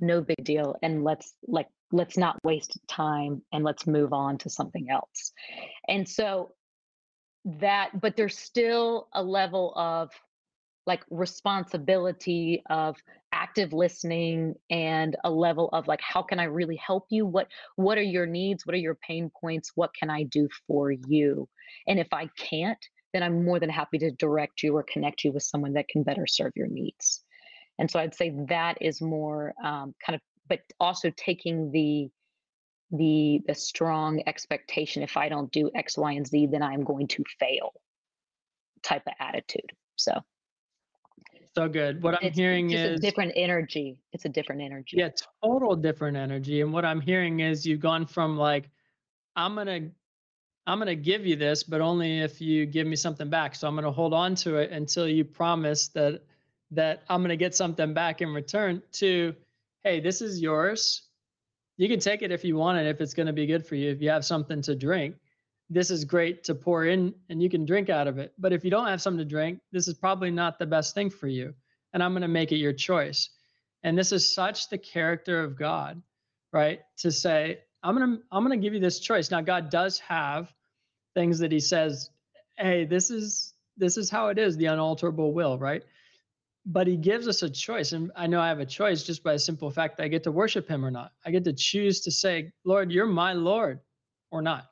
no 0.00 0.20
big 0.20 0.44
deal. 0.44 0.76
And 0.82 1.04
let's 1.04 1.34
like 1.46 1.68
let's 1.92 2.16
not 2.16 2.38
waste 2.44 2.78
time 2.88 3.42
and 3.52 3.64
let's 3.64 3.86
move 3.86 4.12
on 4.12 4.38
to 4.38 4.50
something 4.50 4.88
else. 4.90 5.32
And 5.88 6.08
so 6.08 6.52
that 7.44 8.00
but 8.00 8.16
there's 8.16 8.38
still 8.38 9.08
a 9.14 9.22
level 9.22 9.72
of 9.76 10.10
like 10.86 11.04
responsibility 11.10 12.62
of 12.68 12.96
active 13.32 13.72
listening 13.72 14.54
and 14.70 15.16
a 15.24 15.30
level 15.30 15.68
of 15.72 15.86
like 15.86 16.00
how 16.02 16.22
can 16.22 16.38
i 16.38 16.44
really 16.44 16.76
help 16.76 17.06
you 17.10 17.24
what 17.24 17.46
what 17.76 17.96
are 17.96 18.02
your 18.02 18.26
needs 18.26 18.66
what 18.66 18.74
are 18.74 18.78
your 18.78 18.96
pain 18.96 19.30
points 19.40 19.72
what 19.74 19.90
can 19.94 20.10
i 20.10 20.22
do 20.24 20.48
for 20.66 20.90
you 20.90 21.48
and 21.86 21.98
if 21.98 22.08
i 22.12 22.28
can't 22.36 22.84
then 23.14 23.22
i'm 23.22 23.44
more 23.44 23.58
than 23.60 23.70
happy 23.70 23.98
to 23.98 24.10
direct 24.12 24.62
you 24.62 24.76
or 24.76 24.84
connect 24.92 25.24
you 25.24 25.32
with 25.32 25.42
someone 25.42 25.72
that 25.72 25.88
can 25.88 26.02
better 26.02 26.26
serve 26.26 26.52
your 26.56 26.68
needs 26.68 27.24
and 27.80 27.90
so 27.90 27.98
i'd 27.98 28.14
say 28.14 28.32
that 28.48 28.78
is 28.80 29.02
more 29.02 29.52
um, 29.64 29.92
kind 30.04 30.14
of 30.14 30.20
but 30.48 30.60
also 30.78 31.10
taking 31.16 31.72
the 31.72 32.08
the 32.92 33.40
the 33.46 33.54
strong 33.54 34.22
expectation 34.26 35.02
if 35.02 35.16
i 35.16 35.28
don't 35.28 35.50
do 35.50 35.70
x 35.74 35.98
y 35.98 36.12
and 36.12 36.26
z 36.26 36.46
then 36.46 36.62
i'm 36.62 36.84
going 36.84 37.08
to 37.08 37.24
fail 37.40 37.72
type 38.82 39.02
of 39.06 39.14
attitude 39.18 39.72
so. 39.96 40.12
So 41.56 41.68
good. 41.68 42.00
What 42.02 42.14
i'm 42.14 42.20
it's 42.22 42.38
hearing 42.38 42.70
is 42.70 42.98
a 42.98 43.02
different 43.02 43.32
energy. 43.34 43.98
It's 44.12 44.24
a 44.24 44.28
different 44.28 44.62
energy. 44.62 44.96
Yeah 44.96 45.10
total 45.42 45.74
different 45.74 46.16
energy 46.16 46.60
and 46.60 46.72
what 46.72 46.84
i'm 46.84 47.00
hearing 47.00 47.40
is 47.40 47.66
you've 47.66 47.80
gone 47.80 48.06
from 48.06 48.36
like 48.36 48.70
i'm 49.36 49.54
gonna 49.56 49.88
i'm 50.66 50.78
gonna 50.78 50.94
give 50.94 51.26
you 51.26 51.34
this 51.34 51.62
but 51.62 51.80
only 51.80 52.20
if 52.20 52.40
you 52.40 52.66
give 52.66 52.86
me 52.86 52.94
something 52.94 53.28
back 53.28 53.54
so 53.54 53.66
i'm 53.66 53.74
gonna 53.74 53.90
hold 53.90 54.14
on 54.14 54.34
to 54.34 54.56
it 54.56 54.70
until 54.70 55.08
you 55.08 55.24
promise 55.24 55.88
that 55.88 56.22
that 56.70 57.02
i'm 57.08 57.22
gonna 57.22 57.36
get 57.36 57.54
something 57.54 57.94
back 57.94 58.20
in 58.20 58.32
return 58.32 58.82
to 58.92 59.34
hey 59.84 60.00
this 60.00 60.20
is 60.20 60.40
yours. 60.40 61.02
You 61.76 61.88
can 61.88 62.00
take 62.00 62.20
it 62.20 62.30
if 62.30 62.44
you 62.44 62.56
want 62.56 62.78
it 62.78 62.86
if 62.86 63.00
it's 63.00 63.14
going 63.14 63.28
to 63.28 63.32
be 63.32 63.46
good 63.46 63.66
for 63.66 63.74
you 63.74 63.90
if 63.90 64.02
you 64.02 64.10
have 64.10 64.24
something 64.24 64.60
to 64.62 64.76
drink. 64.76 65.16
This 65.70 65.90
is 65.90 66.04
great 66.04 66.44
to 66.44 66.54
pour 66.54 66.84
in 66.84 67.14
and 67.30 67.42
you 67.42 67.48
can 67.48 67.64
drink 67.64 67.88
out 67.88 68.06
of 68.06 68.18
it. 68.18 68.34
But 68.38 68.52
if 68.52 68.64
you 68.64 68.70
don't 68.70 68.88
have 68.88 69.00
something 69.00 69.18
to 69.18 69.24
drink 69.24 69.60
this 69.72 69.88
is 69.88 69.94
probably 69.94 70.30
not 70.30 70.58
the 70.58 70.66
best 70.66 70.94
thing 70.94 71.08
for 71.10 71.28
you 71.28 71.54
and 71.92 72.02
i'm 72.02 72.12
going 72.12 72.22
to 72.22 72.28
make 72.28 72.52
it 72.52 72.56
your 72.56 72.72
choice. 72.72 73.30
And 73.82 73.96
this 73.96 74.12
is 74.12 74.34
such 74.34 74.68
the 74.68 74.78
character 74.78 75.42
of 75.42 75.58
god 75.58 76.02
right? 76.52 76.80
To 76.98 77.10
say 77.10 77.60
i'm 77.82 77.96
going 77.96 78.16
to 78.16 78.22
i'm 78.30 78.44
going 78.44 78.58
to 78.58 78.62
give 78.62 78.74
you 78.74 78.80
this 78.80 79.00
choice. 79.00 79.30
Now 79.30 79.40
god 79.40 79.70
does 79.70 79.98
have 80.00 80.52
things 81.14 81.38
that 81.38 81.52
he 81.52 81.60
says 81.60 82.10
hey 82.58 82.84
this 82.84 83.10
is 83.10 83.54
this 83.78 83.96
is 83.96 84.10
how 84.10 84.28
it 84.28 84.38
is 84.38 84.56
the 84.56 84.66
unalterable 84.66 85.32
will 85.32 85.58
right 85.58 85.82
but 86.72 86.86
he 86.86 86.96
gives 86.96 87.26
us 87.26 87.42
a 87.42 87.50
choice. 87.50 87.92
And 87.92 88.12
I 88.14 88.28
know 88.28 88.40
I 88.40 88.46
have 88.46 88.60
a 88.60 88.66
choice 88.66 89.02
just 89.02 89.24
by 89.24 89.32
a 89.32 89.38
simple 89.38 89.70
fact 89.70 89.96
that 89.96 90.04
I 90.04 90.08
get 90.08 90.22
to 90.22 90.32
worship 90.32 90.68
him 90.68 90.84
or 90.84 90.90
not. 90.90 91.12
I 91.26 91.32
get 91.32 91.42
to 91.44 91.52
choose 91.52 92.00
to 92.02 92.12
say, 92.12 92.52
Lord, 92.64 92.92
you're 92.92 93.06
my 93.06 93.32
Lord 93.32 93.80
or 94.30 94.40
not. 94.40 94.66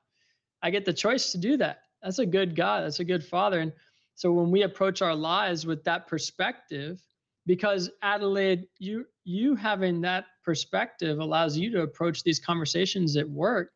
I 0.62 0.70
get 0.70 0.84
the 0.84 0.92
choice 0.92 1.32
to 1.32 1.38
do 1.38 1.56
that. 1.56 1.80
That's 2.00 2.20
a 2.20 2.26
good 2.26 2.54
God. 2.54 2.84
That's 2.84 3.00
a 3.00 3.04
good 3.04 3.24
Father. 3.24 3.58
And 3.58 3.72
so 4.14 4.30
when 4.32 4.52
we 4.52 4.62
approach 4.62 5.02
our 5.02 5.14
lives 5.14 5.66
with 5.66 5.82
that 5.84 6.06
perspective, 6.06 7.02
because 7.46 7.90
Adelaide, 8.02 8.68
you 8.78 9.06
you 9.24 9.56
having 9.56 10.00
that 10.02 10.26
perspective 10.44 11.18
allows 11.18 11.56
you 11.56 11.70
to 11.72 11.82
approach 11.82 12.22
these 12.22 12.38
conversations 12.38 13.16
at 13.16 13.28
work 13.28 13.72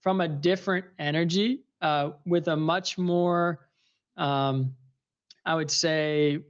from 0.00 0.22
a 0.22 0.28
different 0.28 0.86
energy, 0.98 1.64
uh, 1.82 2.10
with 2.24 2.48
a 2.48 2.56
much 2.56 2.96
more, 2.96 3.68
um, 4.16 4.74
I 5.44 5.54
would 5.54 5.70
say, 5.70 6.40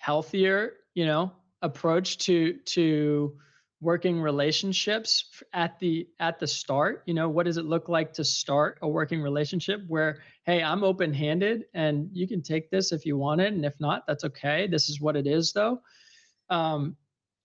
healthier, 0.00 0.78
you 0.94 1.04
know, 1.04 1.30
approach 1.62 2.16
to 2.16 2.54
to 2.64 3.36
working 3.82 4.20
relationships 4.20 5.42
at 5.52 5.78
the 5.78 6.08
at 6.18 6.40
the 6.40 6.46
start? 6.46 7.02
You 7.06 7.14
know 7.14 7.28
what 7.28 7.44
does 7.44 7.58
it 7.58 7.66
look 7.66 7.88
like 7.88 8.12
to 8.14 8.24
start 8.24 8.78
a 8.82 8.88
working 8.88 9.22
relationship 9.22 9.82
where 9.88 10.22
hey 10.44 10.62
i'm 10.62 10.82
open 10.82 11.12
handed 11.12 11.66
and 11.74 12.08
you 12.12 12.26
can 12.26 12.42
take 12.42 12.70
this 12.70 12.92
if 12.92 13.06
you 13.06 13.16
want 13.16 13.40
it 13.40 13.52
and 13.52 13.64
if 13.64 13.74
not 13.78 14.06
that's 14.06 14.24
okay. 14.24 14.66
This 14.66 14.88
is 14.88 15.00
what 15.00 15.16
it 15.16 15.26
is 15.26 15.52
though. 15.52 15.80
Um, 16.48 16.96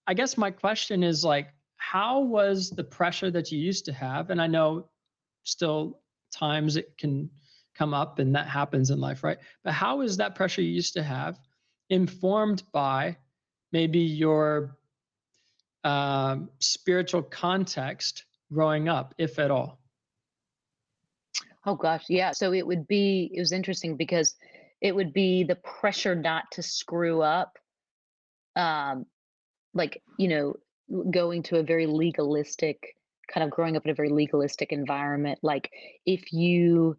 i 0.08 0.14
guess 0.14 0.38
my 0.38 0.49
question 0.49 1.03
is 1.03 1.24
like 1.24 1.49
how 1.78 2.22
was 2.22 2.70
the 2.70 2.84
pressure 2.84 3.30
that 3.32 3.51
you 3.51 3.60
used 3.60 3.86
to 3.86 3.93
have? 3.93 4.30
And 4.30 4.41
i 4.41 4.47
know 4.47 4.89
still 5.43 5.99
times 6.32 6.78
it 6.78 6.97
can 6.97 7.30
come 7.76 7.93
up 7.93 8.20
and 8.20 8.34
that 8.34 8.47
happens 8.47 8.91
in 8.91 8.99
life 9.01 9.24
right? 9.24 9.38
But 9.64 9.74
how 9.74 10.01
is 10.01 10.16
that 10.18 10.36
pressure 10.36 10.62
you 10.62 10.72
used 10.72 10.93
to 10.93 11.03
have 11.03 11.38
informed 11.90 12.64
by 12.72 13.18
maybe 13.72 14.00
your 14.00 14.78
um, 15.84 16.50
spiritual 16.60 17.22
context 17.22 18.26
growing 18.52 18.90
up, 18.90 19.14
if 19.18 19.40
at 19.40 19.52
all? 19.52 19.80
Oh 21.66 21.76
gosh, 21.76 22.06
yeah. 22.10 22.32
So 22.32 22.54
it 22.54 22.66
would 22.66 22.88
be 22.88 23.32
it 23.34 23.40
was 23.40 23.52
interesting 23.52 23.98
because 23.98 24.36
it 24.82 24.96
would 24.96 25.14
be 25.14 25.44
the 25.44 25.56
pressure 25.56 26.16
not 26.16 26.44
to 26.52 26.62
screw 26.62 27.22
up. 27.22 27.58
Um 28.56 29.06
like, 29.74 30.02
you 30.18 30.28
know, 30.28 30.56
going 31.12 31.44
to 31.44 31.58
a 31.58 31.64
very 31.64 31.88
legalistic 31.88 32.96
kind 33.28 33.44
of 33.44 33.50
growing 33.50 33.76
up 33.76 33.84
in 33.86 33.92
a 33.92 33.96
very 33.96 34.10
legalistic 34.10 34.72
environment 34.72 35.40
like 35.42 35.72
if 36.06 36.32
you 36.32 36.96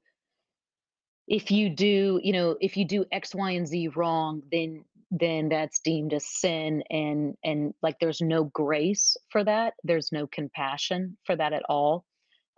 if 1.26 1.50
you 1.50 1.70
do, 1.70 2.20
you 2.22 2.32
know, 2.32 2.56
if 2.60 2.76
you 2.76 2.84
do 2.84 3.04
X, 3.10 3.34
Y, 3.34 3.50
and 3.52 3.66
Z 3.66 3.88
wrong, 3.88 4.42
then 4.50 4.84
then 5.12 5.48
that's 5.48 5.78
deemed 5.80 6.12
a 6.12 6.20
sin 6.20 6.82
and 6.90 7.36
and 7.44 7.72
like 7.80 7.96
there's 8.00 8.20
no 8.20 8.44
grace 8.44 9.16
for 9.30 9.44
that. 9.44 9.74
There's 9.84 10.10
no 10.12 10.26
compassion 10.26 11.16
for 11.24 11.36
that 11.36 11.52
at 11.52 11.62
all. 11.68 12.04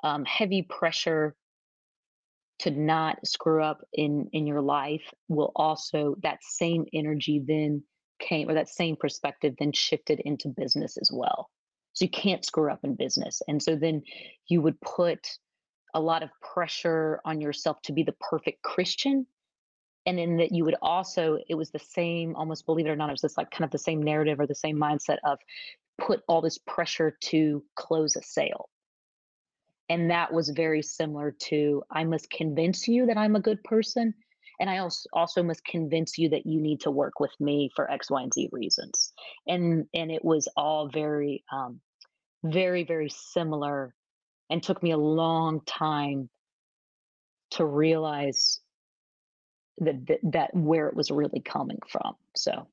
Um, 0.02 0.24
heavy 0.24 0.62
pressure 0.62 1.34
to 2.60 2.70
not 2.70 3.24
screw 3.26 3.62
up 3.62 3.82
in 3.92 4.28
in 4.32 4.46
your 4.46 4.60
life 4.60 5.12
will 5.28 5.52
also 5.54 6.16
that 6.22 6.38
same 6.42 6.86
energy 6.92 7.42
then 7.46 7.82
came 8.20 8.48
or 8.48 8.54
that 8.54 8.68
same 8.68 8.96
perspective 8.96 9.54
then 9.58 9.72
shifted 9.72 10.20
into 10.20 10.48
business 10.48 10.96
as 10.96 11.10
well 11.12 11.48
so 11.92 12.04
you 12.04 12.10
can't 12.10 12.44
screw 12.44 12.70
up 12.70 12.80
in 12.82 12.96
business 12.96 13.40
and 13.46 13.62
so 13.62 13.76
then 13.76 14.02
you 14.48 14.60
would 14.60 14.80
put 14.80 15.38
a 15.94 16.00
lot 16.00 16.22
of 16.22 16.30
pressure 16.40 17.20
on 17.24 17.40
yourself 17.40 17.80
to 17.82 17.92
be 17.92 18.02
the 18.02 18.14
perfect 18.30 18.62
christian 18.62 19.26
and 20.06 20.18
then 20.18 20.36
that 20.36 20.52
you 20.52 20.64
would 20.64 20.76
also 20.82 21.38
it 21.48 21.54
was 21.54 21.70
the 21.70 21.78
same 21.78 22.34
almost 22.36 22.66
believe 22.66 22.86
it 22.86 22.90
or 22.90 22.96
not 22.96 23.08
it 23.08 23.12
was 23.12 23.22
this 23.22 23.36
like 23.36 23.50
kind 23.50 23.64
of 23.64 23.70
the 23.70 23.78
same 23.78 24.02
narrative 24.02 24.40
or 24.40 24.46
the 24.46 24.54
same 24.54 24.76
mindset 24.76 25.18
of 25.24 25.38
put 25.98 26.22
all 26.28 26.40
this 26.40 26.58
pressure 26.66 27.16
to 27.20 27.62
close 27.74 28.16
a 28.16 28.22
sale 28.22 28.68
and 29.88 30.10
that 30.10 30.32
was 30.32 30.50
very 30.50 30.82
similar 30.82 31.34
to 31.48 31.82
I 31.90 32.04
must 32.04 32.30
convince 32.30 32.86
you 32.88 33.06
that 33.06 33.16
I'm 33.16 33.36
a 33.36 33.40
good 33.40 33.62
person. 33.64 34.14
And 34.60 34.68
I 34.68 34.78
also 34.78 35.08
also 35.12 35.42
must 35.42 35.64
convince 35.64 36.18
you 36.18 36.28
that 36.30 36.44
you 36.44 36.60
need 36.60 36.80
to 36.80 36.90
work 36.90 37.20
with 37.20 37.30
me 37.38 37.70
for 37.74 37.90
X, 37.90 38.10
Y, 38.10 38.22
and 38.22 38.34
Z 38.34 38.48
reasons. 38.52 39.12
And 39.46 39.86
and 39.94 40.10
it 40.10 40.24
was 40.24 40.48
all 40.56 40.88
very 40.88 41.44
um, 41.52 41.80
very, 42.44 42.84
very 42.84 43.08
similar 43.08 43.94
and 44.50 44.62
took 44.62 44.82
me 44.82 44.92
a 44.92 44.98
long 44.98 45.60
time 45.66 46.28
to 47.52 47.64
realize 47.64 48.60
that, 49.78 50.06
that 50.06 50.18
that 50.22 50.54
where 50.54 50.88
it 50.88 50.96
was 50.96 51.10
really 51.10 51.40
coming 51.40 51.78
from. 51.90 52.14
So 52.34 52.66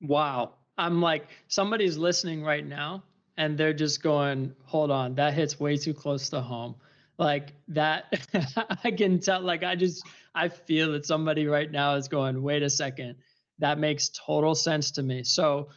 wow. 0.00 0.54
I'm 0.76 1.00
like 1.00 1.28
somebody's 1.48 1.96
listening 1.96 2.42
right 2.42 2.66
now 2.66 3.04
and 3.36 3.58
they're 3.58 3.74
just 3.74 4.02
going, 4.02 4.54
hold 4.64 4.90
on, 4.90 5.14
that 5.16 5.34
hits 5.34 5.58
way 5.58 5.76
too 5.76 5.94
close 5.94 6.28
to 6.30 6.40
home. 6.40 6.76
Like 7.18 7.52
that, 7.68 8.12
I 8.84 8.90
can 8.90 9.20
tell, 9.20 9.40
like, 9.40 9.62
I 9.62 9.76
just, 9.76 10.04
I 10.34 10.48
feel 10.48 10.92
that 10.92 11.06
somebody 11.06 11.46
right 11.46 11.70
now 11.70 11.94
is 11.94 12.08
going, 12.08 12.42
wait 12.42 12.62
a 12.62 12.70
second, 12.70 13.16
that 13.58 13.78
makes 13.78 14.10
total 14.10 14.54
sense 14.54 14.90
to 14.92 15.02
me. 15.02 15.22
So, 15.22 15.68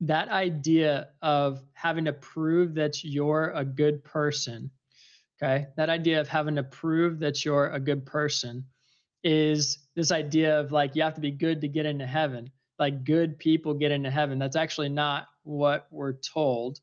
that 0.00 0.28
idea 0.28 1.08
of 1.22 1.62
having 1.74 2.04
to 2.06 2.12
prove 2.12 2.74
that 2.74 3.04
you're 3.04 3.52
a 3.54 3.64
good 3.64 4.02
person, 4.04 4.70
okay, 5.42 5.66
that 5.76 5.90
idea 5.90 6.20
of 6.20 6.28
having 6.28 6.56
to 6.56 6.62
prove 6.62 7.18
that 7.20 7.44
you're 7.44 7.68
a 7.68 7.80
good 7.80 8.06
person 8.06 8.64
is 9.22 9.78
this 9.94 10.10
idea 10.10 10.58
of 10.58 10.72
like, 10.72 10.96
you 10.96 11.02
have 11.02 11.14
to 11.14 11.20
be 11.20 11.30
good 11.30 11.60
to 11.60 11.68
get 11.68 11.86
into 11.86 12.06
heaven. 12.06 12.50
Like, 12.78 13.04
good 13.04 13.38
people 13.38 13.74
get 13.74 13.92
into 13.92 14.10
heaven. 14.10 14.38
That's 14.38 14.56
actually 14.56 14.88
not 14.88 15.26
what 15.42 15.86
we're 15.90 16.14
told 16.14 16.80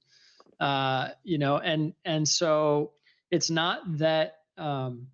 uh, 0.60 1.10
you 1.24 1.38
know, 1.38 1.58
and 1.58 1.94
and 2.06 2.28
so 2.28 2.94
it's 3.32 3.50
not 3.50 3.82
that 3.98 4.40
um, 4.58 5.08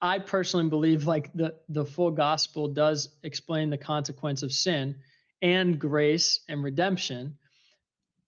I 0.00 0.18
personally 0.18 0.68
believe 0.68 1.06
like 1.06 1.32
the 1.34 1.54
the 1.68 1.84
full 1.84 2.10
gospel 2.10 2.68
does 2.68 3.10
explain 3.22 3.70
the 3.70 3.78
consequence 3.78 4.42
of 4.42 4.52
sin 4.52 4.96
and 5.42 5.78
grace 5.78 6.40
and 6.48 6.62
redemption, 6.62 7.36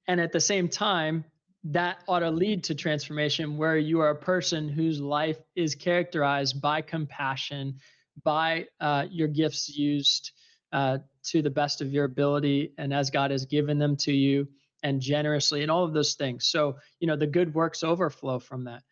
and 0.09 0.21
at 0.21 0.33
the 0.33 0.41
same 0.41 0.69
time 0.69 1.25
that 1.65 1.99
ought 2.09 2.21
to 2.21 2.31
lead 2.31 2.65
to 2.65 2.75
transformation 2.75 3.57
where 3.57 3.79
you 3.79 4.01
are 4.01 4.11
a 4.11 4.17
person 4.17 4.69
whose 4.69 5.01
life 5.01 5.39
is 5.55 5.75
characterized 5.75 6.61
by 6.61 6.83
compassion, 6.83 7.77
by 8.25 8.67
uh, 8.81 9.07
your 9.11 9.29
gifts 9.29 9.69
used 9.69 10.33
uh, 10.73 10.99
to 11.25 11.41
the 11.43 11.51
best 11.51 11.81
of 11.81 11.93
your 11.93 12.05
ability 12.05 12.73
and 12.79 12.93
as 12.93 13.11
God 13.11 13.31
has 13.31 13.47
given 13.47 13.79
them 13.79 13.97
to 13.99 14.13
you 14.13 14.49
and 14.83 15.01
generously 15.01 15.63
and 15.63 15.71
all 15.71 15.85
of 15.85 15.93
those 15.93 16.15
things. 16.15 16.49
So, 16.49 16.77
you 16.99 17.07
know, 17.07 17.17
the 17.17 17.27
good 17.27 17.55
works 17.55 17.85
overflow 17.85 18.41
from 18.41 18.65
that. 18.65 18.83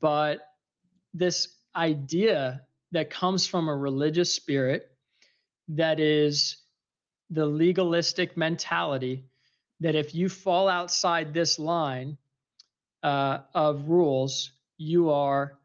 But 0.00 0.40
this 1.14 1.48
idea 1.76 2.62
that 2.92 3.10
comes 3.10 3.46
from 3.46 3.68
a 3.68 3.76
religious 3.76 4.34
spirit 4.34 4.90
that 5.68 6.00
is 6.00 6.56
the 7.30 7.46
legalistic 7.46 8.36
mentality 8.36 9.24
that 9.80 9.94
if 9.94 10.14
you 10.14 10.28
fall 10.28 10.68
outside 10.68 11.32
this 11.32 11.58
line 11.58 12.18
uh, 13.02 13.38
of 13.54 13.88
rules, 13.88 14.52
you 14.76 15.10
are 15.10 15.58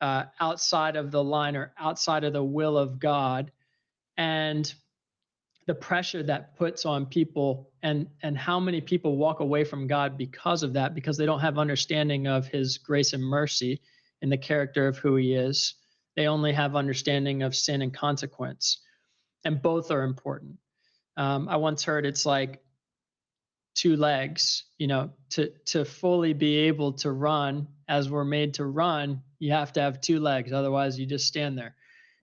uh, 0.00 0.24
outside 0.40 0.96
of 0.96 1.10
the 1.10 1.22
line 1.22 1.56
or 1.56 1.72
outside 1.78 2.24
of 2.24 2.32
the 2.32 2.42
will 2.42 2.76
of 2.76 2.98
God. 2.98 3.52
And 4.16 4.72
the 5.66 5.74
pressure 5.74 6.22
that 6.22 6.56
puts 6.56 6.84
on 6.84 7.06
people 7.06 7.70
and 7.82 8.08
and 8.22 8.36
how 8.36 8.58
many 8.58 8.80
people 8.80 9.16
walk 9.16 9.40
away 9.40 9.62
from 9.62 9.86
God 9.86 10.18
because 10.18 10.62
of 10.62 10.72
that 10.72 10.94
because 10.94 11.16
they 11.16 11.26
don't 11.26 11.40
have 11.40 11.58
understanding 11.58 12.26
of 12.26 12.46
his 12.46 12.78
grace 12.78 13.12
and 13.12 13.22
mercy 13.22 13.80
and 14.20 14.32
the 14.32 14.38
character 14.38 14.88
of 14.88 14.98
who 14.98 15.16
he 15.16 15.34
is. 15.34 15.74
They 16.16 16.26
only 16.26 16.52
have 16.52 16.74
understanding 16.74 17.42
of 17.42 17.54
sin 17.54 17.82
and 17.82 17.94
consequence. 17.94 18.78
And 19.44 19.62
both 19.62 19.90
are 19.90 20.02
important 20.02 20.56
um, 21.20 21.48
i 21.48 21.56
once 21.56 21.84
heard 21.84 22.04
it's 22.04 22.26
like 22.26 22.60
two 23.74 23.96
legs 23.96 24.64
you 24.78 24.86
know 24.86 25.10
to 25.28 25.50
to 25.64 25.84
fully 25.84 26.32
be 26.32 26.56
able 26.56 26.92
to 26.92 27.12
run 27.12 27.68
as 27.88 28.10
we're 28.10 28.24
made 28.24 28.54
to 28.54 28.64
run 28.64 29.22
you 29.38 29.52
have 29.52 29.72
to 29.72 29.80
have 29.80 30.00
two 30.00 30.18
legs 30.18 30.52
otherwise 30.52 30.98
you 30.98 31.06
just 31.06 31.26
stand 31.26 31.56
there 31.56 31.76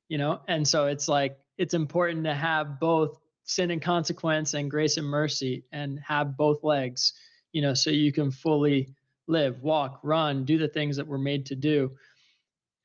you 0.10 0.18
know 0.18 0.42
and 0.48 0.68
so 0.68 0.88
it's 0.88 1.08
like 1.08 1.38
it's 1.58 1.74
important 1.74 2.24
to 2.26 2.34
have 2.34 2.80
both 2.80 3.20
sin 3.48 3.72
and 3.72 3.82
consequence 3.82 4.54
and 4.54 4.70
grace 4.70 4.98
and 4.98 5.08
mercy 5.08 5.64
and 5.72 6.00
have 6.06 6.38
both 6.38 6.64
legs, 6.64 7.14
you 7.54 7.62
know, 7.62 7.74
so 7.74 7.90
you 7.90 8.12
can 8.12 8.30
fully 8.30 8.94
live, 9.28 9.62
walk, 9.62 10.00
run, 10.04 10.46
do 10.46 10.58
the 10.58 10.68
things 10.68 10.98
that 10.98 11.08
we're 11.08 11.18
made 11.18 11.46
to 11.46 11.56
do. 11.56 11.92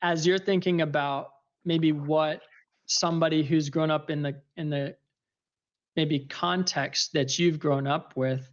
As 0.01 0.27
you're 0.27 0.39
thinking 0.39 0.81
about 0.81 1.31
maybe 1.65 1.93
what 1.93 2.41
somebody 2.87 3.43
who's 3.43 3.69
grown 3.71 3.91
up 3.91 4.11
in 4.11 4.23
the 4.23 4.41
in 4.57 4.71
the 4.71 4.97
maybe 5.97 6.21
context 6.21 7.13
that 7.13 7.39
you've 7.39 7.59
grown 7.59 7.87
up 7.87 8.15
with 8.17 8.51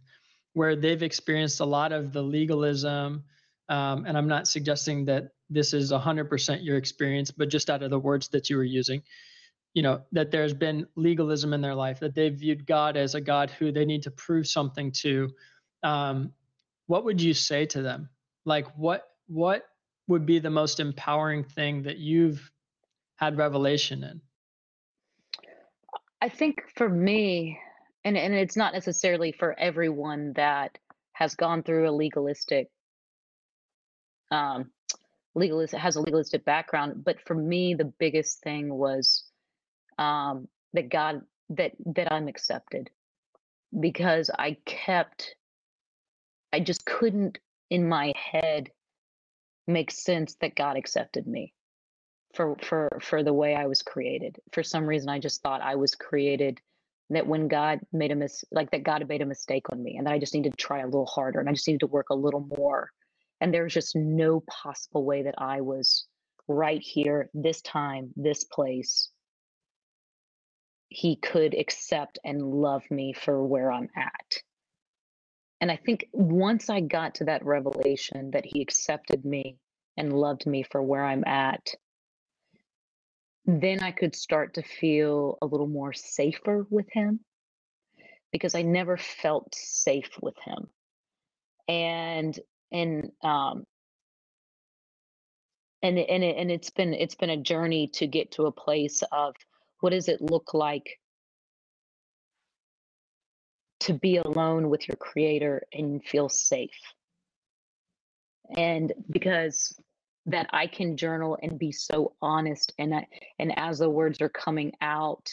where 0.52 0.76
they've 0.76 1.02
experienced 1.02 1.60
a 1.60 1.64
lot 1.64 1.92
of 1.92 2.12
the 2.12 2.22
legalism 2.22 3.24
um, 3.68 4.04
and 4.06 4.16
i'm 4.16 4.28
not 4.28 4.48
suggesting 4.48 5.04
that 5.04 5.28
this 5.52 5.74
is 5.74 5.90
100% 5.90 6.64
your 6.64 6.76
experience 6.76 7.30
but 7.30 7.48
just 7.48 7.70
out 7.70 7.82
of 7.82 7.90
the 7.90 7.98
words 7.98 8.28
that 8.28 8.50
you 8.50 8.56
were 8.56 8.64
using 8.64 9.02
you 9.74 9.82
know 9.82 10.02
that 10.12 10.30
there's 10.30 10.54
been 10.54 10.86
legalism 10.96 11.52
in 11.52 11.60
their 11.60 11.74
life 11.74 12.00
that 12.00 12.14
they've 12.14 12.34
viewed 12.34 12.66
god 12.66 12.96
as 12.96 13.14
a 13.14 13.20
god 13.20 13.50
who 13.50 13.70
they 13.70 13.84
need 13.84 14.02
to 14.02 14.10
prove 14.10 14.46
something 14.46 14.90
to. 14.92 15.30
Um, 15.82 16.32
what 16.86 17.04
would 17.04 17.22
you 17.22 17.34
say 17.34 17.66
to 17.66 17.82
them? 17.82 18.08
Like 18.44 18.66
what 18.76 19.04
what 19.28 19.64
would 20.08 20.26
be 20.26 20.40
the 20.40 20.50
most 20.50 20.80
empowering 20.80 21.44
thing 21.44 21.82
that 21.84 21.98
you've 21.98 22.50
had 23.16 23.38
revelation 23.38 24.02
in 24.02 24.20
i 26.20 26.28
think 26.28 26.62
for 26.76 26.88
me 26.88 27.58
and 28.04 28.16
and 28.16 28.34
it's 28.34 28.56
not 28.56 28.72
necessarily 28.72 29.32
for 29.32 29.58
everyone 29.58 30.32
that 30.36 30.78
has 31.12 31.34
gone 31.34 31.62
through 31.62 31.88
a 31.88 31.92
legalistic 31.92 32.68
um 34.30 34.70
legalist 35.34 35.74
has 35.74 35.96
a 35.96 36.00
legalistic 36.00 36.44
background 36.44 37.04
but 37.04 37.20
for 37.26 37.34
me 37.34 37.74
the 37.74 37.92
biggest 37.98 38.42
thing 38.42 38.72
was 38.72 39.24
um, 40.00 40.48
that 40.72 40.88
God 40.88 41.20
that 41.50 41.72
that 41.94 42.12
I'm 42.12 42.26
accepted 42.26 42.90
because 43.78 44.30
I 44.36 44.56
kept 44.64 45.36
I 46.52 46.60
just 46.60 46.84
couldn't 46.84 47.38
in 47.68 47.88
my 47.88 48.12
head 48.16 48.70
make 49.66 49.90
sense 49.90 50.36
that 50.40 50.56
God 50.56 50.76
accepted 50.76 51.26
me 51.26 51.52
for 52.34 52.56
for 52.62 52.98
for 53.02 53.22
the 53.24 53.32
way 53.34 53.54
I 53.56 53.66
was 53.66 53.82
created. 53.82 54.38
For 54.52 54.62
some 54.62 54.86
reason 54.86 55.08
I 55.10 55.18
just 55.20 55.42
thought 55.42 55.62
I 55.62 55.76
was 55.76 55.94
created 55.94 56.60
that 57.10 57.26
when 57.26 57.48
God 57.48 57.80
made 57.92 58.12
a 58.12 58.16
mis 58.16 58.44
like 58.52 58.70
that 58.72 58.84
God 58.84 59.06
made 59.08 59.22
a 59.22 59.26
mistake 59.26 59.66
on 59.72 59.82
me 59.82 59.96
and 59.98 60.06
that 60.06 60.14
I 60.14 60.18
just 60.20 60.34
needed 60.34 60.52
to 60.52 60.58
try 60.58 60.80
a 60.80 60.86
little 60.86 61.06
harder 61.06 61.40
and 61.40 61.48
I 61.48 61.52
just 61.54 61.68
needed 61.68 61.80
to 61.80 61.86
work 61.88 62.10
a 62.10 62.14
little 62.16 62.46
more. 62.58 62.90
And 63.40 63.54
there's 63.54 63.74
just 63.74 63.96
no 63.96 64.40
possible 64.42 65.04
way 65.04 65.22
that 65.24 65.36
I 65.38 65.60
was 65.62 66.06
right 66.48 66.80
here, 66.82 67.30
this 67.34 67.62
time, 67.62 68.12
this 68.16 68.44
place, 68.44 69.10
he 70.88 71.16
could 71.16 71.54
accept 71.54 72.18
and 72.24 72.42
love 72.42 72.82
me 72.90 73.12
for 73.14 73.44
where 73.46 73.72
I'm 73.72 73.88
at. 73.96 74.36
and 75.60 75.70
I 75.70 75.76
think 75.76 76.06
once 76.12 76.70
I 76.70 76.80
got 76.80 77.16
to 77.16 77.24
that 77.26 77.44
revelation 77.44 78.30
that 78.32 78.46
he 78.46 78.62
accepted 78.62 79.24
me 79.24 79.58
and 79.98 80.12
loved 80.14 80.46
me 80.46 80.64
for 80.64 80.82
where 80.82 81.04
I'm 81.04 81.24
at, 81.26 81.74
then 83.46 83.80
I 83.80 83.90
could 83.92 84.14
start 84.14 84.54
to 84.54 84.62
feel 84.62 85.38
a 85.42 85.46
little 85.46 85.66
more 85.66 85.92
safer 85.92 86.66
with 86.70 86.86
him 86.92 87.20
because 88.32 88.54
I 88.54 88.62
never 88.62 88.96
felt 88.96 89.54
safe 89.54 90.10
with 90.22 90.36
him. 90.44 90.68
And 91.68 92.38
and 92.72 93.10
um 93.22 93.64
and 95.82 95.98
and 95.98 96.24
it, 96.24 96.36
and 96.36 96.50
it's 96.50 96.70
been 96.70 96.94
it's 96.94 97.14
been 97.14 97.30
a 97.30 97.36
journey 97.36 97.88
to 97.94 98.06
get 98.06 98.32
to 98.32 98.46
a 98.46 98.52
place 98.52 99.02
of 99.12 99.34
what 99.80 99.90
does 99.90 100.08
it 100.08 100.20
look 100.20 100.54
like 100.54 100.98
to 103.80 103.94
be 103.94 104.16
alone 104.18 104.68
with 104.68 104.86
your 104.88 104.96
creator 104.96 105.62
and 105.72 106.04
feel 106.04 106.28
safe 106.28 106.78
and 108.56 108.92
because 109.10 109.78
that 110.30 110.48
I 110.52 110.66
can 110.66 110.96
journal 110.96 111.38
and 111.42 111.58
be 111.58 111.72
so 111.72 112.14
honest 112.22 112.72
and 112.78 112.94
I, 112.94 113.06
and 113.38 113.56
as 113.58 113.78
the 113.78 113.90
words 113.90 114.20
are 114.20 114.28
coming 114.28 114.72
out 114.80 115.28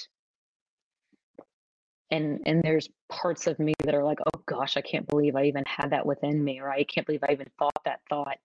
and 2.10 2.42
and 2.46 2.64
there's 2.64 2.90
parts 3.10 3.48
of 3.48 3.60
me 3.60 3.74
that 3.84 3.94
are 3.94 4.04
like 4.04 4.20
oh 4.34 4.42
gosh 4.46 4.78
I 4.78 4.82
can't 4.82 5.08
believe 5.08 5.36
I 5.36 5.46
even 5.46 5.64
had 5.68 5.92
that 5.92 6.06
within 6.06 6.44
me 6.44 6.60
or 6.60 6.70
I 6.70 6.84
can't 6.84 7.06
believe 7.06 7.24
I 7.24 7.34
even 7.34 7.50
thought 7.60 7.80
that 7.86 8.02
thought. 8.10 8.38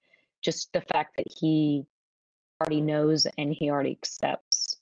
Just 0.42 0.72
the 0.72 0.80
fact 0.80 1.16
that 1.16 1.26
he 1.40 1.86
already 2.60 2.80
knows 2.80 3.26
and 3.38 3.52
he 3.52 3.70
already 3.70 3.92
accepts 3.92 4.76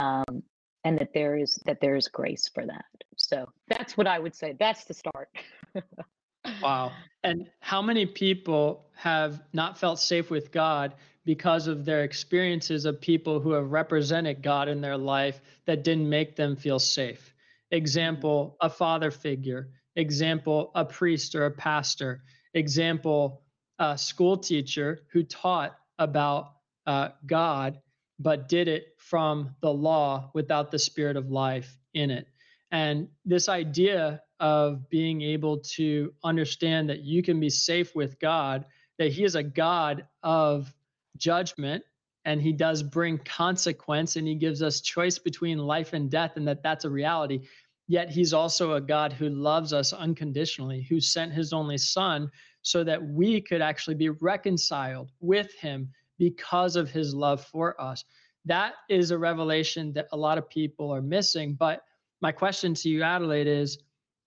um 0.00 0.42
and 0.84 0.98
that 0.98 1.12
there 1.14 1.36
is 1.36 1.60
that 1.66 1.80
there 1.80 1.96
is 1.96 2.08
grace 2.08 2.50
for 2.52 2.64
that. 2.66 2.84
So 3.16 3.46
that's 3.68 3.96
what 3.96 4.06
i 4.06 4.18
would 4.18 4.34
say. 4.34 4.54
That's 4.58 4.84
the 4.84 4.94
start 4.94 5.28
wow. 6.62 6.92
And 7.24 7.46
how 7.60 7.82
many 7.82 8.06
people 8.06 8.86
have 8.94 9.42
not 9.52 9.78
felt 9.78 9.98
safe 9.98 10.30
with 10.30 10.52
god 10.52 10.94
because 11.24 11.68
of 11.68 11.84
their 11.84 12.02
experiences 12.02 12.84
of 12.84 13.00
people 13.00 13.38
who 13.38 13.52
have 13.52 13.70
represented 13.70 14.42
god 14.42 14.68
in 14.68 14.80
their 14.80 14.96
life 14.96 15.40
that 15.66 15.84
didn't 15.84 16.08
make 16.08 16.36
them 16.36 16.56
feel 16.56 16.78
safe? 16.78 17.34
Example 17.70 18.56
a 18.60 18.68
father 18.68 19.10
figure. 19.10 19.70
Example 19.96 20.70
a 20.74 20.84
priest 20.84 21.34
or 21.34 21.46
a 21.46 21.50
pastor. 21.50 22.22
Example 22.54 23.42
a 23.78 23.96
school 23.96 24.36
teacher 24.36 25.02
who 25.12 25.22
taught 25.22 25.76
about 25.98 26.54
uh, 26.86 27.10
god 27.26 27.78
but 28.18 28.48
did 28.48 28.68
it 28.68 28.94
from 28.98 29.54
the 29.60 29.72
law 29.72 30.30
without 30.32 30.70
the 30.70 30.78
spirit 30.78 31.16
of 31.16 31.30
life 31.30 31.76
in 31.94 32.10
it. 32.10 32.28
And 32.70 33.08
this 33.24 33.48
idea 33.48 34.22
of 34.42 34.90
being 34.90 35.22
able 35.22 35.56
to 35.56 36.12
understand 36.22 36.90
that 36.90 37.00
you 37.00 37.22
can 37.22 37.40
be 37.40 37.48
safe 37.48 37.94
with 37.94 38.20
God, 38.20 38.66
that 38.98 39.10
He 39.10 39.24
is 39.24 39.34
a 39.34 39.42
God 39.42 40.06
of 40.22 40.70
judgment 41.16 41.82
and 42.26 42.42
He 42.42 42.52
does 42.52 42.82
bring 42.82 43.16
consequence 43.18 44.16
and 44.16 44.28
He 44.28 44.34
gives 44.34 44.62
us 44.62 44.82
choice 44.82 45.18
between 45.18 45.58
life 45.58 45.94
and 45.94 46.10
death, 46.10 46.36
and 46.36 46.46
that 46.46 46.62
that's 46.62 46.84
a 46.84 46.90
reality. 46.90 47.46
Yet 47.88 48.10
He's 48.10 48.34
also 48.34 48.74
a 48.74 48.80
God 48.80 49.14
who 49.14 49.30
loves 49.30 49.72
us 49.72 49.94
unconditionally, 49.94 50.82
who 50.82 51.00
sent 51.00 51.32
His 51.32 51.54
only 51.54 51.78
Son 51.78 52.30
so 52.60 52.84
that 52.84 53.02
we 53.02 53.40
could 53.40 53.62
actually 53.62 53.96
be 53.96 54.10
reconciled 54.10 55.10
with 55.20 55.54
Him 55.54 55.88
because 56.18 56.76
of 56.76 56.90
His 56.90 57.14
love 57.14 57.42
for 57.44 57.80
us 57.80 58.04
that 58.44 58.74
is 58.88 59.10
a 59.10 59.18
revelation 59.18 59.92
that 59.92 60.08
a 60.12 60.16
lot 60.16 60.38
of 60.38 60.48
people 60.48 60.90
are 60.90 61.02
missing. 61.02 61.54
But 61.54 61.82
my 62.20 62.32
question 62.32 62.74
to 62.74 62.88
you, 62.88 63.02
Adelaide, 63.02 63.46
is 63.46 63.78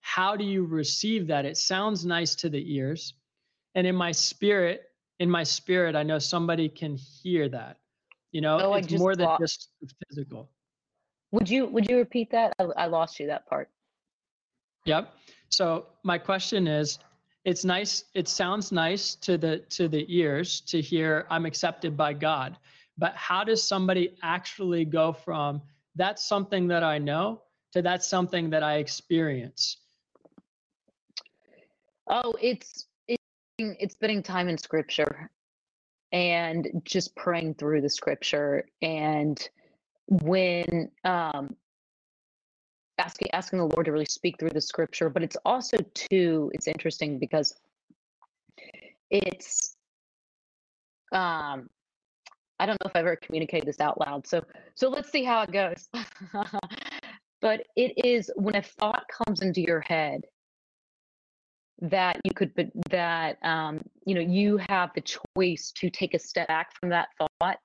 how 0.06 0.36
do 0.36 0.44
you 0.44 0.64
receive 0.64 1.26
that? 1.26 1.44
It 1.44 1.56
sounds 1.56 2.04
nice 2.04 2.34
to 2.36 2.48
the 2.48 2.74
ears. 2.76 3.14
And 3.74 3.86
in 3.86 3.94
my 3.94 4.12
spirit, 4.12 4.82
in 5.18 5.30
my 5.30 5.42
spirit, 5.42 5.96
I 5.96 6.02
know 6.02 6.18
somebody 6.18 6.68
can 6.68 6.96
hear 6.96 7.48
that. 7.48 7.78
You 8.32 8.40
know, 8.40 8.58
oh, 8.60 8.74
it's 8.74 8.92
more 8.92 9.16
than 9.16 9.28
just 9.40 9.70
physical. 10.08 10.50
Would 11.32 11.48
you 11.48 11.66
would 11.66 11.88
you 11.88 11.96
repeat 11.96 12.30
that? 12.30 12.52
I, 12.58 12.64
I 12.76 12.86
lost 12.86 13.18
you 13.18 13.26
that 13.26 13.46
part. 13.46 13.68
Yep. 14.84 15.12
So 15.48 15.86
my 16.04 16.18
question 16.18 16.66
is, 16.66 16.98
it's 17.44 17.64
nice. 17.64 18.04
It 18.14 18.28
sounds 18.28 18.72
nice 18.72 19.14
to 19.16 19.36
the 19.36 19.58
to 19.70 19.88
the 19.88 20.04
ears 20.08 20.60
to 20.62 20.80
hear 20.80 21.26
I'm 21.30 21.46
accepted 21.46 21.96
by 21.96 22.12
God 22.12 22.56
but 22.98 23.14
how 23.14 23.44
does 23.44 23.62
somebody 23.62 24.16
actually 24.22 24.84
go 24.84 25.12
from 25.12 25.60
that's 25.94 26.26
something 26.26 26.68
that 26.68 26.82
I 26.82 26.98
know 26.98 27.42
to 27.72 27.82
that's 27.82 28.06
something 28.06 28.50
that 28.50 28.62
I 28.62 28.76
experience? 28.76 29.78
Oh, 32.08 32.34
it's 32.40 32.86
it's 33.58 33.94
spending 33.94 34.22
time 34.22 34.48
in 34.48 34.58
scripture 34.58 35.30
and 36.12 36.68
just 36.84 37.16
praying 37.16 37.54
through 37.54 37.80
the 37.80 37.88
scripture 37.90 38.64
and 38.82 39.48
when 40.08 40.90
um 41.04 41.56
asking 42.98 43.28
asking 43.32 43.58
the 43.58 43.66
Lord 43.66 43.86
to 43.86 43.92
really 43.92 44.06
speak 44.06 44.38
through 44.38 44.50
the 44.50 44.60
scripture, 44.60 45.10
but 45.10 45.22
it's 45.22 45.36
also 45.44 45.78
too 45.94 46.50
it's 46.54 46.68
interesting 46.68 47.18
because 47.18 47.54
it's 49.10 49.76
um 51.12 51.68
I 52.58 52.64
don't 52.64 52.80
know 52.82 52.88
if 52.88 52.96
I 52.96 53.00
ever 53.00 53.16
communicated 53.16 53.66
this 53.66 53.80
out 53.80 54.00
loud. 54.00 54.26
So 54.26 54.42
so 54.74 54.88
let's 54.88 55.10
see 55.10 55.24
how 55.24 55.42
it 55.42 55.52
goes. 55.52 55.88
but 57.40 57.66
it 57.76 58.04
is 58.04 58.30
when 58.36 58.56
a 58.56 58.62
thought 58.62 59.04
comes 59.08 59.42
into 59.42 59.60
your 59.60 59.80
head 59.80 60.22
that 61.80 62.20
you 62.24 62.32
could 62.32 62.54
but 62.54 62.66
that 62.90 63.38
um, 63.44 63.80
you 64.04 64.14
know 64.14 64.20
you 64.20 64.58
have 64.68 64.90
the 64.94 65.02
choice 65.36 65.72
to 65.72 65.90
take 65.90 66.14
a 66.14 66.18
step 66.18 66.48
back 66.48 66.72
from 66.78 66.88
that 66.88 67.08
thought 67.18 67.58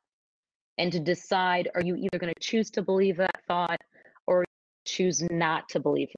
and 0.78 0.92
to 0.92 1.00
decide 1.00 1.70
are 1.76 1.82
you 1.82 1.96
either 1.96 2.20
going 2.20 2.34
to 2.34 2.40
choose 2.42 2.70
to 2.70 2.82
believe 2.82 3.18
that 3.18 3.42
thought 3.48 3.80
or 4.28 4.44
choose 4.86 5.24
not 5.32 5.70
to 5.70 5.80
believe 5.80 6.10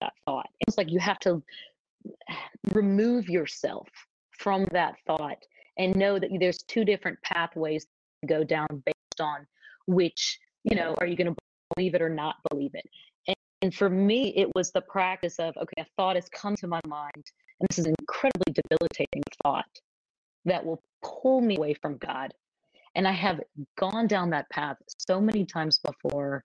that 0.00 0.12
thought 0.24 0.48
it's 0.60 0.78
like 0.78 0.90
you 0.90 0.98
have 0.98 1.18
to 1.18 1.42
remove 2.72 3.28
yourself 3.28 3.88
from 4.30 4.66
that 4.72 4.94
thought 5.06 5.38
and 5.78 5.94
know 5.96 6.18
that 6.18 6.30
there's 6.38 6.58
two 6.68 6.84
different 6.84 7.18
pathways 7.22 7.86
to 8.20 8.26
go 8.26 8.44
down 8.44 8.66
based 8.84 9.20
on 9.20 9.46
which, 9.86 10.38
you 10.64 10.76
know, 10.76 10.94
are 10.98 11.06
you 11.06 11.16
going 11.16 11.32
to 11.32 11.36
believe 11.74 11.94
it 11.94 12.02
or 12.02 12.08
not 12.08 12.36
believe 12.50 12.72
it? 12.74 12.88
And, 13.62 13.74
for 13.74 13.88
me, 13.88 14.34
it 14.36 14.48
was 14.54 14.72
the 14.72 14.80
practice 14.80 15.38
of, 15.38 15.56
okay, 15.56 15.82
a 15.82 15.86
thought 15.96 16.16
has 16.16 16.28
come 16.28 16.56
to 16.56 16.66
my 16.66 16.80
mind, 16.86 17.12
and 17.60 17.68
this 17.70 17.78
is 17.78 17.86
an 17.86 17.94
incredibly 18.00 18.52
debilitating 18.52 19.22
thought 19.42 19.70
that 20.44 20.64
will 20.64 20.82
pull 21.02 21.40
me 21.40 21.56
away 21.56 21.74
from 21.74 21.96
God. 21.98 22.34
And 22.94 23.06
I 23.06 23.12
have 23.12 23.40
gone 23.78 24.08
down 24.08 24.30
that 24.30 24.50
path 24.50 24.76
so 24.98 25.20
many 25.20 25.46
times 25.46 25.78
before 25.78 26.44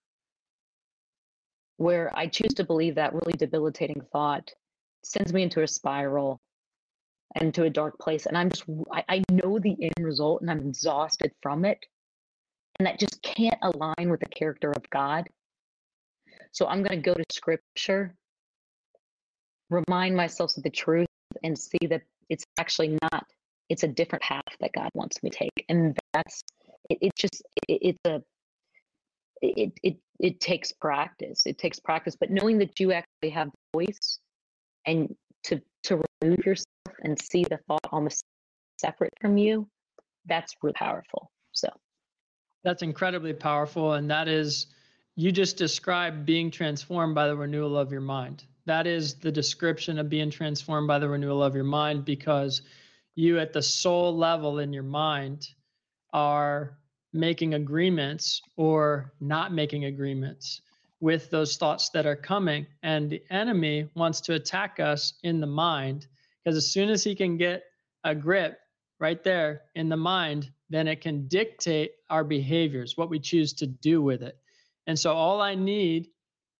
where 1.77 2.11
I 2.15 2.27
choose 2.27 2.53
to 2.55 2.63
believe 2.63 2.95
that 2.95 3.13
really 3.13 3.33
debilitating 3.33 4.01
thought 4.11 4.49
sends 5.03 5.33
me 5.33 5.43
into 5.43 5.63
a 5.63 5.67
spiral 5.67 6.39
and 7.35 7.53
to 7.53 7.63
a 7.63 7.69
dark 7.69 7.97
place 7.99 8.25
and 8.25 8.37
i'm 8.37 8.49
just 8.49 8.63
I, 8.91 9.03
I 9.09 9.23
know 9.31 9.59
the 9.59 9.75
end 9.81 9.93
result 9.99 10.41
and 10.41 10.49
i'm 10.49 10.67
exhausted 10.67 11.31
from 11.41 11.65
it 11.65 11.85
and 12.79 12.87
that 12.87 12.99
just 12.99 13.21
can't 13.21 13.57
align 13.61 14.09
with 14.09 14.19
the 14.19 14.29
character 14.29 14.71
of 14.71 14.89
god 14.89 15.29
so 16.51 16.67
i'm 16.67 16.83
going 16.83 17.01
to 17.01 17.09
go 17.09 17.13
to 17.13 17.23
scripture 17.31 18.15
remind 19.69 20.15
myself 20.15 20.55
of 20.57 20.63
the 20.63 20.69
truth 20.69 21.07
and 21.43 21.57
see 21.57 21.87
that 21.89 22.01
it's 22.29 22.43
actually 22.57 22.97
not 23.11 23.25
it's 23.69 23.83
a 23.83 23.87
different 23.87 24.23
path 24.23 24.41
that 24.59 24.71
god 24.73 24.89
wants 24.93 25.21
me 25.23 25.29
to 25.29 25.37
take 25.37 25.65
and 25.69 25.97
that's 26.13 26.41
it, 26.89 26.97
it 27.01 27.11
just 27.15 27.41
it, 27.67 27.79
it's 27.81 27.99
a 28.05 28.21
it, 29.41 29.71
it 29.83 29.97
it 30.19 30.39
takes 30.39 30.71
practice 30.71 31.45
it 31.45 31.57
takes 31.57 31.79
practice 31.79 32.15
but 32.19 32.31
knowing 32.31 32.57
that 32.57 32.79
you 32.79 32.91
actually 32.91 33.29
have 33.29 33.49
voice 33.75 34.19
and 34.85 35.15
to 35.43 35.61
to 35.83 36.01
remove 36.21 36.45
yourself 36.45 36.67
and 37.03 37.19
see 37.21 37.43
the 37.49 37.59
thought 37.67 37.85
almost 37.91 38.23
separate 38.77 39.13
from 39.19 39.37
you, 39.37 39.67
that's 40.25 40.53
really 40.61 40.73
powerful. 40.73 41.31
So 41.51 41.69
that's 42.63 42.81
incredibly 42.81 43.33
powerful. 43.33 43.93
And 43.93 44.09
that 44.09 44.27
is, 44.27 44.67
you 45.17 45.31
just 45.31 45.57
described 45.57 46.27
being 46.27 46.51
transformed 46.51 47.15
by 47.15 47.27
the 47.27 47.35
renewal 47.35 47.75
of 47.75 47.91
your 47.91 48.01
mind. 48.01 48.43
That 48.67 48.85
is 48.85 49.15
the 49.15 49.31
description 49.31 49.97
of 49.97 50.09
being 50.09 50.29
transformed 50.29 50.87
by 50.87 50.99
the 50.99 51.09
renewal 51.09 51.41
of 51.41 51.55
your 51.55 51.63
mind 51.63 52.05
because 52.05 52.61
you, 53.15 53.39
at 53.39 53.51
the 53.51 53.61
soul 53.61 54.15
level 54.15 54.59
in 54.59 54.71
your 54.71 54.83
mind, 54.83 55.49
are 56.13 56.77
making 57.13 57.55
agreements 57.55 58.43
or 58.57 59.11
not 59.19 59.51
making 59.51 59.85
agreements 59.85 60.61
with 60.99 61.31
those 61.31 61.57
thoughts 61.57 61.89
that 61.89 62.05
are 62.05 62.15
coming. 62.15 62.67
And 62.83 63.09
the 63.09 63.23
enemy 63.31 63.89
wants 63.95 64.21
to 64.21 64.35
attack 64.35 64.79
us 64.79 65.13
in 65.23 65.39
the 65.39 65.47
mind 65.47 66.05
because 66.43 66.57
as 66.57 66.71
soon 66.71 66.89
as 66.89 67.03
he 67.03 67.15
can 67.15 67.37
get 67.37 67.63
a 68.03 68.13
grip 68.13 68.59
right 68.99 69.23
there 69.23 69.63
in 69.73 69.89
the 69.89 69.97
mind, 69.97 70.51
then 70.69 70.87
it 70.87 71.01
can 71.01 71.27
dictate 71.27 71.93
our 72.11 72.23
behaviors, 72.23 72.97
what 72.97 73.09
we 73.09 73.19
choose 73.19 73.51
to 73.53 73.65
do 73.65 73.99
with 73.99 74.21
it. 74.21 74.37
And 74.87 74.97
so 74.97 75.13
all 75.13 75.41
I 75.41 75.55
need, 75.55 76.07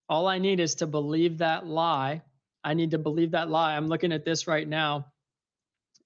all 0.10 0.28
I 0.28 0.38
need 0.38 0.60
is 0.60 0.76
to 0.76 0.88
believe 0.88 1.40
that 1.40 1.66
lie. 1.66 2.22
I 2.64 2.74
need 2.74 2.92
to 2.92 2.98
believe 2.98 3.32
that 3.32 3.50
lie. 3.50 3.76
I'm 3.76 3.88
looking 3.88 4.12
at 4.12 4.26
this 4.26 4.46
right 4.46 4.68
now. 4.68 5.08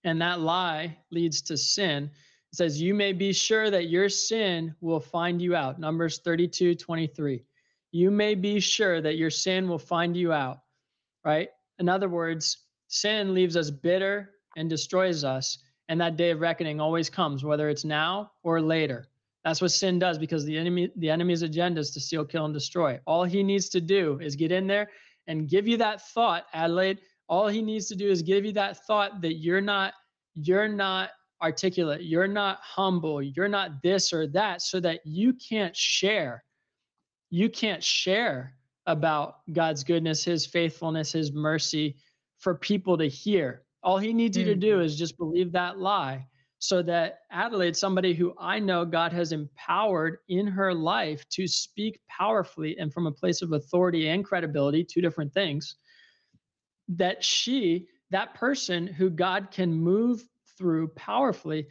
And 0.04 0.22
that 0.22 0.40
lie 0.40 0.98
leads 1.12 1.42
to 1.44 1.58
sin. 1.58 2.12
It 2.52 2.56
says, 2.56 2.82
You 2.82 2.94
may 2.94 3.14
be 3.14 3.34
sure 3.34 3.70
that 3.70 3.90
your 3.90 4.10
sin 4.10 4.76
will 4.82 5.00
find 5.00 5.42
you 5.42 5.56
out. 5.56 5.80
Numbers 5.80 6.20
32, 6.20 6.76
23. 6.76 7.44
You 7.92 8.12
may 8.12 8.36
be 8.36 8.60
sure 8.60 9.02
that 9.02 9.18
your 9.18 9.30
sin 9.30 9.68
will 9.68 9.80
find 9.80 10.16
you 10.16 10.32
out, 10.32 10.60
right? 11.26 11.50
In 11.80 11.90
other 11.90 12.08
words, 12.08 12.58
sin 12.88 13.34
leaves 13.34 13.58
us 13.58 13.70
bitter 13.70 14.30
and 14.56 14.70
destroys 14.70 15.24
us. 15.24 15.58
And 15.90 16.00
that 16.00 16.16
day 16.16 16.32
of 16.32 16.40
reckoning 16.40 16.80
always 16.80 17.10
comes, 17.10 17.44
whether 17.44 17.68
it's 17.68 17.84
now 17.84 18.32
or 18.44 18.62
later. 18.62 19.08
That's 19.44 19.62
what 19.62 19.72
sin 19.72 19.98
does 19.98 20.18
because 20.18 20.46
the 20.46 20.58
enemy, 20.58 20.92
the 20.96 21.10
enemy's 21.10 21.42
agenda 21.42 21.82
is 21.82 21.92
to 21.92 22.00
steal, 22.00 22.26
kill, 22.26 22.46
and 22.46 22.54
destroy. 22.54 23.00
All 23.08 23.24
he 23.24 23.44
needs 23.44 23.70
to 23.70 23.82
do 23.82 24.20
is 24.22 24.36
get 24.36 24.52
in 24.52 24.68
there 24.68 24.90
and 25.28 25.50
give 25.50 25.68
you 25.68 25.78
that 25.78 26.02
thought, 26.10 26.46
Adelaide. 26.54 27.00
All 27.28 27.48
he 27.48 27.62
needs 27.62 27.88
to 27.88 27.96
do 27.96 28.10
is 28.10 28.22
give 28.22 28.46
you 28.46 28.52
that 28.54 28.86
thought 28.86 29.22
that 29.22 29.36
you're 29.36 29.62
not, 29.62 29.94
you're 30.36 30.68
not 30.68 31.10
articulate, 31.42 32.04
you're 32.04 32.28
not 32.28 32.60
humble, 32.62 33.22
you're 33.22 33.48
not 33.48 33.82
this 33.82 34.14
or 34.14 34.28
that, 34.28 34.62
so 34.62 34.80
that 34.80 35.00
you 35.06 35.34
can't 35.34 35.76
share. 35.76 36.44
You 37.32 37.50
can't 37.50 37.84
share 37.84 38.54
about 38.86 39.38
God's 39.52 39.84
goodness, 39.84 40.24
his 40.24 40.46
faithfulness, 40.46 41.14
his 41.14 41.32
mercy 41.32 41.96
for 42.38 42.56
people 42.56 42.98
to 42.98 43.08
hear. 43.08 43.64
All 43.82 43.98
he 43.98 44.14
needs 44.14 44.38
mm-hmm. 44.38 44.50
you 44.50 44.54
to 44.54 44.60
do 44.60 44.74
mm-hmm. 44.76 44.86
is 44.86 44.98
just 44.98 45.18
believe 45.18 45.52
that 45.54 45.80
lie 45.80 46.28
so 46.62 46.84
that 46.84 47.22
Adelaide, 47.32 47.76
somebody 47.76 48.14
who 48.14 48.36
I 48.40 48.60
know 48.60 48.86
God 48.86 49.12
has 49.14 49.32
empowered 49.32 50.20
in 50.30 50.46
her 50.46 50.76
life 50.76 51.28
to 51.30 51.48
speak 51.48 52.00
powerfully 52.08 52.78
and 52.78 52.94
from 52.94 53.08
a 53.08 53.12
place 53.12 53.42
of 53.42 53.52
authority 53.52 54.10
and 54.10 54.24
credibility, 54.24 54.84
two 54.84 55.02
different 55.02 55.34
things, 55.34 55.78
that 56.88 57.24
she, 57.24 57.88
that 58.12 58.36
person 58.36 58.86
who 58.86 59.10
God 59.10 59.50
can 59.50 59.74
move 59.74 60.24
through 60.56 60.90
powerfully, 60.90 61.66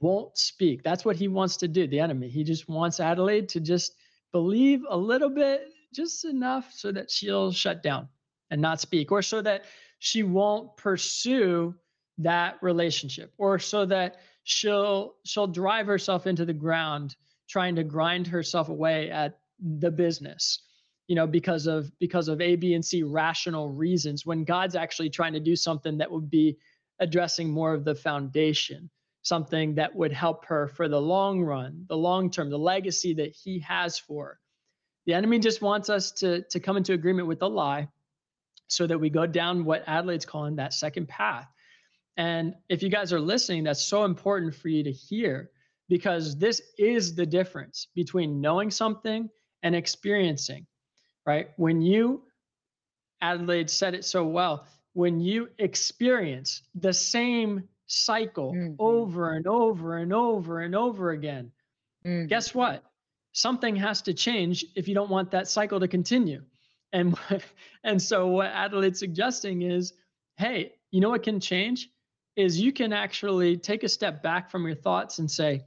won't 0.00 0.36
speak. 0.36 0.82
That's 0.82 1.06
what 1.06 1.16
he 1.16 1.28
wants 1.28 1.56
to 1.58 1.68
do, 1.68 1.86
the 1.86 2.00
enemy. 2.00 2.28
He 2.28 2.44
just 2.44 2.68
wants 2.68 3.00
Adelaide 3.00 3.48
to 3.50 3.60
just 3.60 3.94
believe 4.32 4.82
a 4.90 4.96
little 4.96 5.30
bit, 5.30 5.62
just 5.94 6.26
enough 6.26 6.70
so 6.74 6.92
that 6.92 7.10
she'll 7.10 7.52
shut 7.52 7.82
down 7.82 8.06
and 8.50 8.60
not 8.60 8.82
speak, 8.82 9.10
or 9.10 9.22
so 9.22 9.40
that 9.40 9.64
she 9.98 10.22
won't 10.22 10.76
pursue 10.76 11.74
that 12.18 12.56
relationship 12.62 13.32
or 13.38 13.58
so 13.58 13.84
that 13.84 14.16
she'll 14.44 15.14
she'll 15.24 15.46
drive 15.46 15.86
herself 15.86 16.26
into 16.26 16.44
the 16.44 16.52
ground 16.52 17.16
trying 17.48 17.76
to 17.76 17.84
grind 17.84 18.26
herself 18.26 18.68
away 18.68 19.10
at 19.10 19.38
the 19.60 19.90
business 19.90 20.60
you 21.08 21.14
know 21.14 21.26
because 21.26 21.66
of 21.66 21.90
because 21.98 22.28
of 22.28 22.40
a 22.40 22.56
b 22.56 22.74
and 22.74 22.84
c 22.84 23.02
rational 23.02 23.70
reasons 23.70 24.24
when 24.24 24.44
god's 24.44 24.74
actually 24.76 25.10
trying 25.10 25.32
to 25.32 25.40
do 25.40 25.54
something 25.56 25.98
that 25.98 26.10
would 26.10 26.30
be 26.30 26.56
addressing 27.00 27.50
more 27.50 27.74
of 27.74 27.84
the 27.84 27.94
foundation 27.94 28.88
something 29.22 29.74
that 29.74 29.94
would 29.94 30.12
help 30.12 30.46
her 30.46 30.68
for 30.68 30.88
the 30.88 31.00
long 31.00 31.42
run 31.42 31.84
the 31.88 31.96
long 31.96 32.30
term 32.30 32.48
the 32.48 32.58
legacy 32.58 33.12
that 33.14 33.32
he 33.32 33.58
has 33.58 33.98
for 33.98 34.24
her. 34.26 34.40
the 35.04 35.14
enemy 35.14 35.38
just 35.38 35.60
wants 35.60 35.90
us 35.90 36.12
to 36.12 36.42
to 36.42 36.60
come 36.60 36.76
into 36.76 36.92
agreement 36.92 37.28
with 37.28 37.40
the 37.40 37.48
lie 37.48 37.88
so 38.68 38.86
that 38.86 38.98
we 38.98 39.10
go 39.10 39.26
down 39.26 39.64
what 39.64 39.84
adelaide's 39.86 40.26
calling 40.26 40.56
that 40.56 40.72
second 40.72 41.08
path 41.08 41.48
and 42.16 42.54
if 42.68 42.82
you 42.82 42.88
guys 42.88 43.12
are 43.12 43.20
listening, 43.20 43.64
that's 43.64 43.84
so 43.84 44.04
important 44.04 44.54
for 44.54 44.68
you 44.68 44.82
to 44.82 44.92
hear 44.92 45.50
because 45.88 46.36
this 46.36 46.60
is 46.78 47.14
the 47.14 47.26
difference 47.26 47.88
between 47.94 48.40
knowing 48.40 48.70
something 48.70 49.28
and 49.62 49.76
experiencing, 49.76 50.66
right? 51.26 51.50
When 51.56 51.82
you, 51.82 52.22
Adelaide 53.20 53.70
said 53.70 53.94
it 53.94 54.04
so 54.04 54.24
well, 54.24 54.66
when 54.94 55.20
you 55.20 55.48
experience 55.58 56.62
the 56.74 56.92
same 56.92 57.68
cycle 57.86 58.54
mm-hmm. 58.54 58.74
over 58.78 59.34
and 59.34 59.46
over 59.46 59.98
and 59.98 60.12
over 60.12 60.60
and 60.60 60.74
over 60.74 61.10
again, 61.10 61.52
mm-hmm. 62.04 62.26
guess 62.26 62.54
what? 62.54 62.82
Something 63.32 63.76
has 63.76 64.00
to 64.02 64.14
change 64.14 64.64
if 64.74 64.88
you 64.88 64.94
don't 64.94 65.10
want 65.10 65.30
that 65.32 65.48
cycle 65.48 65.78
to 65.80 65.88
continue. 65.88 66.42
And 66.94 67.18
and 67.84 68.00
so 68.00 68.28
what 68.28 68.46
Adelaide's 68.46 68.98
suggesting 68.98 69.62
is, 69.62 69.92
hey, 70.38 70.72
you 70.90 71.00
know 71.00 71.10
what 71.10 71.22
can 71.22 71.40
change? 71.40 71.90
Is 72.36 72.60
you 72.60 72.72
can 72.72 72.92
actually 72.92 73.56
take 73.56 73.82
a 73.82 73.88
step 73.88 74.22
back 74.22 74.50
from 74.50 74.66
your 74.66 74.74
thoughts 74.74 75.18
and 75.18 75.30
say, 75.30 75.62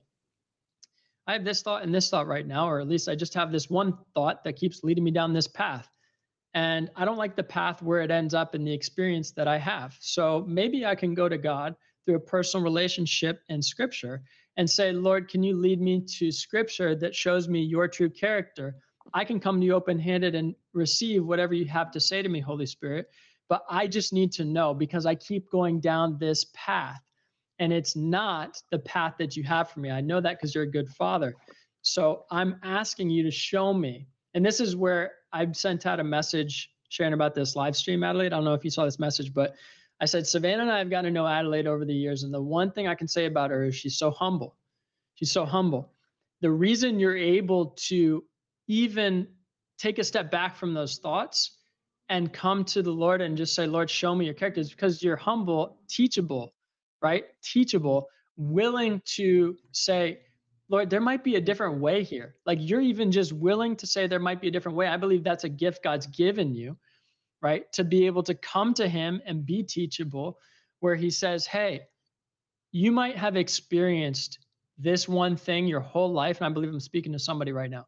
I 1.26 1.34
have 1.34 1.44
this 1.44 1.62
thought 1.62 1.84
and 1.84 1.94
this 1.94 2.10
thought 2.10 2.28
right 2.28 2.46
now, 2.46 2.70
or 2.70 2.80
at 2.80 2.88
least 2.88 3.10
I 3.10 3.16
just 3.16 3.34
have 3.34 3.52
this 3.52 3.70
one 3.70 3.98
thought 4.14 4.44
that 4.44 4.56
keeps 4.56 4.84
leading 4.84 5.04
me 5.04 5.12
down 5.12 5.34
this 5.34 5.48
path. 5.48 5.88
And 6.54 6.90
I 6.96 7.06
don't 7.06 7.18
like 7.18 7.36
the 7.36 7.44
path 7.44 7.82
where 7.82 8.02
it 8.02 8.10
ends 8.10 8.34
up 8.34 8.56
in 8.56 8.64
the 8.64 8.74
experience 8.74 9.32
that 9.32 9.48
I 9.48 9.58
have. 9.58 9.96
So 10.00 10.44
maybe 10.48 10.86
I 10.86 10.96
can 10.96 11.14
go 11.14 11.30
to 11.30 11.38
God 11.38 11.76
through 12.06 12.16
a 12.16 12.20
personal 12.20 12.64
relationship 12.64 13.42
and 13.50 13.64
scripture 13.64 14.24
and 14.58 14.68
say, 14.68 14.92
Lord, 14.92 15.30
can 15.30 15.44
you 15.44 15.56
lead 15.56 15.80
me 15.80 16.04
to 16.18 16.32
scripture 16.32 16.96
that 16.96 17.16
shows 17.16 17.48
me 17.48 17.62
your 17.62 17.88
true 17.88 18.10
character? 18.10 18.76
I 19.14 19.24
can 19.24 19.40
come 19.40 19.60
to 19.60 19.66
you 19.66 19.74
open 19.74 20.00
handed 20.00 20.36
and 20.36 20.56
receive 20.74 21.26
whatever 21.26 21.54
you 21.54 21.66
have 21.66 21.92
to 21.92 22.00
say 22.00 22.22
to 22.22 22.30
me, 22.30 22.40
Holy 22.40 22.66
Spirit 22.66 23.08
but 23.50 23.66
I 23.70 23.88
just 23.88 24.14
need 24.14 24.32
to 24.34 24.46
know 24.46 24.74
because 24.74 25.06
I 25.06 25.16
keep 25.16 25.50
going 25.52 25.82
down 25.82 26.18
this 26.20 26.46
path 26.54 27.02
and 27.58 27.74
it's 27.74 27.96
not 27.96 28.62
the 28.72 28.80
path 28.80 29.16
that 29.18 29.36
you 29.36 29.44
have 29.44 29.70
for 29.70 29.82
me. 29.82 29.92
I 29.92 30.00
know 30.00 30.22
that 30.22 30.38
because 30.38 30.56
you're 30.56 30.64
a 30.64 30.72
good 30.72 30.88
father. 30.90 31.36
So 31.82 32.26
I'm 32.32 32.58
asking 32.64 33.10
you 33.10 33.24
to 33.24 33.32
show 33.32 33.74
me. 33.74 34.08
And 34.34 34.46
this 34.46 34.60
is 34.60 34.76
where 34.76 35.14
I've 35.34 35.58
sent 35.58 35.86
out 35.86 36.00
a 36.00 36.04
message 36.04 36.70
sharing 36.90 37.14
about 37.14 37.34
this 37.34 37.56
live 37.56 37.76
stream, 37.76 38.04
Adelaide. 38.04 38.28
I 38.28 38.38
don't 38.38 38.46
know 38.46 38.54
if 38.54 38.64
you 38.64 38.70
saw 38.70 38.86
this 38.86 39.00
message, 39.00 39.34
but 39.34 39.56
I 40.00 40.06
said, 40.06 40.26
Savannah 40.26 40.62
and 40.62 40.72
I 40.72 40.78
have 40.78 40.90
gotten 40.90 41.06
to 41.06 41.12
know 41.12 41.28
Adelaide 41.28 41.68
over 41.68 41.84
the 41.86 41.94
years. 41.94 42.24
And 42.24 42.34
the 42.34 42.42
one 42.42 42.72
thing 42.72 42.88
I 42.88 42.96
can 42.96 43.08
say 43.08 43.26
about 43.26 43.50
her 43.50 43.66
is 43.66 43.76
she's 43.76 43.98
so 43.98 44.12
humble. 44.12 44.56
She's 45.16 45.32
so 45.32 45.46
humble. 45.46 45.92
The 46.42 46.52
reason 46.52 47.00
you're 47.00 47.18
able 47.18 47.74
to 47.88 48.24
even 48.68 49.28
take 49.78 50.00
a 50.00 50.04
step 50.04 50.32
back 50.32 50.56
from 50.56 50.74
those 50.74 51.00
thoughts 51.00 51.59
and 52.10 52.34
come 52.34 52.66
to 52.66 52.82
the 52.82 52.92
Lord 52.92 53.22
and 53.22 53.38
just 53.38 53.54
say, 53.56 53.68
Lord, 53.68 53.90
show 53.90 54.14
me 54.16 54.26
your 54.26 54.34
characters 54.34 54.70
because 54.70 55.02
you're 55.04 55.16
humble, 55.16 55.78
teachable, 55.88 56.54
right? 57.02 57.26
Teachable, 57.44 58.08
willing 58.36 59.02
to 59.16 59.56
say, 59.72 60.20
Lord, 60.70 60.90
there 60.90 61.02
might 61.02 61.24
be 61.24 61.36
a 61.36 61.42
different 61.42 61.80
way 61.80 62.04
here. 62.04 62.36
Like 62.46 62.60
you're 62.62 62.82
even 62.82 63.12
just 63.12 63.32
willing 63.32 63.76
to 63.78 63.88
say 63.88 64.08
there 64.08 64.20
might 64.20 64.42
be 64.42 64.48
a 64.48 64.52
different 64.52 64.78
way. 64.78 64.88
I 64.88 64.98
believe 64.98 65.24
that's 65.24 65.44
a 65.44 65.50
gift 65.50 65.84
God's 65.84 66.08
given 66.08 66.54
you, 66.54 66.78
right? 67.42 67.72
To 67.74 67.84
be 67.84 68.08
able 68.08 68.24
to 68.24 68.34
come 68.34 68.74
to 68.76 68.88
Him 68.88 69.22
and 69.26 69.46
be 69.46 69.64
teachable, 69.64 70.40
where 70.80 70.96
He 70.96 71.12
says, 71.12 71.46
Hey, 71.46 71.82
you 72.72 72.92
might 72.92 73.18
have 73.18 73.36
experienced 73.36 74.40
this 74.78 75.08
one 75.08 75.36
thing 75.36 75.68
your 75.68 75.80
whole 75.80 76.12
life. 76.12 76.38
And 76.38 76.46
I 76.48 76.50
believe 76.54 76.70
I'm 76.70 76.80
speaking 76.80 77.14
to 77.14 77.20
somebody 77.20 77.52
right 77.52 77.70
now. 77.70 77.86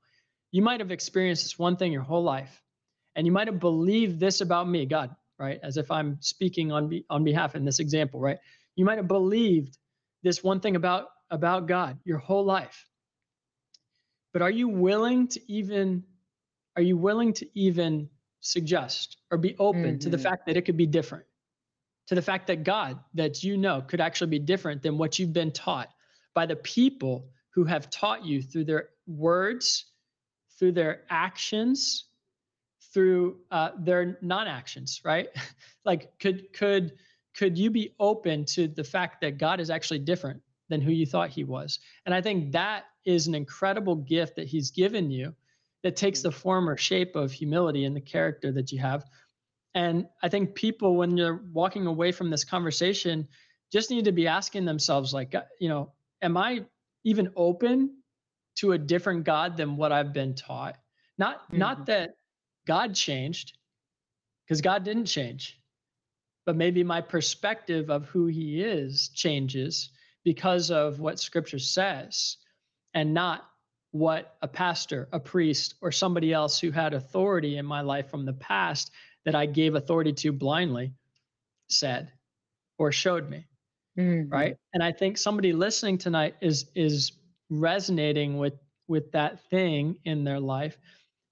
You 0.52 0.62
might 0.62 0.80
have 0.80 0.92
experienced 0.92 1.44
this 1.44 1.60
one 1.60 1.78
thing 1.78 1.92
your 1.92 2.02
whole 2.02 2.24
life 2.24 2.62
and 3.16 3.26
you 3.26 3.32
might 3.32 3.48
have 3.48 3.60
believed 3.60 4.20
this 4.20 4.42
about 4.42 4.68
me, 4.68 4.86
God, 4.86 5.16
right? 5.38 5.60
As 5.64 5.78
if 5.78 5.92
I'm 5.92 6.18
speaking 6.22 6.72
on 6.72 6.88
be, 6.88 7.06
on 7.10 7.24
behalf 7.24 7.56
in 7.56 7.66
this 7.66 7.80
example, 7.80 8.20
right? 8.20 8.38
You 8.76 8.86
might 8.86 8.98
have 8.98 9.08
believed 9.08 9.78
this 10.24 10.44
one 10.44 10.60
thing 10.60 10.76
about 10.76 11.08
about 11.30 11.68
God 11.68 11.98
your 12.04 12.18
whole 12.18 12.46
life. 12.46 12.86
But 14.34 14.42
are 14.42 14.52
you 14.52 14.68
willing 14.68 15.28
to 15.30 15.52
even 15.52 16.04
are 16.76 16.82
you 16.82 16.98
willing 16.98 17.34
to 17.34 17.48
even 17.60 18.10
suggest 18.40 19.18
or 19.30 19.38
be 19.38 19.56
open 19.60 19.84
mm-hmm. 19.84 19.98
to 20.00 20.10
the 20.10 20.18
mm-hmm. 20.18 20.24
fact 20.24 20.46
that 20.46 20.58
it 20.58 20.66
could 20.66 20.78
be 20.78 20.86
different? 20.86 21.26
To 22.08 22.16
the 22.16 22.22
fact 22.22 22.48
that 22.48 22.64
God 22.64 23.00
that 23.14 23.44
you 23.44 23.58
know 23.58 23.82
could 23.82 24.02
actually 24.02 24.30
be 24.30 24.40
different 24.40 24.82
than 24.82 24.98
what 24.98 25.20
you've 25.20 25.34
been 25.34 25.52
taught 25.52 25.90
by 26.34 26.46
the 26.46 26.56
people 26.56 27.30
who 27.54 27.66
have 27.66 27.90
taught 27.90 28.26
you 28.26 28.42
through 28.42 28.64
their 28.64 28.90
words, 29.06 29.86
through 30.58 30.72
their 30.72 31.02
actions, 31.10 32.06
through 32.94 33.38
uh, 33.52 33.72
their 33.80 34.18
non-actions 34.22 35.02
right? 35.04 35.30
Like 35.84 36.20
could 36.20 36.54
could 36.54 36.94
could 37.36 37.58
you 37.58 37.72
be 37.72 37.96
open 38.00 38.46
to 38.46 38.68
the 38.68 38.84
fact 38.84 39.22
that 39.22 39.40
god 39.40 39.60
is 39.60 39.72
actually 39.72 39.98
different 39.98 40.44
than 40.70 40.80
who 40.80 40.92
you 40.92 41.08
thought 41.08 41.32
he 41.32 41.44
was? 41.44 41.80
And 42.06 42.14
i 42.14 42.22
think 42.22 42.52
that 42.52 42.84
is 43.04 43.26
an 43.26 43.34
incredible 43.34 43.96
gift 43.96 44.36
that 44.36 44.48
he's 44.48 44.70
given 44.70 45.10
you 45.10 45.34
that 45.82 45.96
takes 45.96 46.22
the 46.22 46.32
form 46.32 46.70
or 46.70 46.78
shape 46.78 47.16
of 47.16 47.32
humility 47.32 47.86
and 47.86 47.96
the 47.96 48.02
character 48.02 48.52
that 48.52 48.72
you 48.72 48.78
have. 48.78 49.06
And 49.74 50.06
i 50.22 50.30
think 50.30 50.54
people 50.54 50.96
when 50.98 51.18
you're 51.18 51.42
walking 51.52 51.88
away 51.88 52.12
from 52.12 52.30
this 52.30 52.44
conversation 52.44 53.28
just 53.72 53.90
need 53.90 54.06
to 54.06 54.12
be 54.12 54.28
asking 54.28 54.66
themselves 54.66 55.14
like 55.14 55.34
you 55.60 55.70
know 55.70 55.94
am 56.22 56.38
i 56.38 56.64
even 57.04 57.32
open 57.36 57.98
to 58.58 58.74
a 58.74 58.78
different 58.78 59.24
god 59.24 59.58
than 59.58 59.78
what 59.78 59.92
i've 59.92 60.14
been 60.14 60.36
taught? 60.36 60.76
Not 61.18 61.48
mm-hmm. 61.48 61.58
not 61.58 61.86
that 61.88 62.12
God 62.68 62.96
changed 62.96 63.58
because 64.46 64.62
God 64.62 64.84
didn't 64.84 65.06
change. 65.06 65.60
But 66.46 66.56
maybe 66.56 66.84
my 66.84 67.02
perspective 67.02 67.90
of 67.90 68.06
who 68.06 68.26
he 68.26 68.62
is 68.62 69.10
changes 69.10 69.90
because 70.24 70.72
of 70.72 71.00
what 71.00 71.20
scripture 71.20 71.60
says 71.60 72.38
and 72.94 73.14
not 73.14 73.48
what 73.92 74.36
a 74.42 74.48
pastor, 74.48 75.08
a 75.12 75.20
priest, 75.20 75.76
or 75.82 75.92
somebody 75.92 76.34
else 76.34 76.60
who 76.60 76.72
had 76.72 76.94
authority 76.94 77.58
in 77.58 77.66
my 77.66 77.82
life 77.82 78.10
from 78.10 78.26
the 78.26 78.34
past 78.34 78.92
that 79.26 79.36
I 79.36 79.46
gave 79.46 79.76
authority 79.76 80.14
to 80.14 80.32
blindly 80.32 80.94
said 81.70 82.12
or 82.78 82.92
showed 82.92 83.30
me. 83.30 83.46
Mm-hmm. 83.98 84.30
Right. 84.30 84.56
And 84.74 84.82
I 84.82 84.92
think 84.92 85.18
somebody 85.18 85.52
listening 85.54 85.98
tonight 85.98 86.36
is 86.42 86.66
is 86.76 87.12
resonating 87.50 88.38
with 88.38 88.54
with 88.88 89.12
that 89.12 89.44
thing 89.50 89.98
in 90.06 90.24
their 90.24 90.40
life. 90.40 90.78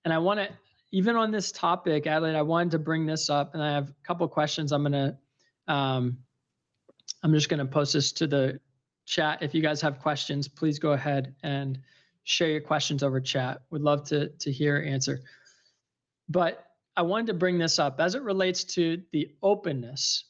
And 0.04 0.14
I 0.14 0.18
want 0.18 0.42
to 0.42 0.50
even 0.92 1.16
on 1.16 1.32
this 1.32 1.52
topic, 1.52 2.08
Adelaide, 2.08 2.36
I 2.36 2.42
wanted 2.42 2.72
to 2.72 2.80
bring 2.80 3.06
this 3.06 3.30
up, 3.30 3.54
and 3.54 3.64
I 3.64 3.72
have 3.72 3.90
a 3.90 3.96
couple 4.04 4.28
questions. 4.28 4.72
I'm 4.72 4.84
gonna, 4.84 5.18
um, 5.68 6.18
I'm 7.22 7.34
just 7.34 7.50
gonna 7.50 7.66
post 7.66 7.94
this 7.94 8.12
to 8.14 8.28
the 8.28 8.60
chat. 9.06 9.40
If 9.42 9.54
you 9.54 9.62
guys 9.62 9.82
have 9.82 10.00
questions, 10.00 10.48
please 10.48 10.80
go 10.80 10.94
ahead 10.94 11.36
and 11.44 11.80
share 12.24 12.50
your 12.50 12.62
questions 12.62 13.04
over 13.04 13.22
chat. 13.22 13.62
Would 13.72 13.82
love 13.82 14.04
to 14.06 14.30
to 14.30 14.52
hear 14.52 14.84
answer. 14.86 15.22
But 16.28 16.66
I 16.96 17.02
wanted 17.04 17.28
to 17.28 17.34
bring 17.34 17.58
this 17.58 17.80
up 17.80 18.00
as 18.00 18.16
it 18.16 18.24
relates 18.24 18.64
to 18.76 19.02
the 19.12 19.32
openness 19.42 20.26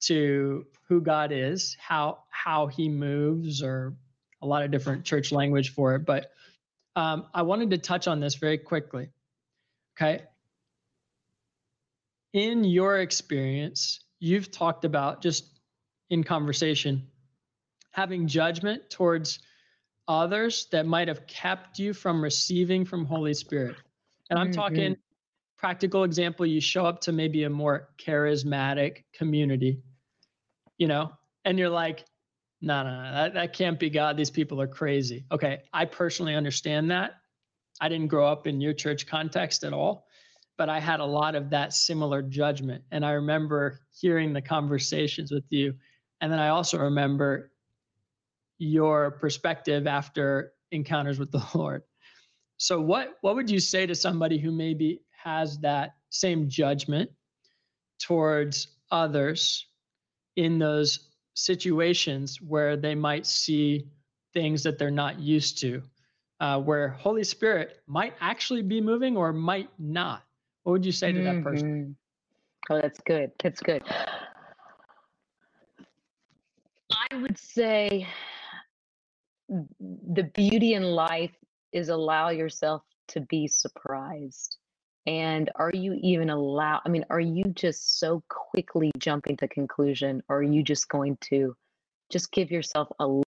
to 0.00 0.66
who 0.88 1.00
God 1.00 1.32
is, 1.32 1.76
how 1.80 2.18
how 2.30 2.68
He 2.68 2.88
moves, 2.88 3.62
or 3.62 3.96
a 4.40 4.46
lot 4.46 4.62
of 4.62 4.70
different 4.70 5.04
church 5.04 5.32
language 5.32 5.74
for 5.74 5.96
it. 5.96 6.04
But 6.06 6.30
um, 6.94 7.26
I 7.34 7.42
wanted 7.42 7.70
to 7.70 7.78
touch 7.78 8.06
on 8.06 8.20
this 8.20 8.36
very 8.36 8.58
quickly. 8.58 9.10
Okay. 9.96 10.22
In 12.32 12.64
your 12.64 12.98
experience, 12.98 14.00
you've 14.20 14.50
talked 14.50 14.84
about 14.84 15.22
just 15.22 15.58
in 16.10 16.22
conversation 16.22 17.06
having 17.96 18.26
judgment 18.26 18.90
towards 18.90 19.38
others 20.06 20.66
that 20.70 20.84
might 20.84 21.08
have 21.08 21.26
kept 21.26 21.78
you 21.78 21.94
from 21.94 22.22
receiving 22.22 22.84
from 22.84 23.06
Holy 23.06 23.32
Spirit. 23.32 23.74
And 24.28 24.38
I'm 24.38 24.48
mm-hmm. 24.48 24.60
talking 24.60 24.96
practical 25.56 26.04
example 26.04 26.44
you 26.44 26.60
show 26.60 26.84
up 26.84 27.00
to 27.00 27.12
maybe 27.12 27.44
a 27.44 27.50
more 27.50 27.88
charismatic 27.98 29.04
community, 29.14 29.80
you 30.76 30.86
know, 30.86 31.10
and 31.46 31.58
you're 31.58 31.70
like, 31.70 32.04
no, 32.60 32.82
no, 32.82 33.02
no, 33.02 33.12
that, 33.12 33.34
that 33.34 33.52
can't 33.54 33.80
be 33.80 33.88
God. 33.88 34.18
These 34.18 34.30
people 34.30 34.60
are 34.60 34.66
crazy. 34.66 35.24
Okay. 35.32 35.62
I 35.72 35.86
personally 35.86 36.34
understand 36.34 36.90
that. 36.90 37.12
I 37.80 37.88
didn't 37.88 38.08
grow 38.08 38.26
up 38.26 38.46
in 38.46 38.60
your 38.60 38.72
church 38.72 39.06
context 39.06 39.64
at 39.64 39.72
all, 39.72 40.06
but 40.56 40.68
I 40.68 40.80
had 40.80 41.00
a 41.00 41.04
lot 41.04 41.34
of 41.34 41.50
that 41.50 41.72
similar 41.72 42.22
judgment. 42.22 42.82
And 42.90 43.04
I 43.04 43.12
remember 43.12 43.80
hearing 43.92 44.32
the 44.32 44.40
conversations 44.40 45.30
with 45.30 45.44
you. 45.50 45.74
And 46.20 46.32
then 46.32 46.38
I 46.38 46.48
also 46.48 46.78
remember 46.78 47.52
your 48.58 49.10
perspective 49.12 49.86
after 49.86 50.52
encounters 50.72 51.18
with 51.18 51.30
the 51.30 51.44
Lord. 51.54 51.82
So 52.56 52.80
what 52.80 53.18
what 53.20 53.34
would 53.34 53.50
you 53.50 53.60
say 53.60 53.84
to 53.86 53.94
somebody 53.94 54.38
who 54.38 54.50
maybe 54.50 55.02
has 55.22 55.58
that 55.58 55.96
same 56.08 56.48
judgment 56.48 57.10
towards 58.00 58.68
others 58.90 59.66
in 60.36 60.58
those 60.58 61.10
situations 61.34 62.40
where 62.40 62.76
they 62.76 62.94
might 62.94 63.26
see 63.26 63.88
things 64.32 64.62
that 64.62 64.78
they're 64.78 64.90
not 64.90 65.18
used 65.18 65.58
to 65.60 65.82
uh, 66.40 66.60
where 66.60 66.88
Holy 66.88 67.24
Spirit 67.24 67.80
might 67.86 68.14
actually 68.20 68.62
be 68.62 68.80
moving 68.80 69.16
or 69.16 69.32
might 69.32 69.70
not. 69.78 70.22
What 70.62 70.72
would 70.72 70.86
you 70.86 70.92
say 70.92 71.12
to 71.12 71.20
that 71.22 71.42
person? 71.42 71.68
Mm-hmm. 71.68 72.72
Oh, 72.72 72.80
that's 72.80 73.00
good. 73.00 73.30
That's 73.42 73.60
good. 73.60 73.82
I 77.10 77.16
would 77.16 77.38
say 77.38 78.06
the 79.48 80.24
beauty 80.34 80.74
in 80.74 80.82
life 80.82 81.34
is 81.72 81.88
allow 81.88 82.30
yourself 82.30 82.82
to 83.08 83.20
be 83.20 83.46
surprised. 83.46 84.58
And 85.06 85.50
are 85.54 85.70
you 85.72 85.96
even 86.02 86.30
allow? 86.30 86.80
I 86.84 86.88
mean, 86.88 87.04
are 87.10 87.20
you 87.20 87.44
just 87.54 88.00
so 88.00 88.24
quickly 88.28 88.90
jumping 88.98 89.36
to 89.36 89.46
conclusion, 89.46 90.20
or 90.28 90.38
are 90.38 90.42
you 90.42 90.64
just 90.64 90.88
going 90.88 91.16
to 91.30 91.54
just 92.10 92.32
give 92.32 92.50
yourself 92.50 92.88
a 92.98 93.22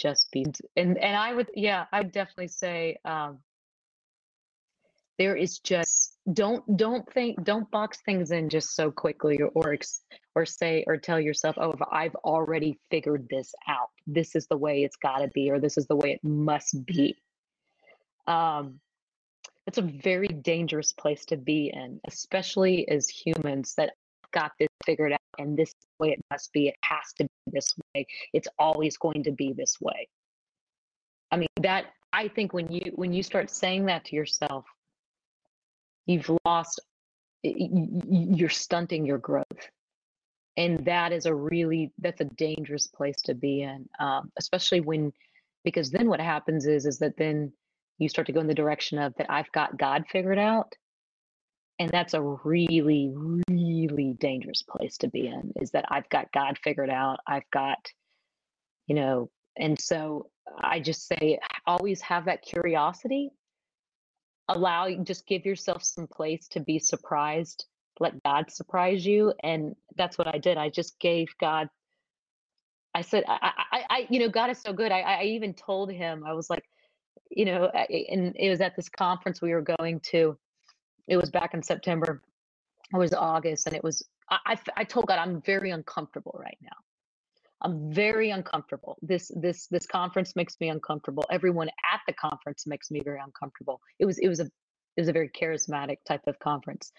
just 0.00 0.30
be 0.32 0.44
and 0.76 0.98
and 0.98 1.16
i 1.16 1.34
would 1.34 1.48
yeah 1.54 1.84
i 1.92 2.00
would 2.00 2.12
definitely 2.12 2.48
say 2.48 2.96
um 3.04 3.38
there 5.20 5.36
is 5.36 5.58
just 5.58 6.16
don't 6.32 6.64
don't 6.78 7.06
think 7.12 7.44
don't 7.44 7.70
box 7.70 7.98
things 8.06 8.30
in 8.30 8.48
just 8.48 8.74
so 8.74 8.90
quickly 8.90 9.38
or 9.54 9.76
or, 10.34 10.46
say 10.46 10.82
or 10.86 10.96
tell 10.96 11.20
yourself 11.20 11.56
oh 11.58 11.74
i've 11.92 12.14
already 12.24 12.78
figured 12.90 13.26
this 13.28 13.52
out 13.68 13.90
this 14.06 14.34
is 14.34 14.46
the 14.46 14.56
way 14.56 14.82
it's 14.82 14.96
got 14.96 15.18
to 15.18 15.28
be 15.28 15.50
or 15.50 15.60
this 15.60 15.76
is 15.76 15.86
the 15.86 15.96
way 15.96 16.12
it 16.12 16.24
must 16.24 16.86
be. 16.86 17.14
Um 18.26 18.80
it's 19.66 19.76
a 19.76 19.82
very 19.82 20.28
dangerous 20.28 20.94
place 20.94 21.26
to 21.26 21.36
be 21.36 21.70
in 21.72 22.00
especially 22.08 22.88
as 22.88 23.06
humans 23.06 23.74
that 23.76 23.90
got 24.32 24.52
this 24.58 24.68
figured 24.86 25.12
and 25.38 25.56
this 25.56 25.74
way 25.98 26.10
it 26.10 26.20
must 26.30 26.52
be 26.52 26.68
it 26.68 26.76
has 26.82 27.12
to 27.16 27.24
be 27.24 27.30
this 27.52 27.74
way 27.94 28.06
it's 28.32 28.48
always 28.58 28.96
going 28.96 29.22
to 29.22 29.32
be 29.32 29.52
this 29.52 29.80
way. 29.80 30.08
I 31.30 31.36
mean 31.36 31.48
that 31.60 31.86
i 32.12 32.26
think 32.26 32.52
when 32.52 32.70
you 32.72 32.92
when 32.96 33.12
you 33.12 33.22
start 33.22 33.50
saying 33.50 33.86
that 33.86 34.04
to 34.06 34.16
yourself 34.16 34.64
you've 36.06 36.30
lost 36.44 36.80
you're 37.42 38.48
stunting 38.48 39.06
your 39.06 39.18
growth. 39.18 39.46
And 40.56 40.84
that 40.84 41.12
is 41.12 41.26
a 41.26 41.34
really 41.34 41.92
that's 41.98 42.20
a 42.20 42.24
dangerous 42.24 42.86
place 42.86 43.22
to 43.22 43.34
be 43.34 43.62
in 43.62 43.88
um, 43.98 44.30
especially 44.38 44.80
when 44.80 45.12
because 45.64 45.90
then 45.90 46.08
what 46.08 46.20
happens 46.20 46.66
is 46.66 46.86
is 46.86 46.98
that 46.98 47.16
then 47.16 47.52
you 47.98 48.08
start 48.08 48.26
to 48.26 48.32
go 48.32 48.40
in 48.40 48.46
the 48.46 48.54
direction 48.54 48.98
of 48.98 49.14
that 49.16 49.30
i've 49.30 49.50
got 49.52 49.78
god 49.78 50.04
figured 50.10 50.38
out 50.38 50.74
and 51.80 51.90
that's 51.90 52.12
a 52.12 52.20
really 52.20 53.10
really 53.48 54.14
dangerous 54.20 54.62
place 54.62 54.98
to 54.98 55.08
be 55.08 55.26
in 55.26 55.50
is 55.60 55.70
that 55.72 55.86
i've 55.88 56.08
got 56.10 56.30
god 56.32 56.56
figured 56.62 56.90
out 56.90 57.18
i've 57.26 57.50
got 57.50 57.78
you 58.86 58.94
know 58.94 59.30
and 59.56 59.80
so 59.80 60.28
i 60.60 60.78
just 60.78 61.08
say 61.08 61.38
always 61.66 62.00
have 62.00 62.26
that 62.26 62.42
curiosity. 62.42 63.30
Allow 64.48 64.90
just 65.04 65.28
give 65.28 65.46
yourself 65.46 65.84
some 65.84 66.08
place 66.08 66.48
to 66.48 66.60
be 66.60 66.78
surprised 66.78 67.66
let 67.98 68.22
god 68.24 68.50
surprise 68.50 69.06
you 69.06 69.32
and 69.42 69.74
that's 69.96 70.18
what 70.18 70.26
i 70.26 70.38
did. 70.38 70.58
I 70.58 70.70
just 70.70 70.98
gave 70.98 71.28
god 71.40 71.68
i 72.94 73.00
said 73.00 73.24
i 73.28 73.52
i, 73.72 73.82
I 73.88 74.06
you 74.10 74.18
know 74.18 74.28
god 74.28 74.50
is 74.50 74.60
so 74.60 74.72
good. 74.72 74.92
I, 74.92 75.00
I 75.00 75.22
even 75.24 75.54
told 75.54 75.92
him 75.92 76.24
i 76.26 76.32
was 76.32 76.50
like 76.50 76.64
you 77.30 77.44
know 77.44 77.66
and 77.66 78.34
it 78.36 78.50
was 78.50 78.60
at 78.60 78.74
this 78.74 78.88
conference 78.88 79.40
we 79.40 79.54
were 79.54 79.64
going 79.78 80.00
to 80.10 80.36
it 81.10 81.16
was 81.16 81.28
back 81.28 81.54
in 81.54 81.62
September. 81.62 82.22
It 82.94 82.96
was 82.96 83.12
August, 83.12 83.66
and 83.66 83.76
it 83.76 83.84
was. 83.84 84.08
I, 84.30 84.38
I, 84.46 84.58
I 84.78 84.84
told 84.84 85.08
God 85.08 85.18
I'm 85.18 85.42
very 85.42 85.70
uncomfortable 85.72 86.38
right 86.42 86.58
now. 86.62 86.76
I'm 87.62 87.92
very 87.92 88.30
uncomfortable. 88.30 88.96
This 89.02 89.30
this 89.36 89.66
this 89.66 89.86
conference 89.86 90.34
makes 90.36 90.56
me 90.60 90.70
uncomfortable. 90.70 91.24
Everyone 91.30 91.68
at 91.68 92.00
the 92.06 92.14
conference 92.14 92.66
makes 92.66 92.90
me 92.90 93.02
very 93.04 93.20
uncomfortable. 93.22 93.80
It 93.98 94.06
was 94.06 94.18
it 94.18 94.28
was 94.28 94.40
a 94.40 94.44
it 94.44 95.02
was 95.02 95.08
a 95.08 95.12
very 95.12 95.28
charismatic 95.28 95.98
type 96.06 96.22
of 96.26 96.38
conference. 96.38 96.92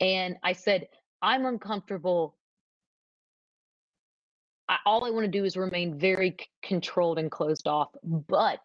And 0.00 0.36
I 0.44 0.52
said, 0.52 0.86
I'm 1.22 1.46
uncomfortable. 1.46 2.36
I, 4.68 4.76
all 4.86 5.04
I 5.04 5.10
want 5.10 5.24
to 5.24 5.30
do 5.30 5.44
is 5.44 5.56
remain 5.56 5.98
very 5.98 6.36
c- 6.38 6.46
controlled 6.62 7.18
and 7.18 7.30
closed 7.30 7.66
off. 7.66 7.88
But 8.04 8.60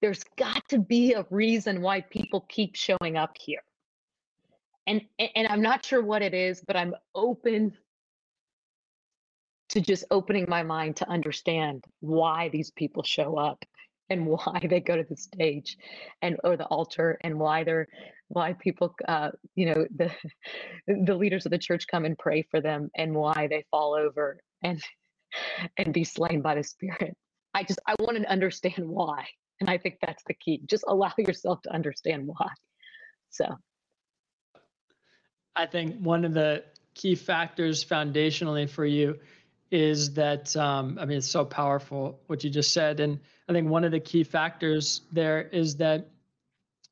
there's 0.00 0.24
got 0.36 0.66
to 0.68 0.78
be 0.78 1.12
a 1.12 1.26
reason 1.30 1.82
why 1.82 2.00
people 2.00 2.46
keep 2.48 2.76
showing 2.76 3.16
up 3.16 3.36
here. 3.38 3.62
And 4.86 5.02
and 5.18 5.46
i'm 5.48 5.60
not 5.60 5.84
sure 5.84 6.02
what 6.02 6.22
it 6.22 6.32
is 6.32 6.62
but 6.66 6.74
i'm 6.74 6.94
open 7.14 7.76
to 9.68 9.80
just 9.80 10.04
opening 10.10 10.46
my 10.48 10.62
mind 10.62 10.96
to 10.96 11.08
understand 11.08 11.84
why 12.00 12.48
these 12.48 12.70
people 12.70 13.02
show 13.02 13.36
up 13.36 13.62
and 14.10 14.26
why 14.34 14.66
they 14.68 14.80
go 14.80 14.96
to 14.96 15.04
the 15.04 15.16
stage 15.16 15.76
and 16.22 16.36
or 16.42 16.56
the 16.56 16.64
altar 16.66 17.18
and 17.22 17.38
why 17.38 17.64
they're 17.64 17.86
why 18.28 18.54
people 18.54 18.94
uh 19.08 19.30
you 19.54 19.66
know 19.66 19.86
the 19.96 20.10
the 20.86 21.14
leaders 21.14 21.44
of 21.44 21.52
the 21.52 21.58
church 21.58 21.86
come 21.90 22.04
and 22.04 22.18
pray 22.18 22.42
for 22.50 22.60
them 22.60 22.90
and 22.96 23.14
why 23.14 23.46
they 23.50 23.64
fall 23.70 23.94
over 23.94 24.38
and 24.62 24.82
and 25.76 25.92
be 25.92 26.04
slain 26.04 26.40
by 26.40 26.54
the 26.54 26.64
spirit. 26.64 27.14
I 27.52 27.62
just 27.62 27.80
i 27.86 27.94
want 27.98 28.16
to 28.16 28.30
understand 28.30 28.88
why 28.88 29.26
and 29.60 29.68
I 29.68 29.78
think 29.78 29.98
that's 30.00 30.22
the 30.24 30.34
key. 30.34 30.60
Just 30.66 30.84
allow 30.86 31.12
yourself 31.18 31.62
to 31.62 31.72
understand 31.72 32.26
why. 32.26 32.48
So 33.30 33.56
I 35.56 35.66
think 35.66 35.96
one 36.00 36.24
of 36.24 36.34
the 36.34 36.64
key 36.94 37.14
factors 37.14 37.84
foundationally 37.84 38.68
for 38.68 38.86
you 38.86 39.18
is 39.70 40.14
that 40.14 40.56
um, 40.56 40.98
I 41.00 41.04
mean 41.04 41.18
it's 41.18 41.28
so 41.28 41.44
powerful 41.44 42.20
what 42.26 42.42
you 42.42 42.50
just 42.50 42.72
said, 42.72 43.00
and 43.00 43.18
I 43.48 43.52
think 43.52 43.68
one 43.68 43.84
of 43.84 43.92
the 43.92 44.00
key 44.00 44.24
factors 44.24 45.02
there 45.12 45.42
is 45.48 45.76
that 45.76 46.08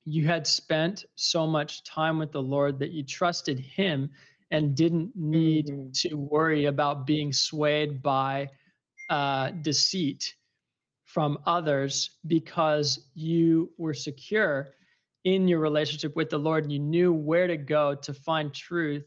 you 0.05 0.27
had 0.27 0.47
spent 0.47 1.05
so 1.17 1.47
much 1.47 1.83
time 1.85 2.19
with 2.19 2.33
the 2.33 2.43
Lord 2.43 2.79
that 2.79 2.91
you 2.91 3.03
trusted 3.03 3.59
Him 3.59 4.11
and 4.51 4.77
didn't 4.77 5.11
need 5.17 5.67
mm-hmm. 5.67 5.91
to 6.09 6.15
worry 6.15 6.67
about 6.67 7.07
being 7.07 7.33
swayed 7.33 8.03
by 8.03 8.49
uh, 9.11 9.51
deceit 9.63 10.35
from 11.17 11.39
others 11.47 12.11
because 12.27 13.07
you 13.15 13.73
were 13.79 13.95
secure 13.95 14.69
in 15.25 15.49
your 15.49 15.61
relationship 15.61 16.15
with 16.15 16.29
the 16.29 16.37
Lord 16.37 16.65
and 16.65 16.71
you 16.71 16.79
knew 16.79 17.11
where 17.11 17.47
to 17.47 17.57
go 17.57 17.95
to 17.95 18.13
find 18.13 18.53
truth. 18.53 19.07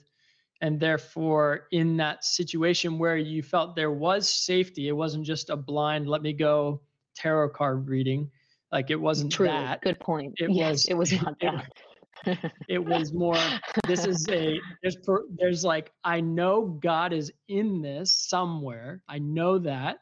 And 0.61 0.79
therefore, 0.79 1.67
in 1.71 1.97
that 1.97 2.25
situation 2.25 2.97
where 2.97 3.15
you 3.15 3.43
felt 3.43 3.75
there 3.75 3.91
was 3.91 4.27
safety, 4.27 4.87
it 4.87 4.93
wasn't 4.93 5.23
just 5.23 5.51
a 5.51 5.55
blind, 5.55 6.09
let 6.09 6.23
me 6.23 6.33
go 6.33 6.81
tarot 7.15 7.49
card 7.49 7.87
reading. 7.87 8.31
Like 8.71 8.89
it 8.89 8.99
wasn't 8.99 9.31
True. 9.31 9.45
that. 9.45 9.83
Good 9.83 9.99
point. 9.99 10.33
It 10.39 10.49
yes, 10.49 10.71
was- 10.71 10.85
it 10.87 10.93
was 10.97 11.11
not 11.11 11.35
it- 11.41 11.51
that. 12.25 12.51
it 12.67 12.83
was 12.83 13.13
more 13.13 13.37
this 13.87 14.05
is 14.05 14.27
a 14.29 14.59
there's 14.81 14.97
per, 15.05 15.23
there's 15.37 15.63
like 15.63 15.93
i 16.03 16.19
know 16.19 16.77
god 16.83 17.13
is 17.13 17.31
in 17.47 17.81
this 17.81 18.11
somewhere 18.11 19.01
i 19.07 19.17
know 19.19 19.57
that 19.57 19.99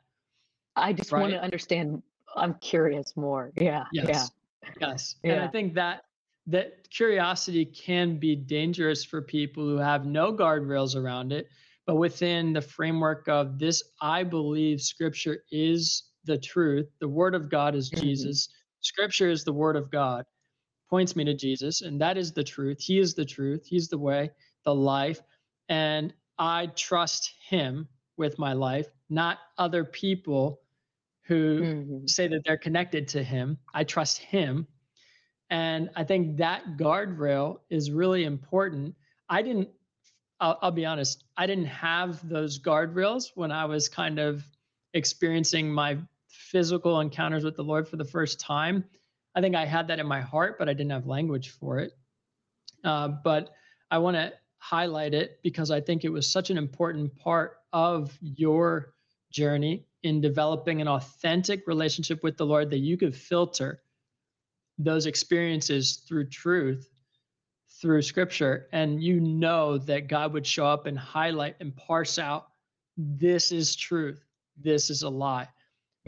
I 0.77 0.93
just 0.93 1.11
want 1.11 1.31
to 1.31 1.41
understand. 1.41 2.01
I'm 2.35 2.53
curious 2.55 3.17
more. 3.17 3.51
Yeah. 3.55 3.85
yes 3.91 4.31
yes 4.81 5.15
and 5.23 5.39
i 5.39 5.47
think 5.47 5.73
that 5.73 6.03
that 6.45 6.89
curiosity 6.89 7.65
can 7.65 8.17
be 8.17 8.35
dangerous 8.35 9.03
for 9.03 9.21
people 9.21 9.63
who 9.63 9.77
have 9.77 10.05
no 10.05 10.31
guardrails 10.33 10.95
around 10.95 11.31
it 11.31 11.47
but 11.85 11.95
within 11.95 12.53
the 12.53 12.61
framework 12.61 13.27
of 13.29 13.57
this 13.57 13.81
i 14.01 14.23
believe 14.23 14.81
scripture 14.81 15.43
is 15.51 16.09
the 16.25 16.37
truth 16.37 16.87
the 16.99 17.07
word 17.07 17.33
of 17.33 17.49
god 17.49 17.75
is 17.75 17.89
Mhm. 17.89 18.01
jesus 18.01 18.49
scripture 18.81 19.29
is 19.29 19.43
the 19.43 19.53
word 19.53 19.75
of 19.77 19.89
god 19.89 20.25
points 20.89 21.15
me 21.15 21.23
to 21.23 21.33
jesus 21.33 21.81
and 21.81 21.99
that 22.01 22.17
is 22.17 22.33
the 22.33 22.43
truth 22.43 22.79
he 22.81 22.99
is 22.99 23.13
the 23.13 23.25
truth 23.25 23.65
he's 23.65 23.87
the 23.87 23.97
way 23.97 24.29
the 24.65 24.75
life 24.75 25.21
and 25.69 26.13
i 26.37 26.67
trust 26.75 27.33
him 27.47 27.87
with 28.17 28.37
my 28.37 28.53
life 28.53 28.87
not 29.09 29.39
other 29.57 29.83
people 29.85 30.59
who. 31.27 31.61
Mhm. 31.61 32.09
say 32.09 32.27
that 32.27 32.41
they're 32.45 32.57
connected 32.57 33.07
to 33.09 33.23
him. 33.23 33.57
I 33.73 33.83
trust 33.83 34.19
him. 34.19 34.67
And 35.49 35.89
I 35.95 36.03
think 36.03 36.37
that 36.37 36.77
guardrail 36.77 37.61
is 37.69 37.91
really 37.91 38.23
important. 38.25 38.95
I 39.29 39.41
didn't, 39.41 39.69
I'll, 40.39 40.57
I'll 40.61 40.71
be 40.71 40.85
honest, 40.85 41.23
I 41.37 41.47
didn't 41.47 41.65
have 41.67 42.27
those 42.27 42.59
guardrails 42.59 43.31
when 43.35 43.51
I 43.51 43.65
was 43.65 43.89
kind 43.89 44.19
of 44.19 44.43
experiencing 44.93 45.71
my 45.71 45.97
physical 46.27 46.99
encounters 46.99 47.43
with 47.43 47.55
the 47.55 47.63
Lord 47.63 47.87
for 47.87 47.97
the 47.97 48.05
first 48.05 48.39
time. 48.39 48.83
I 49.35 49.41
think 49.41 49.55
I 49.55 49.65
had 49.65 49.87
that 49.87 49.99
in 49.99 50.07
my 50.07 50.21
heart, 50.21 50.57
but 50.59 50.67
I 50.69 50.73
didn't 50.73 50.91
have 50.91 51.07
language 51.07 51.49
for 51.51 51.79
it. 51.79 51.93
Uh, 52.83 53.09
but 53.09 53.51
I 53.91 53.97
want 53.99 54.15
to 54.15 54.33
highlight 54.59 55.13
it 55.13 55.39
because 55.43 55.71
I 55.71 55.81
think 55.81 56.03
it 56.03 56.09
was 56.09 56.29
such 56.31 56.49
an 56.49 56.57
important 56.57 57.15
part 57.15 57.57
of 57.73 58.17
your 58.21 58.93
journey 59.41 59.85
in 60.01 60.19
developing 60.19 60.81
an 60.81 60.87
authentic 60.87 61.67
relationship 61.67 62.23
with 62.23 62.37
the 62.37 62.45
Lord 62.45 62.71
that 62.71 62.79
you 62.79 62.97
could 62.97 63.15
filter 63.15 63.83
those 64.79 65.05
experiences 65.05 65.97
through 66.07 66.27
truth, 66.29 66.89
through 67.79 68.01
scripture, 68.01 68.67
and 68.71 69.01
you 69.01 69.19
know 69.19 69.77
that 69.77 70.07
God 70.07 70.33
would 70.33 70.45
show 70.45 70.65
up 70.65 70.87
and 70.87 70.97
highlight 70.97 71.55
and 71.59 71.75
parse 71.75 72.17
out 72.17 72.47
this 72.97 73.51
is 73.51 73.75
truth, 73.75 74.25
this 74.59 74.89
is 74.89 75.03
a 75.03 75.09
lie, 75.09 75.47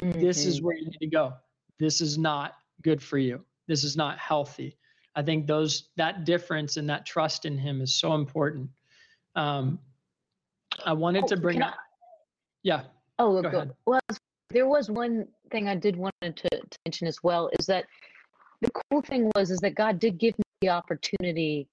this 0.02 0.46
is 0.48 0.60
Mhm. 0.60 0.64
where 0.64 0.76
you 0.76 0.86
need 0.86 0.98
to 1.00 1.08
go, 1.08 1.34
this 1.78 2.02
is 2.02 2.18
not 2.18 2.56
good 2.82 3.02
for 3.02 3.20
you, 3.20 3.46
this 3.68 3.84
is 3.84 3.96
not 3.96 4.18
healthy. 4.18 4.76
I 5.16 5.22
think 5.22 5.46
those 5.46 5.90
that 5.98 6.26
difference 6.26 6.78
and 6.78 6.90
that 6.90 7.06
trust 7.06 7.46
in 7.46 7.60
Him 7.60 7.82
is 7.82 7.94
so 7.94 8.16
important. 8.16 8.72
Um, 9.36 9.80
I 10.84 10.94
wanted 10.94 11.26
Oh, 11.26 11.28
to 11.28 11.38
bring 11.38 11.62
up, 11.62 11.76
yeah. 12.64 12.86
Oh, 13.20 13.42
Go 13.42 13.50
go- 13.52 13.58
ahead. 13.60 13.74
well, 13.86 14.00
there 14.50 14.68
was 14.68 14.90
one 14.90 15.28
thing 15.52 15.68
I 15.68 15.76
did 15.76 15.96
want 15.96 16.16
to, 16.22 16.34
to 16.50 16.80
mention 16.86 17.08
as 17.08 17.22
well 17.22 17.50
is 17.60 17.66
that 17.68 17.86
the 18.62 18.72
cool 18.90 19.02
thing 19.02 19.30
was 19.36 19.52
is 19.52 19.60
that 19.60 19.76
God 19.76 20.00
did 20.00 20.18
give 20.18 20.38
me 20.38 20.44
the 20.62 20.70
opportunity 20.70 21.68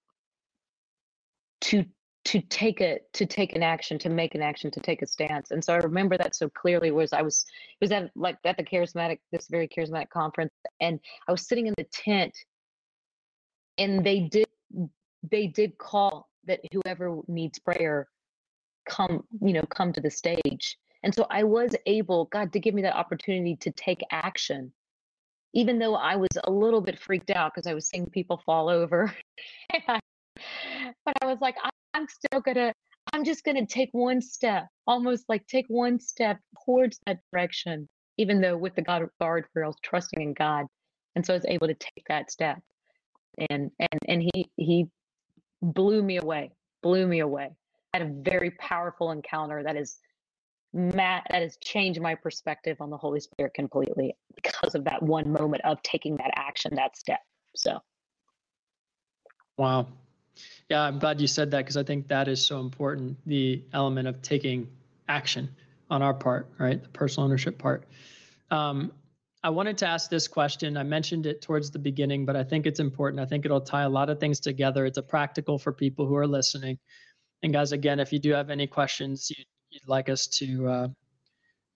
to 1.62 1.84
to 2.26 2.40
take 2.40 2.80
a 2.80 2.98
to 3.12 3.24
take 3.24 3.54
an 3.54 3.62
action, 3.62 3.98
to 4.00 4.08
make 4.08 4.34
an 4.34 4.42
action, 4.42 4.70
to 4.72 4.80
take 4.80 5.00
a 5.00 5.06
stance. 5.06 5.52
And 5.52 5.64
so 5.64 5.72
I 5.72 5.76
remember 5.78 6.18
that 6.18 6.34
so 6.34 6.48
clearly 6.48 6.90
was 6.90 7.12
I 7.12 7.22
was 7.22 7.44
it 7.80 7.84
was 7.84 7.92
at 7.92 8.10
like 8.16 8.36
at 8.44 8.56
the 8.56 8.64
charismatic 8.64 9.20
this 9.30 9.46
very 9.48 9.68
charismatic 9.68 10.10
conference 10.10 10.52
and 10.80 10.98
I 11.28 11.32
was 11.32 11.46
sitting 11.46 11.68
in 11.68 11.74
the 11.78 11.86
tent 11.92 12.34
and 13.78 14.04
they 14.04 14.20
did 14.20 14.46
they 15.30 15.46
did 15.46 15.78
call 15.78 16.28
that 16.46 16.60
whoever 16.72 17.20
needs 17.28 17.58
prayer 17.60 18.08
come 18.88 19.24
you 19.40 19.52
know 19.52 19.62
come 19.62 19.92
to 19.92 20.00
the 20.00 20.10
stage 20.10 20.78
and 21.02 21.14
so 21.14 21.26
i 21.30 21.42
was 21.42 21.74
able 21.86 22.26
god 22.26 22.52
to 22.52 22.60
give 22.60 22.74
me 22.74 22.82
that 22.82 22.96
opportunity 22.96 23.56
to 23.56 23.70
take 23.72 24.00
action 24.10 24.72
even 25.54 25.78
though 25.78 25.94
i 25.94 26.16
was 26.16 26.28
a 26.44 26.50
little 26.50 26.80
bit 26.80 26.98
freaked 26.98 27.30
out 27.30 27.52
because 27.54 27.66
i 27.66 27.74
was 27.74 27.88
seeing 27.88 28.06
people 28.06 28.40
fall 28.44 28.68
over. 28.68 29.12
But 31.06 31.16
i 31.22 31.26
was 31.26 31.40
like 31.40 31.56
i'm 31.94 32.06
still 32.08 32.42
gonna 32.42 32.72
i'm 33.14 33.24
just 33.24 33.42
gonna 33.42 33.64
take 33.64 33.88
one 33.92 34.20
step 34.20 34.66
almost 34.86 35.24
like 35.28 35.46
take 35.46 35.64
one 35.68 35.98
step 35.98 36.38
towards 36.64 37.00
that 37.06 37.18
direction 37.32 37.88
even 38.18 38.42
though 38.42 38.56
with 38.58 38.74
the 38.74 38.82
god 38.82 39.02
guardrails 39.20 39.76
trusting 39.82 40.20
in 40.20 40.34
god. 40.34 40.66
And 41.14 41.24
so 41.24 41.32
i 41.32 41.36
was 41.38 41.46
able 41.46 41.68
to 41.68 41.74
take 41.74 42.04
that 42.08 42.30
step 42.30 42.58
and 43.48 43.70
and 43.80 43.98
and 44.06 44.22
he 44.22 44.50
he 44.56 44.86
blew 45.62 46.02
me 46.02 46.18
away 46.18 46.52
blew 46.86 47.06
me 47.06 47.18
away. 47.18 47.50
Had 47.92 48.02
a 48.02 48.12
very 48.22 48.52
powerful 48.52 49.10
encounter 49.10 49.62
that 49.64 49.76
is 49.76 49.96
ma- 50.76 51.20
that 51.28 51.42
has 51.42 51.56
changed 51.58 52.00
my 52.00 52.14
perspective 52.14 52.76
on 52.80 52.90
the 52.90 52.96
Holy 52.96 53.20
Spirit 53.20 53.54
completely 53.54 54.14
because 54.34 54.74
of 54.74 54.84
that 54.84 55.02
one 55.02 55.30
moment 55.32 55.62
of 55.64 55.82
taking 55.82 56.16
that 56.16 56.30
action, 56.36 56.74
that 56.74 56.96
step. 56.96 57.20
So 57.54 57.80
Wow. 59.56 59.86
Yeah, 60.68 60.82
I'm 60.82 60.98
glad 60.98 61.20
you 61.20 61.26
said 61.26 61.50
that 61.52 61.58
because 61.58 61.76
I 61.76 61.82
think 61.82 62.08
that 62.08 62.28
is 62.28 62.44
so 62.44 62.60
important 62.60 63.16
the 63.26 63.62
element 63.72 64.06
of 64.06 64.20
taking 64.20 64.68
action 65.08 65.48
on 65.90 66.02
our 66.02 66.12
part, 66.12 66.48
right? 66.58 66.82
The 66.82 66.88
personal 66.90 67.26
ownership 67.26 67.56
part. 67.56 67.84
Um, 68.50 68.92
I 69.42 69.50
wanted 69.50 69.78
to 69.78 69.86
ask 69.86 70.10
this 70.10 70.28
question. 70.28 70.76
I 70.76 70.82
mentioned 70.82 71.24
it 71.24 71.40
towards 71.40 71.70
the 71.70 71.78
beginning, 71.78 72.26
but 72.26 72.36
I 72.36 72.42
think 72.42 72.66
it's 72.66 72.80
important. 72.80 73.20
I 73.20 73.26
think 73.26 73.44
it'll 73.44 73.60
tie 73.60 73.82
a 73.82 73.88
lot 73.88 74.10
of 74.10 74.18
things 74.18 74.40
together. 74.40 74.84
It's 74.84 74.98
a 74.98 75.02
practical 75.02 75.58
for 75.58 75.72
people 75.72 76.06
who 76.06 76.16
are 76.16 76.26
listening. 76.26 76.78
And 77.42 77.52
guys, 77.52 77.72
again, 77.72 78.00
if 78.00 78.12
you 78.12 78.18
do 78.18 78.32
have 78.32 78.50
any 78.50 78.66
questions 78.66 79.30
you, 79.30 79.44
you'd 79.76 79.88
like 79.88 80.08
us 80.08 80.26
to 80.26 80.68
uh, 80.68 80.88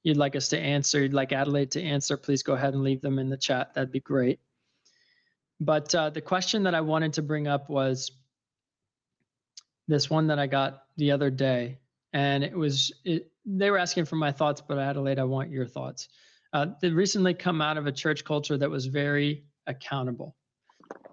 you'd 0.03 0.17
like 0.17 0.35
us 0.35 0.49
to 0.49 0.59
answer, 0.59 1.03
you'd 1.03 1.13
like 1.13 1.33
Adelaide 1.33 1.71
to 1.73 1.83
answer, 1.83 2.17
please 2.17 2.43
go 2.43 2.55
ahead 2.55 2.75
and 2.75 2.83
leave 2.83 3.03
them 3.03 3.19
in 3.19 3.29
the 3.29 3.37
chat. 3.37 3.75
That'd 3.75 3.93
be 3.93 4.01
great. 4.01 4.41
But 5.61 5.95
uh, 5.95 6.09
the 6.11 6.23
question 6.23 6.63
that 6.63 6.75
I 6.75 6.81
wanted 6.81 7.13
to 7.15 7.23
bring 7.23 7.47
up 7.47 7.69
was 7.69 8.13
this 9.89 10.09
one 10.09 10.29
that 10.29 10.39
I 10.39 10.47
got 10.47 10.85
the 10.97 11.11
other 11.11 11.31
day, 11.31 11.79
and 12.15 12.43
it 12.43 12.57
was 12.57 12.93
it, 13.05 13.31
they 13.45 13.71
were 13.71 13.79
asking 13.79 14.07
for 14.07 14.17
my 14.17 14.33
thoughts, 14.33 14.63
but 14.67 14.79
Adelaide, 14.79 15.19
I 15.19 15.25
want 15.25 15.51
your 15.51 15.67
thoughts. 15.67 16.09
Uh, 16.53 16.69
they 16.81 16.89
recently 16.89 17.35
come 17.35 17.61
out 17.61 17.77
of 17.77 17.87
a 17.87 17.93
church 17.93 18.25
culture 18.25 18.57
that 18.57 18.71
was 18.71 18.87
very 18.87 19.45
accountable, 19.67 20.35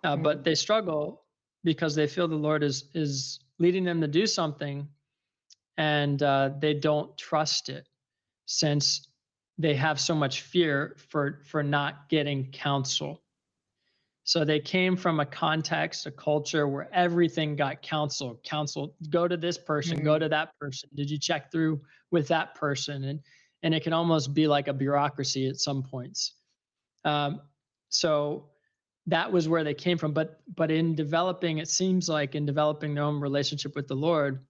uh, 0.03 0.15
but 0.15 0.43
they 0.45 0.55
struggle 0.55 1.23
because 1.63 1.93
they 1.95 2.07
feel 2.07 2.27
the 2.27 2.35
Lord 2.35 2.63
is 2.63 2.85
is 2.93 3.39
leading 3.59 3.83
them 3.83 3.99
to 3.99 4.07
do 4.07 4.25
something, 4.25 4.88
and 5.78 6.21
uh, 6.23 6.51
they 6.59 6.73
don't 6.73 7.17
trust 7.17 7.69
it, 7.69 7.88
since 8.45 9.07
they 9.57 9.75
have 9.75 9.99
so 9.99 10.15
much 10.15 10.41
fear 10.41 10.95
for 11.09 11.41
for 11.45 11.63
not 11.63 12.09
getting 12.09 12.51
counsel. 12.51 13.21
So 14.23 14.43
they 14.43 14.59
came 14.59 14.97
from 14.97 15.21
a 15.21 15.25
context, 15.25 16.05
a 16.05 16.11
culture 16.11 16.67
where 16.67 16.93
everything 16.93 17.55
got 17.55 17.82
counsel. 17.82 18.41
Counsel, 18.43 18.93
go 19.09 19.25
to 19.25 19.38
this 19.38 19.57
person, 19.57 20.03
go 20.03 20.15
Mhm. 20.15 20.19
to 20.19 20.30
that 20.30 20.49
person. 20.59 20.89
Did 20.95 21.09
you 21.09 21.17
check 21.17 21.49
through 21.49 21.82
with 22.11 22.28
that 22.28 22.55
person? 22.55 23.05
And 23.05 23.21
and 23.63 23.73
it 23.73 23.84
can 23.84 23.93
almost 23.93 24.34
be 24.34 24.47
like 24.47 24.67
a 24.67 24.73
bureaucracy 24.73 25.47
at 25.47 25.57
some 25.57 25.82
points. 25.82 26.36
Um, 27.05 27.41
so 27.89 28.51
that 29.07 29.32
was 29.32 29.47
where 29.47 29.63
they 29.63 29.73
came 29.73 29.97
from. 29.97 30.13
But 30.13 30.41
but 30.55 30.71
in 30.71 30.93
developing, 30.93 31.59
it 31.59 31.69
seems 31.69 32.09
like 32.09 32.36
in 32.36 32.45
developing 32.45 32.93
their 32.95 33.05
own 33.05 33.21
relationship 33.21 33.75
with 33.75 33.88
the 33.88 33.95
Lord, 33.95 34.45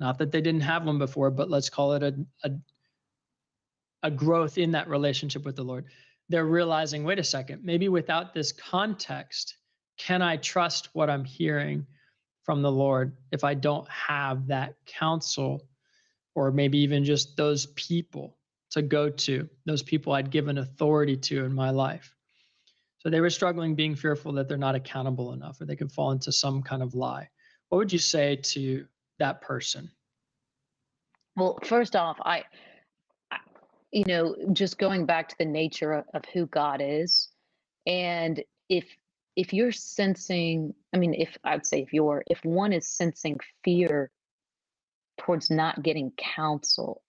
not 0.00 0.18
that 0.18 0.32
they 0.32 0.40
didn't 0.40 0.60
have 0.60 0.84
one 0.84 0.98
before, 0.98 1.30
but 1.30 1.50
let's 1.50 1.70
call 1.70 1.92
it 1.94 2.02
a 2.02 2.14
a, 2.44 2.50
a 4.02 4.10
growth 4.10 4.58
in 4.58 4.72
that 4.72 4.88
relationship 4.88 5.44
with 5.44 5.56
the 5.56 5.64
Lord. 5.64 5.86
They're 6.28 6.44
realizing 6.44 7.04
wait 7.04 7.18
a 7.18 7.24
second 7.24 7.64
maybe 7.64 7.88
without 7.88 8.34
this 8.34 8.52
context 8.52 9.56
can 9.96 10.20
i 10.20 10.36
trust 10.36 10.90
what 10.92 11.08
i'm 11.08 11.24
hearing 11.24 11.86
from 12.42 12.60
the 12.60 12.70
lord 12.70 13.16
if 13.32 13.44
i 13.44 13.54
don't 13.54 13.88
have 13.88 14.46
that 14.46 14.74
counsel 14.84 15.66
or 16.34 16.50
maybe 16.52 16.78
even 16.78 17.04
just 17.04 17.36
those 17.36 17.66
people 17.76 18.36
to 18.70 18.82
go 18.82 19.08
to 19.08 19.48
those 19.64 19.82
people 19.82 20.12
i'd 20.12 20.30
given 20.30 20.58
authority 20.58 21.16
to 21.16 21.44
in 21.44 21.52
my 21.52 21.70
life? 21.70 22.14
So 22.98 23.10
they 23.10 23.20
were 23.20 23.30
struggling 23.30 23.74
being 23.74 23.94
fearful 23.94 24.32
that 24.32 24.48
they're 24.48 24.58
not 24.58 24.74
accountable 24.74 25.32
enough 25.32 25.60
or 25.60 25.64
they 25.64 25.76
could 25.76 25.92
fall 25.92 26.10
into 26.10 26.32
some 26.32 26.62
kind 26.62 26.82
of 26.82 26.94
lie. 26.94 27.28
What 27.68 27.78
would 27.78 27.92
you 27.92 27.98
say 27.98 28.36
to 28.36 28.86
that 29.18 29.40
person 29.40 29.90
well, 31.38 31.56
first 31.62 31.94
off, 31.94 32.18
I, 32.24 32.42
I 33.30 33.38
you 33.92 34.04
know, 34.06 34.34
just 34.52 34.76
going 34.76 35.06
back 35.06 35.28
to 35.28 35.36
the 35.38 35.44
nature 35.44 35.92
of, 35.92 36.04
of 36.12 36.24
who 36.34 36.46
God 36.46 36.82
is, 36.82 37.28
and 37.86 38.42
if 38.68 38.84
if 39.36 39.52
you're 39.52 39.70
sensing, 39.70 40.74
I 40.92 40.98
mean, 40.98 41.14
if 41.14 41.38
I'd 41.44 41.64
say 41.64 41.80
if 41.80 41.92
you're, 41.92 42.24
if 42.26 42.44
one 42.44 42.72
is 42.72 42.88
sensing 42.88 43.38
fear 43.62 44.10
towards 45.16 45.48
not 45.48 45.84
getting 45.84 46.10
counsel, 46.16 47.02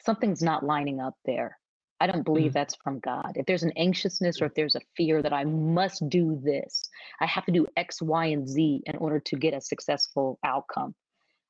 something's 0.00 0.42
not 0.42 0.66
lining 0.66 1.00
up 1.00 1.14
there. 1.24 1.56
I 2.00 2.08
don't 2.08 2.24
believe 2.24 2.50
mm. 2.50 2.54
that's 2.54 2.74
from 2.82 2.98
God. 2.98 3.34
If 3.36 3.46
there's 3.46 3.62
an 3.62 3.72
anxiousness 3.76 4.42
or 4.42 4.46
if 4.46 4.54
there's 4.54 4.74
a 4.74 4.80
fear 4.96 5.22
that 5.22 5.32
I 5.32 5.44
must 5.44 6.08
do 6.08 6.40
this, 6.42 6.88
I 7.20 7.26
have 7.26 7.44
to 7.44 7.52
do 7.52 7.68
X, 7.76 8.02
Y, 8.02 8.26
and 8.26 8.48
Z 8.48 8.82
in 8.84 8.96
order 8.96 9.20
to 9.20 9.36
get 9.36 9.54
a 9.54 9.60
successful 9.60 10.40
outcome. 10.42 10.96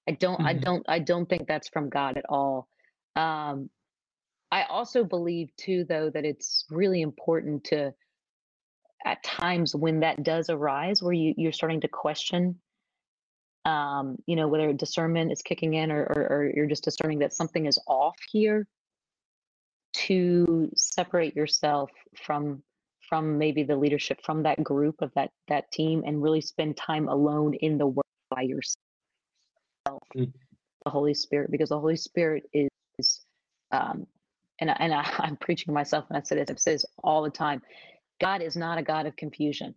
I 0.08 0.12
don't, 0.12 0.38
mm-hmm. 0.38 0.46
I 0.46 0.54
don't, 0.54 0.84
I 0.88 0.98
don't 0.98 1.28
think 1.28 1.46
that's 1.46 1.68
from 1.68 1.88
God 1.88 2.16
at 2.16 2.24
all. 2.28 2.68
Um, 3.16 3.70
I 4.50 4.64
also 4.64 5.04
believe 5.04 5.50
too, 5.56 5.84
though, 5.88 6.10
that 6.10 6.24
it's 6.24 6.64
really 6.70 7.02
important 7.02 7.64
to, 7.64 7.92
at 9.04 9.22
times 9.22 9.74
when 9.74 10.00
that 10.00 10.22
does 10.22 10.50
arise, 10.50 11.02
where 11.02 11.12
you, 11.12 11.34
you're 11.36 11.52
starting 11.52 11.80
to 11.82 11.88
question, 11.88 12.60
um, 13.64 14.16
you 14.26 14.36
know, 14.36 14.48
whether 14.48 14.72
discernment 14.72 15.32
is 15.32 15.42
kicking 15.42 15.74
in 15.74 15.90
or, 15.92 16.02
or, 16.02 16.26
or 16.30 16.52
you're 16.54 16.66
just 16.66 16.84
discerning 16.84 17.20
that 17.20 17.32
something 17.32 17.66
is 17.66 17.78
off 17.86 18.16
here 18.30 18.66
to 19.92 20.70
separate 20.76 21.34
yourself 21.36 21.90
from 22.24 22.62
from 23.08 23.38
maybe 23.38 23.64
the 23.64 23.76
leadership 23.76 24.20
from 24.22 24.44
that 24.44 24.62
group 24.62 25.02
of 25.02 25.12
that 25.14 25.30
that 25.48 25.70
team 25.72 26.04
and 26.06 26.22
really 26.22 26.40
spend 26.40 26.76
time 26.76 27.08
alone 27.08 27.54
in 27.54 27.76
the 27.76 27.86
work 27.86 28.06
by 28.30 28.42
yourself 28.42 28.76
mm. 29.88 30.32
the 30.84 30.90
holy 30.90 31.14
spirit 31.14 31.50
because 31.50 31.70
the 31.70 31.78
holy 31.78 31.96
spirit 31.96 32.44
is 32.52 33.20
um 33.72 34.06
and, 34.60 34.70
and 34.78 34.92
I, 34.92 35.04
i'm 35.18 35.36
preaching 35.36 35.66
to 35.66 35.72
myself 35.72 36.06
and 36.08 36.16
i 36.16 36.22
say 36.22 36.36
this 36.36 36.50
i 36.50 36.54
say 36.56 36.72
this 36.72 36.86
all 37.02 37.22
the 37.22 37.30
time 37.30 37.62
god 38.20 38.42
is 38.42 38.56
not 38.56 38.78
a 38.78 38.82
god 38.82 39.06
of 39.06 39.16
confusion 39.16 39.74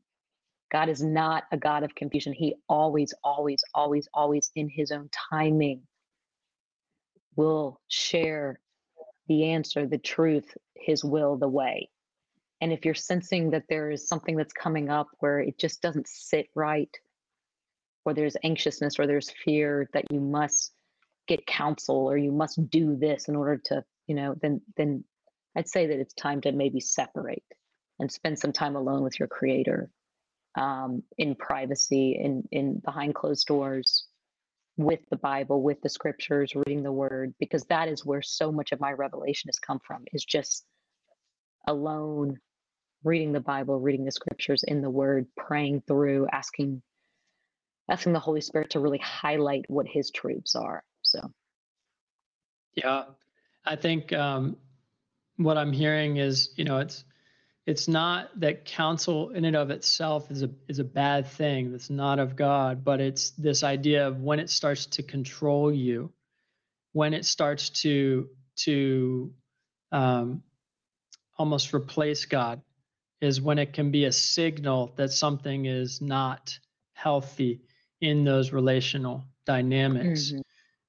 god 0.72 0.90
is 0.90 1.04
not 1.04 1.44
a 1.52 1.58
god 1.58 1.84
of 1.84 1.94
confusion 1.96 2.34
he 2.34 2.56
always 2.68 3.14
always 3.24 3.64
always 3.74 4.08
always 4.14 4.52
in 4.56 4.70
his 4.70 4.92
own 4.92 5.10
timing 5.30 5.82
will 7.36 7.80
share 7.88 8.60
the 9.28 9.46
answer, 9.46 9.88
the 9.88 9.98
truth, 9.98 10.56
his 10.76 11.04
will, 11.04 11.38
the 11.38 11.48
way. 11.48 11.90
And 12.62 12.72
if 12.72 12.86
you're 12.86 12.94
sensing 12.94 13.52
that 13.52 13.66
there 13.70 13.92
is 13.92 14.08
something 14.08 14.36
that's 14.36 14.54
coming 14.54 14.90
up 14.90 15.08
where 15.20 15.40
it 15.40 15.58
just 15.58 15.82
doesn't 15.82 16.08
sit 16.08 16.48
right, 16.56 16.90
or 18.06 18.14
there's 18.14 18.38
anxiousness 18.44 19.00
or 19.00 19.08
there's 19.08 19.32
fear 19.44 19.90
that 19.94 20.06
you 20.12 20.20
must 20.20 20.74
get 21.28 21.46
counsel 21.46 21.96
or 21.96 22.18
you 22.18 22.32
must 22.32 22.70
do 22.70 22.96
this 22.96 23.28
in 23.28 23.36
order 23.36 23.62
to, 23.66 23.84
you 24.08 24.16
know, 24.16 24.36
then 24.42 24.62
then 24.78 25.04
I'd 25.56 25.70
say 25.70 25.88
that 25.88 26.00
it's 26.00 26.14
time 26.14 26.42
to 26.42 26.52
maybe 26.52 26.80
separate 26.80 27.44
and 28.00 28.12
spend 28.12 28.40
some 28.40 28.52
time 28.52 28.76
alone 28.76 29.04
with 29.04 29.20
your 29.20 29.28
creator 29.28 29.90
um, 30.56 31.04
in 31.18 31.36
privacy, 31.36 32.20
in 32.22 32.44
in 32.52 32.80
behind 32.80 33.16
closed 33.16 33.48
doors, 33.48 34.06
with 34.78 35.00
the 35.10 35.18
Bible, 35.18 35.62
with 35.62 35.82
the 35.82 35.90
scriptures, 35.90 36.54
reading 36.56 36.84
the 36.84 36.92
word, 36.92 37.34
because 37.40 37.64
that 37.66 37.88
is 37.88 38.06
where 38.06 38.22
so 38.22 38.52
much 38.52 38.72
of 38.72 38.80
my 38.80 38.92
revelation 38.92 39.48
has 39.48 39.60
come 39.60 39.80
from, 39.86 40.04
is 40.12 40.26
just 40.26 40.66
alone 41.68 42.38
reading 43.04 43.32
the 43.34 43.40
Bible, 43.40 43.80
reading 43.80 44.06
the 44.06 44.12
scriptures 44.12 44.64
in 44.64 44.82
the 44.82 44.90
word, 44.90 45.28
praying 45.36 45.84
through, 45.88 46.28
asking 46.32 46.82
asking 47.90 48.14
the 48.14 48.20
Holy 48.20 48.42
Spirit 48.42 48.72
to 48.72 48.80
really 48.80 49.00
highlight 49.00 49.66
what 49.68 49.88
his 49.88 50.12
truths 50.12 50.56
are. 50.56 50.84
So 51.02 51.20
yeah. 52.76 53.04
I 53.66 53.76
think 53.76 54.14
um 54.14 54.58
what 55.38 55.58
I'm 55.58 55.74
hearing 55.74 56.18
is, 56.18 56.52
you 56.56 56.66
know, 56.66 56.80
it's 56.80 57.04
it's 57.66 57.88
not 57.88 58.30
that 58.40 58.66
counsel 58.66 59.30
in 59.30 59.46
and 59.46 59.56
of 59.56 59.70
itself 59.70 60.30
is 60.30 60.44
a 60.44 60.50
is 60.68 60.80
a 60.80 60.84
bad 60.84 61.28
thing 61.28 61.72
that's 61.72 61.90
not 61.90 62.20
of 62.20 62.36
god 62.36 62.84
but 62.84 63.00
it's 63.00 63.32
this 63.32 63.64
idea 63.64 64.08
of 64.08 64.22
when 64.22 64.40
it 64.40 64.50
starts 64.50 64.86
to 64.86 65.04
control 65.04 65.72
you 65.72 66.12
when 66.92 67.14
it 67.14 67.26
starts 67.26 67.70
to 67.70 68.28
to 68.56 69.34
um, 69.92 70.44
almost 71.38 71.74
replace 71.74 72.26
god 72.26 72.62
is 73.22 73.40
when 73.40 73.58
it 73.58 73.72
can 73.72 73.92
be 73.92 74.06
a 74.06 74.12
signal 74.12 74.92
that 74.98 75.12
something 75.12 75.66
is 75.66 76.02
not 76.02 76.58
healthy 76.94 77.62
in 78.04 78.24
those 78.24 78.52
relational 78.52 79.24
dynamics 79.46 80.32
mm-hmm. 80.32 80.42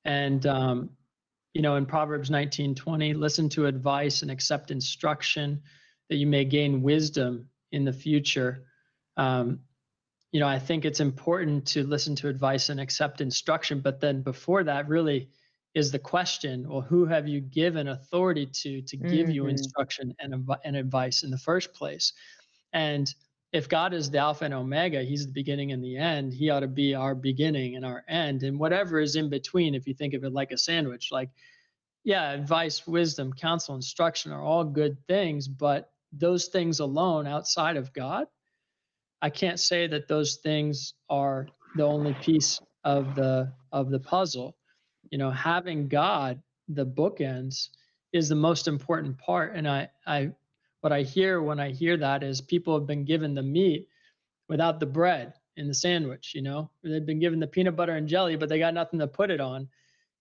and 0.04 0.46
um, 0.46 0.90
you 1.52 1.62
know 1.62 1.76
in 1.76 1.86
proverbs 1.86 2.30
19 2.30 2.74
20 2.74 3.14
listen 3.14 3.48
to 3.48 3.66
advice 3.66 4.22
and 4.22 4.30
accept 4.30 4.70
instruction 4.70 5.62
that 6.08 6.16
you 6.16 6.26
may 6.26 6.44
gain 6.44 6.82
wisdom 6.82 7.48
in 7.72 7.84
the 7.84 7.92
future. 7.92 8.64
Um, 9.16 9.60
you 10.32 10.40
know, 10.40 10.48
I 10.48 10.58
think 10.58 10.84
it's 10.84 11.00
important 11.00 11.66
to 11.68 11.84
listen 11.84 12.16
to 12.16 12.28
advice 12.28 12.68
and 12.68 12.80
accept 12.80 13.20
instruction, 13.20 13.80
but 13.80 14.00
then 14.00 14.22
before 14.22 14.64
that, 14.64 14.88
really 14.88 15.28
is 15.74 15.90
the 15.90 15.98
question: 15.98 16.68
Well, 16.68 16.80
who 16.80 17.06
have 17.06 17.28
you 17.28 17.40
given 17.40 17.88
authority 17.88 18.46
to 18.46 18.82
to 18.82 18.96
give 18.96 19.26
mm-hmm. 19.26 19.30
you 19.30 19.46
instruction 19.46 20.14
and 20.18 20.48
and 20.64 20.76
advice 20.76 21.22
in 21.22 21.30
the 21.30 21.38
first 21.38 21.72
place? 21.74 22.12
And 22.72 23.12
if 23.54 23.68
God 23.68 23.94
is 23.94 24.10
the 24.10 24.18
Alpha 24.18 24.44
and 24.44 24.52
Omega, 24.52 25.04
He's 25.04 25.26
the 25.26 25.32
beginning 25.32 25.70
and 25.70 25.82
the 25.82 25.96
end. 25.96 26.34
He 26.34 26.50
ought 26.50 26.60
to 26.60 26.66
be 26.66 26.92
our 26.92 27.14
beginning 27.14 27.76
and 27.76 27.84
our 27.86 28.04
end, 28.08 28.42
and 28.42 28.58
whatever 28.58 28.98
is 28.98 29.14
in 29.14 29.30
between. 29.30 29.76
If 29.76 29.86
you 29.86 29.94
think 29.94 30.12
of 30.12 30.24
it 30.24 30.32
like 30.32 30.50
a 30.50 30.58
sandwich, 30.58 31.10
like 31.12 31.30
yeah, 32.02 32.32
advice, 32.32 32.84
wisdom, 32.84 33.32
counsel, 33.32 33.76
instruction 33.76 34.32
are 34.32 34.42
all 34.42 34.64
good 34.64 34.98
things, 35.06 35.46
but 35.46 35.92
those 36.12 36.46
things 36.46 36.80
alone 36.80 37.28
outside 37.28 37.76
of 37.76 37.92
God, 37.92 38.26
I 39.22 39.30
can't 39.30 39.60
say 39.60 39.86
that 39.86 40.08
those 40.08 40.36
things 40.42 40.94
are 41.08 41.46
the 41.76 41.84
only 41.84 42.14
piece 42.14 42.60
of 42.82 43.14
the 43.14 43.52
of 43.70 43.88
the 43.88 44.00
puzzle. 44.00 44.56
You 45.10 45.18
know, 45.18 45.30
having 45.30 45.86
God, 45.86 46.42
the 46.66 46.84
bookends, 46.84 47.68
is 48.12 48.28
the 48.28 48.34
most 48.34 48.66
important 48.66 49.16
part. 49.16 49.54
And 49.54 49.68
I 49.68 49.90
I 50.08 50.32
what 50.84 50.92
I 50.92 51.00
hear 51.00 51.40
when 51.40 51.58
I 51.58 51.70
hear 51.70 51.96
that 51.96 52.22
is 52.22 52.42
people 52.42 52.78
have 52.78 52.86
been 52.86 53.06
given 53.06 53.34
the 53.34 53.42
meat 53.42 53.88
without 54.50 54.80
the 54.80 54.86
bread 54.86 55.32
in 55.56 55.66
the 55.66 55.72
sandwich, 55.72 56.32
you 56.34 56.42
know. 56.42 56.68
They've 56.82 57.06
been 57.06 57.20
given 57.20 57.40
the 57.40 57.46
peanut 57.46 57.74
butter 57.74 57.92
and 57.92 58.06
jelly, 58.06 58.36
but 58.36 58.50
they 58.50 58.58
got 58.58 58.74
nothing 58.74 58.98
to 58.98 59.06
put 59.06 59.30
it 59.30 59.40
on. 59.40 59.66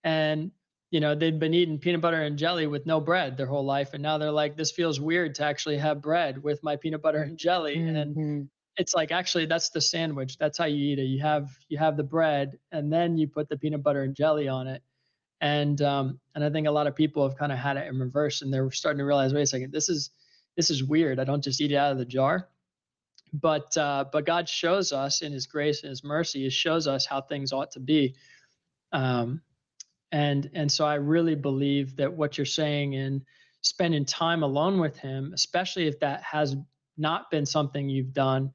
And 0.06 0.52
you 0.90 1.02
know 1.02 1.16
they've 1.16 1.40
been 1.40 1.56
eating 1.56 1.80
peanut 1.80 2.00
butter 2.00 2.22
and 2.22 2.38
jelly 2.38 2.68
with 2.68 2.86
no 2.86 3.02
bread 3.02 3.36
their 3.36 3.48
whole 3.48 3.66
life 3.66 3.94
and 3.94 4.04
now 4.04 4.20
they're 4.20 4.30
like 4.30 4.56
this 4.56 4.72
feels 4.72 5.00
weird 5.00 5.34
to 5.34 5.44
actually 5.44 5.76
have 5.76 6.04
bread 6.04 6.42
with 6.44 6.62
my 6.62 6.76
peanut 6.76 7.02
butter 7.02 7.24
and 7.24 7.36
jelly 7.36 7.78
mm-hmm. 7.78 7.96
and 7.96 8.48
it's 8.78 8.94
like 8.94 9.12
actually 9.12 9.48
that's 9.48 9.70
the 9.70 9.82
sandwich 9.82 10.38
that's 10.38 10.56
how 10.56 10.66
you 10.66 10.92
eat 10.92 11.00
it 11.00 11.06
you 11.06 11.20
have 11.20 11.50
you 11.68 11.80
have 11.80 11.98
the 11.98 12.04
bread 12.04 12.60
and 12.72 12.94
then 12.94 13.18
you 13.18 13.28
put 13.28 13.50
the 13.50 13.58
peanut 13.58 13.82
butter 13.82 14.04
and 14.04 14.14
jelly 14.14 14.48
on 14.48 14.68
it 14.68 14.84
and 15.42 15.82
um 15.82 16.20
and 16.36 16.44
i 16.44 16.50
think 16.52 16.68
a 16.68 16.72
lot 16.72 16.86
of 16.86 16.96
people 16.96 17.28
have 17.28 17.40
kind 17.40 17.52
of 17.52 17.58
had 17.58 17.76
it 17.76 17.88
in 17.88 17.98
reverse 18.00 18.44
and 18.44 18.54
they're 18.54 18.70
starting 18.70 19.00
to 19.00 19.04
realize 19.04 19.34
wait 19.34 19.42
a 19.42 19.48
second 19.48 19.72
this 19.72 19.90
is 19.90 20.12
this 20.56 20.70
is 20.70 20.84
weird 20.84 21.20
i 21.20 21.24
don't 21.24 21.44
just 21.44 21.62
eat 21.62 21.72
it 21.72 21.76
out 21.76 21.92
of 21.92 21.98
the 21.98 22.06
jar. 22.06 22.50
But 23.34 23.76
uh 23.78 24.06
but 24.12 24.26
god 24.26 24.48
shows 24.48 24.92
us 24.92 25.22
in 25.24 25.32
his 25.34 25.48
grace 25.48 25.82
and 25.82 25.90
his 25.90 26.04
mercy 26.04 26.44
he 26.44 26.50
shows 26.52 26.88
us 26.88 27.06
how 27.06 27.22
things 27.22 27.52
ought 27.52 27.72
to 27.72 27.80
be. 27.80 28.16
Um 28.92 29.42
and 30.14 30.50
and 30.54 30.72
so 30.72 30.86
i 30.86 30.96
really 30.96 31.36
believe 31.36 31.98
that 31.98 32.14
what 32.14 32.38
you're 32.38 32.46
saying 32.46 32.94
in 32.94 33.26
spending 33.62 34.06
time 34.06 34.44
alone 34.44 34.80
with 34.80 34.96
him 34.98 35.32
especially 35.34 35.88
if 35.88 36.00
that 36.00 36.22
has 36.24 36.56
not 36.98 37.30
been 37.32 37.46
something 37.46 37.90
you've 37.90 38.14
done 38.14 38.52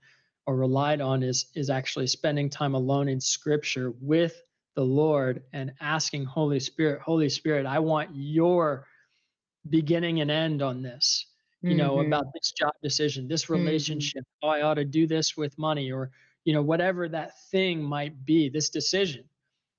or 0.47 0.57
relied 0.57 1.01
on 1.01 1.23
is 1.23 1.47
is 1.55 1.69
actually 1.69 2.07
spending 2.07 2.49
time 2.49 2.75
alone 2.75 3.09
in 3.09 3.21
scripture 3.21 3.93
with 4.01 4.41
the 4.77 4.85
lord 4.85 5.43
and 5.53 5.73
asking 5.81 6.25
holy 6.25 6.61
spirit 6.61 7.01
holy 7.01 7.29
spirit 7.29 7.67
i 7.67 7.79
want 7.79 8.09
your 8.15 8.87
beginning 9.69 10.21
and 10.21 10.31
end 10.31 10.63
on 10.63 10.83
this 10.83 11.27
you 11.61 11.75
know 11.75 11.97
mm-hmm. 11.97 12.07
about 12.07 12.27
this 12.35 12.53
job 12.53 12.73
decision 12.83 13.27
this 13.27 13.45
mm-hmm. 13.45 13.55
relationship 13.55 14.23
mm-hmm. 14.23 14.49
oh 14.49 14.51
i 14.51 14.63
ought 14.63 14.75
to 14.75 14.85
do 14.85 15.07
this 15.07 15.37
with 15.37 15.59
money 15.59 15.91
or 15.91 16.11
you 16.45 16.53
know 16.53 16.63
whatever 16.63 17.09
that 17.09 17.33
thing 17.51 17.83
might 17.83 18.25
be 18.25 18.49
this 18.49 18.71
decision 18.71 19.25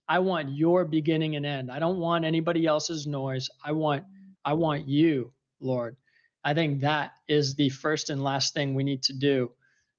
I 0.10 0.18
want 0.18 0.50
your 0.50 0.86
beginning 0.86 1.36
and 1.36 1.46
end. 1.46 1.72
I 1.72 1.78
don't 1.78 2.00
want 2.00 2.26
anybody 2.26 2.66
else's 2.66 3.06
noise. 3.06 3.48
I 3.64 3.72
want 3.72 4.04
I 4.44 4.54
want 4.54 4.88
you, 4.88 5.32
Lord. 5.62 5.96
I 6.44 6.56
think 6.56 6.82
that 6.82 7.12
is 7.28 7.54
the 7.54 7.70
first 7.70 8.10
and 8.10 8.24
last 8.24 8.56
thing 8.56 8.74
we 8.74 8.84
need 8.84 9.04
to 9.04 9.14
do 9.14 9.52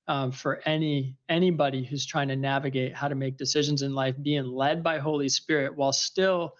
um, 0.08 0.32
for 0.32 0.60
any 0.66 1.16
anybody 1.28 1.84
who's 1.84 2.04
trying 2.04 2.26
to 2.26 2.34
navigate 2.34 2.92
how 2.92 3.06
to 3.06 3.14
make 3.14 3.36
decisions 3.36 3.82
in 3.82 3.94
life, 3.94 4.16
being 4.20 4.46
led 4.46 4.82
by 4.82 4.98
Holy 4.98 5.28
Spirit 5.28 5.76
while 5.76 5.92
still 5.92 6.56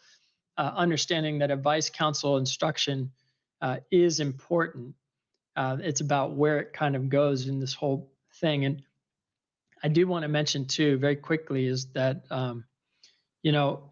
uh, 0.56 0.70
understanding 0.76 1.40
that 1.40 1.50
advice, 1.50 1.90
counsel, 1.90 2.36
instruction 2.36 3.10
uh, 3.62 3.78
is 3.90 4.20
important. 4.20 4.94
Uh, 5.60 5.76
it's 5.82 6.00
about 6.00 6.36
where 6.36 6.58
it 6.58 6.72
kind 6.72 6.96
of 6.96 7.10
goes 7.10 7.46
in 7.46 7.60
this 7.60 7.74
whole 7.74 8.10
thing. 8.40 8.64
And 8.64 8.82
I 9.82 9.88
do 9.88 10.06
want 10.06 10.22
to 10.22 10.28
mention 10.28 10.66
too, 10.66 10.96
very 10.96 11.16
quickly, 11.16 11.66
is 11.66 11.86
that 11.92 12.24
um, 12.30 12.64
you 13.42 13.52
know, 13.52 13.90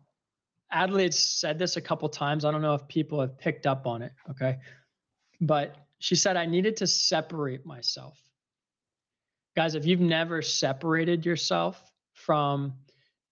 Adelaide 0.71 1.13
said 1.13 1.59
this 1.59 1.77
a 1.77 1.81
couple 1.83 2.09
times. 2.09 2.45
I 2.47 2.51
don't 2.53 2.63
know 2.63 2.73
if 2.73 2.89
people 2.89 3.21
have 3.21 3.37
picked 3.39 3.67
up 3.67 3.87
on 3.87 4.01
it. 4.01 4.13
Okay. 4.31 4.57
But 5.43 5.77
she 5.99 6.15
said, 6.15 6.39
I 6.39 6.47
needed 6.47 6.77
to 6.79 6.87
separate 6.87 7.67
myself. 7.67 8.17
Guys, 9.55 9.75
if 9.75 9.85
you've 9.85 10.01
never 10.01 10.41
separated 10.41 11.27
yourself 11.27 11.93
from 12.15 12.73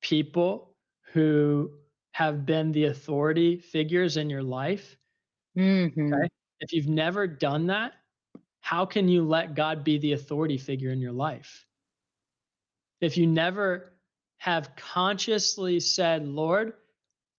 people 0.03 0.75
who 1.13 1.71
have 2.13 2.45
been 2.45 2.73
the 2.73 2.85
authority 2.87 3.59
figures 3.59 4.19
in 4.19 4.29
your 4.29 4.43
life, 4.43 4.97
Mm-hmm. 5.57 6.13
okay, 6.13 6.29
if 6.61 6.75
you've 6.75 6.89
never 6.89 7.27
done 7.27 7.69
that, 7.69 7.93
how 8.67 8.85
can 8.85 9.07
you 9.07 9.23
let 9.23 9.55
God 9.55 9.85
be 9.85 9.99
the 9.99 10.11
authority 10.15 10.59
figure 10.59 10.91
in 10.91 10.99
your 10.99 11.13
life? 11.13 11.65
If 13.01 13.17
you 13.17 13.25
never 13.25 13.93
have 14.39 14.75
consciously 14.75 15.79
said, 15.79 16.27
Lord, 16.27 16.73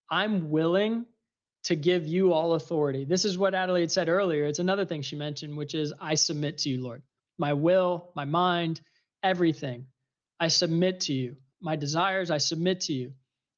I'm 0.10 0.50
willing 0.50 1.06
to 1.66 1.76
give 1.76 2.08
you 2.08 2.32
all 2.32 2.54
authority. 2.54 3.04
This 3.04 3.26
is 3.26 3.38
what 3.38 3.54
Adelaide 3.54 3.92
said 3.92 4.08
earlier. 4.08 4.46
It's 4.46 4.60
another 4.60 4.86
thing 4.86 5.02
she 5.02 5.18
mentioned, 5.18 5.58
which 5.58 5.76
is, 5.76 5.92
I 6.00 6.16
submit 6.16 6.60
to 6.60 6.70
you, 6.70 6.82
Lord. 6.82 7.04
My 7.38 7.52
will, 7.52 8.10
my 8.16 8.24
mind, 8.24 8.80
everything. 9.22 9.86
I 10.40 10.48
submit 10.48 11.02
to 11.02 11.14
you. 11.14 11.36
My 11.60 11.76
desires, 11.76 12.32
I 12.32 12.38
submit 12.38 12.80
to 12.82 12.94
you. 12.94 13.12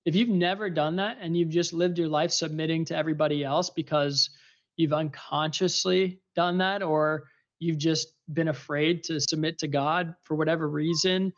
If 0.06 0.16
you've 0.16 0.30
never 0.30 0.72
done 0.72 0.96
that 0.96 1.20
and 1.22 1.38
you've 1.38 1.50
just 1.50 1.72
lived 1.72 2.00
your 2.00 2.08
life 2.08 2.32
submitting 2.32 2.86
to 2.86 2.98
everybody 2.98 3.44
else 3.44 3.70
because 3.70 4.32
you've 4.76 4.92
unconsciously 4.92 6.20
done 6.36 6.58
that, 6.58 6.82
or 6.82 7.26
you've 7.60 7.78
just 7.78 8.14
been 8.34 8.48
afraid 8.48 9.04
to 9.06 9.20
submit 9.20 9.60
to 9.60 9.68
God 9.68 10.16
for 10.24 10.36
whatever 10.36 10.68
reason, 10.68 11.34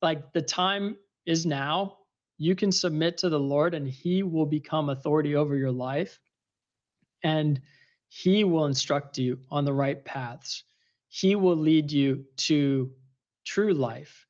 like 0.00 0.32
the 0.32 0.42
time 0.42 0.96
is 1.26 1.46
now. 1.46 1.98
You 2.38 2.56
can 2.56 2.72
submit 2.72 3.18
to 3.18 3.28
the 3.28 3.38
Lord 3.38 3.74
and 3.74 3.88
He 3.88 4.22
will 4.22 4.46
become 4.46 4.88
authority 4.88 5.36
over 5.36 5.56
your 5.56 5.70
life. 5.70 6.18
And 7.22 7.60
He 8.08 8.42
will 8.44 8.66
instruct 8.66 9.18
you 9.18 9.38
on 9.50 9.64
the 9.64 9.72
right 9.72 10.04
paths. 10.04 10.64
He 11.08 11.36
will 11.36 11.56
lead 11.56 11.92
you 11.92 12.24
to 12.38 12.90
true 13.44 13.74
life. 13.74 14.26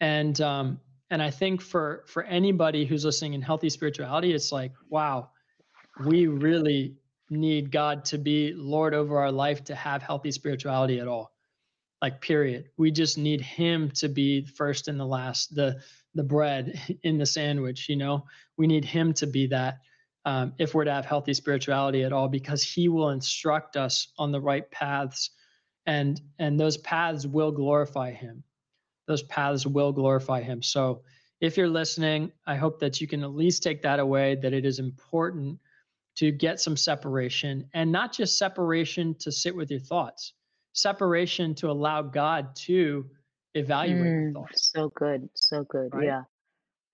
And 0.00 0.40
um, 0.40 0.80
and 1.10 1.22
I 1.22 1.30
think 1.30 1.60
for 1.60 2.04
for 2.08 2.24
anybody 2.24 2.84
who's 2.84 3.04
listening 3.04 3.34
in 3.34 3.42
healthy 3.42 3.68
spirituality, 3.68 4.32
it's 4.32 4.50
like, 4.50 4.72
wow, 4.88 5.30
we 6.04 6.26
really 6.26 6.96
need 7.38 7.70
God 7.70 8.04
to 8.06 8.18
be 8.18 8.52
Lord 8.54 8.94
over 8.94 9.18
our 9.18 9.32
life 9.32 9.64
to 9.64 9.74
have 9.74 10.02
healthy 10.02 10.30
spirituality 10.30 11.00
at 11.00 11.08
all. 11.08 11.32
Like 12.00 12.20
period. 12.20 12.70
We 12.76 12.90
just 12.90 13.16
need 13.16 13.40
him 13.40 13.90
to 13.92 14.08
be 14.08 14.44
first 14.44 14.88
and 14.88 14.98
the 14.98 15.06
last, 15.06 15.54
the 15.54 15.80
the 16.14 16.24
bread 16.24 16.78
in 17.02 17.18
the 17.18 17.26
sandwich, 17.26 17.88
you 17.88 17.96
know. 17.96 18.26
We 18.56 18.66
need 18.66 18.84
him 18.84 19.12
to 19.14 19.26
be 19.26 19.46
that 19.48 19.78
um, 20.24 20.54
if 20.58 20.74
we're 20.74 20.84
to 20.84 20.92
have 20.92 21.06
healthy 21.06 21.34
spirituality 21.34 22.04
at 22.04 22.12
all 22.12 22.28
because 22.28 22.62
he 22.62 22.88
will 22.88 23.10
instruct 23.10 23.76
us 23.76 24.08
on 24.18 24.32
the 24.32 24.40
right 24.40 24.70
paths 24.70 25.30
and 25.86 26.20
and 26.38 26.58
those 26.58 26.76
paths 26.78 27.26
will 27.26 27.50
glorify 27.50 28.12
him 28.12 28.44
those 29.08 29.22
paths 29.24 29.66
will 29.66 29.92
glorify 29.92 30.40
him 30.40 30.62
so 30.62 31.02
if 31.40 31.56
you're 31.56 31.68
listening 31.68 32.30
i 32.46 32.54
hope 32.54 32.78
that 32.78 33.00
you 33.00 33.08
can 33.08 33.24
at 33.24 33.34
least 33.34 33.62
take 33.62 33.82
that 33.82 33.98
away 33.98 34.36
that 34.36 34.52
it 34.52 34.64
is 34.64 34.78
important 34.78 35.58
to 36.16 36.30
get 36.30 36.60
some 36.60 36.76
separation 36.76 37.68
and 37.74 37.90
not 37.90 38.12
just 38.12 38.38
separation 38.38 39.14
to 39.20 39.32
sit 39.32 39.54
with 39.54 39.70
your 39.70 39.80
thoughts 39.80 40.34
separation 40.74 41.54
to 41.54 41.70
allow 41.70 42.00
god 42.02 42.54
to 42.56 43.04
evaluate 43.54 44.12
your 44.12 44.22
Mm, 44.24 44.32
thoughts 44.32 44.70
so 44.74 44.88
good. 44.94 45.28
So 45.34 45.64
good. 45.64 45.90
right 45.94 46.06
Yeah. 46.06 46.22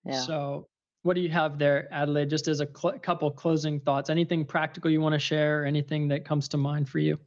Yeah. 0.05 0.19
so 0.19 0.67
what 1.03 1.13
do 1.13 1.21
you 1.21 1.29
have 1.29 1.57
there 1.57 1.87
adelaide 1.93 2.29
just 2.29 2.47
as 2.47 2.59
a 2.59 2.67
cl- 2.75 2.99
couple 2.99 3.31
closing 3.31 3.79
thoughts 3.79 4.09
anything 4.09 4.43
practical 4.45 4.91
you 4.91 4.99
want 5.01 5.13
to 5.13 5.19
share 5.19 5.63
or 5.63 5.65
anything 5.65 6.07
that 6.09 6.25
comes 6.25 6.47
to 6.49 6.57
mind 6.57 6.89
for 6.89 6.99
you 6.99 7.17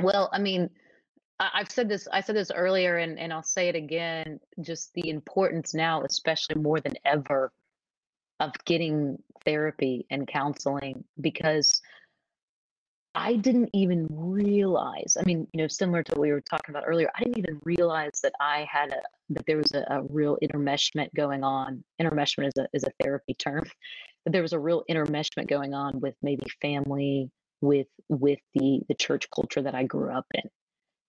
Well, 0.00 0.28
I 0.32 0.40
mean, 0.40 0.68
I've 1.52 1.70
said 1.70 1.88
this, 1.88 2.06
I 2.12 2.20
said 2.20 2.36
this 2.36 2.50
earlier 2.54 2.98
and, 2.98 3.18
and 3.18 3.32
I'll 3.32 3.42
say 3.42 3.68
it 3.68 3.74
again, 3.74 4.38
just 4.60 4.92
the 4.94 5.08
importance 5.08 5.74
now, 5.74 6.02
especially 6.02 6.60
more 6.60 6.80
than 6.80 6.94
ever, 7.04 7.52
of 8.40 8.52
getting 8.64 9.22
therapy 9.44 10.06
and 10.10 10.26
counseling 10.26 11.04
because 11.20 11.80
I 13.14 13.36
didn't 13.36 13.70
even 13.74 14.06
realize, 14.10 15.16
I 15.20 15.24
mean, 15.24 15.46
you 15.52 15.58
know, 15.58 15.68
similar 15.68 16.02
to 16.02 16.12
what 16.12 16.20
we 16.20 16.32
were 16.32 16.40
talking 16.40 16.74
about 16.74 16.84
earlier, 16.86 17.10
I 17.14 17.24
didn't 17.24 17.38
even 17.38 17.60
realize 17.64 18.20
that 18.22 18.32
I 18.40 18.66
had 18.70 18.90
a 18.90 19.00
that 19.30 19.46
there 19.46 19.58
was 19.58 19.72
a, 19.72 19.84
a 19.90 20.02
real 20.08 20.38
intermeshment 20.42 21.12
going 21.14 21.44
on. 21.44 21.84
Intermeshment 22.00 22.48
is 22.48 22.54
a 22.58 22.68
is 22.72 22.84
a 22.84 22.92
therapy 23.02 23.34
term. 23.34 23.64
That 24.24 24.32
there 24.32 24.42
was 24.42 24.54
a 24.54 24.58
real 24.58 24.82
intermeshment 24.90 25.46
going 25.46 25.74
on 25.74 26.00
with 26.00 26.14
maybe 26.22 26.46
family, 26.62 27.30
with 27.60 27.88
with 28.08 28.38
the 28.54 28.80
the 28.88 28.94
church 28.94 29.28
culture 29.30 29.60
that 29.62 29.74
I 29.74 29.84
grew 29.84 30.10
up 30.10 30.26
in. 30.34 30.42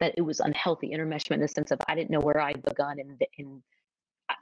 That 0.03 0.15
it 0.17 0.21
was 0.21 0.39
unhealthy 0.41 0.91
intermeshment 0.93 1.35
in 1.35 1.39
the 1.39 1.47
sense 1.47 1.71
of 1.71 1.79
I 1.87 1.95
didn't 1.95 2.11
know 2.11 2.19
where 2.19 2.41
I'd 2.41 2.61
begun 2.61 2.99
and 2.99 3.21